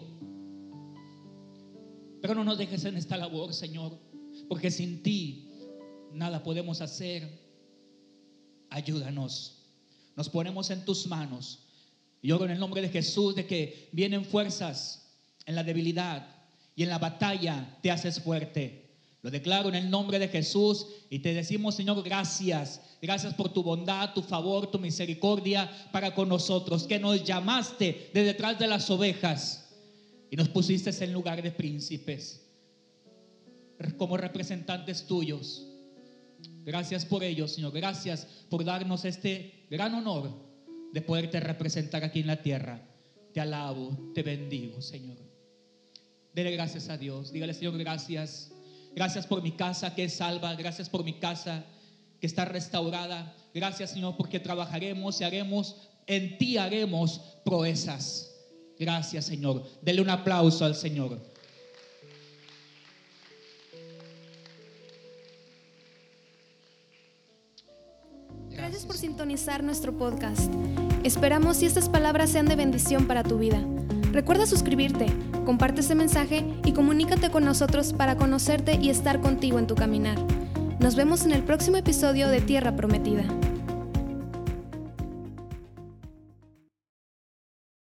Pero 2.21 2.35
no 2.35 2.43
nos 2.43 2.59
dejes 2.59 2.85
en 2.85 2.97
esta 2.97 3.17
labor, 3.17 3.51
Señor, 3.51 3.97
porque 4.47 4.69
sin 4.69 5.01
ti 5.01 5.46
nada 6.13 6.43
podemos 6.43 6.81
hacer. 6.81 7.27
Ayúdanos. 8.69 9.63
Nos 10.15 10.29
ponemos 10.29 10.69
en 10.69 10.83
tus 10.85 11.07
manos. 11.07 11.59
Y 12.21 12.31
oro 12.31 12.45
en 12.45 12.51
el 12.51 12.59
nombre 12.59 12.81
de 12.81 12.89
Jesús 12.89 13.35
de 13.35 13.45
que 13.45 13.89
vienen 13.91 14.25
fuerzas 14.25 15.13
en 15.45 15.55
la 15.55 15.63
debilidad 15.63 16.27
y 16.75 16.83
en 16.83 16.89
la 16.89 16.97
batalla 16.97 17.77
te 17.81 17.91
haces 17.91 18.19
fuerte. 18.19 18.87
Lo 19.21 19.31
declaro 19.31 19.69
en 19.69 19.75
el 19.75 19.89
nombre 19.89 20.19
de 20.19 20.27
Jesús 20.27 20.87
y 21.09 21.19
te 21.19 21.33
decimos, 21.33 21.75
Señor, 21.75 22.01
gracias. 22.03 22.81
Gracias 23.01 23.33
por 23.33 23.53
tu 23.53 23.63
bondad, 23.63 24.13
tu 24.13 24.21
favor, 24.21 24.71
tu 24.71 24.79
misericordia 24.79 25.69
para 25.91 26.13
con 26.13 26.29
nosotros, 26.29 26.87
que 26.87 26.99
nos 26.99 27.23
llamaste 27.23 28.09
de 28.13 28.23
detrás 28.23 28.57
de 28.57 28.67
las 28.67 28.89
ovejas 28.89 29.69
y 30.31 30.35
nos 30.35 30.49
pusiste 30.49 30.91
en 31.03 31.13
lugar 31.13 31.41
de 31.41 31.51
príncipes 31.51 32.43
como 33.97 34.17
representantes 34.17 35.05
tuyos. 35.05 35.67
Gracias 36.67 37.05
por 37.05 37.23
ello, 37.23 37.47
Señor. 37.47 37.71
Gracias 37.71 38.27
por 38.49 38.65
darnos 38.65 39.05
este 39.05 39.65
gran 39.69 39.95
honor 39.95 40.29
de 40.91 41.01
poderte 41.01 41.39
representar 41.39 42.03
aquí 42.03 42.19
en 42.19 42.27
la 42.27 42.41
tierra. 42.41 42.85
Te 43.33 43.39
alabo, 43.39 44.11
te 44.13 44.21
bendigo, 44.21 44.81
Señor. 44.81 45.15
Dele 46.33 46.51
gracias 46.51 46.89
a 46.89 46.97
Dios. 46.97 47.31
Dígale, 47.31 47.53
Señor, 47.53 47.77
gracias. 47.77 48.51
Gracias 48.93 49.25
por 49.25 49.41
mi 49.41 49.53
casa 49.53 49.95
que 49.95 50.03
es 50.03 50.15
salva. 50.15 50.55
Gracias 50.55 50.89
por 50.89 51.05
mi 51.05 51.13
casa 51.13 51.63
que 52.19 52.27
está 52.27 52.43
restaurada. 52.43 53.33
Gracias, 53.53 53.91
Señor, 53.91 54.17
porque 54.17 54.41
trabajaremos 54.41 55.21
y 55.21 55.23
haremos, 55.23 55.77
en 56.05 56.37
ti 56.37 56.57
haremos 56.57 57.21
proezas. 57.45 58.35
Gracias, 58.77 59.23
Señor. 59.23 59.63
Dele 59.81 60.01
un 60.01 60.09
aplauso 60.09 60.65
al 60.65 60.75
Señor. 60.75 61.17
Gracias 68.67 68.85
por 68.85 68.97
sintonizar 68.97 69.63
nuestro 69.63 69.93
podcast. 69.93 70.51
Esperamos 71.05 71.55
si 71.55 71.65
estas 71.65 71.87
palabras 71.87 72.31
sean 72.31 72.47
de 72.47 72.57
bendición 72.57 73.07
para 73.07 73.23
tu 73.23 73.37
vida. 73.37 73.63
Recuerda 74.11 74.45
suscribirte, 74.45 75.05
comparte 75.45 75.79
este 75.79 75.95
mensaje 75.95 76.43
y 76.65 76.73
comunícate 76.73 77.31
con 77.31 77.45
nosotros 77.45 77.93
para 77.93 78.17
conocerte 78.17 78.75
y 78.75 78.89
estar 78.89 79.21
contigo 79.21 79.57
en 79.57 79.67
tu 79.67 79.75
caminar. 79.75 80.17
Nos 80.81 80.97
vemos 80.97 81.23
en 81.23 81.31
el 81.31 81.43
próximo 81.43 81.77
episodio 81.77 82.27
de 82.27 82.41
Tierra 82.41 82.75
Prometida. 82.75 83.23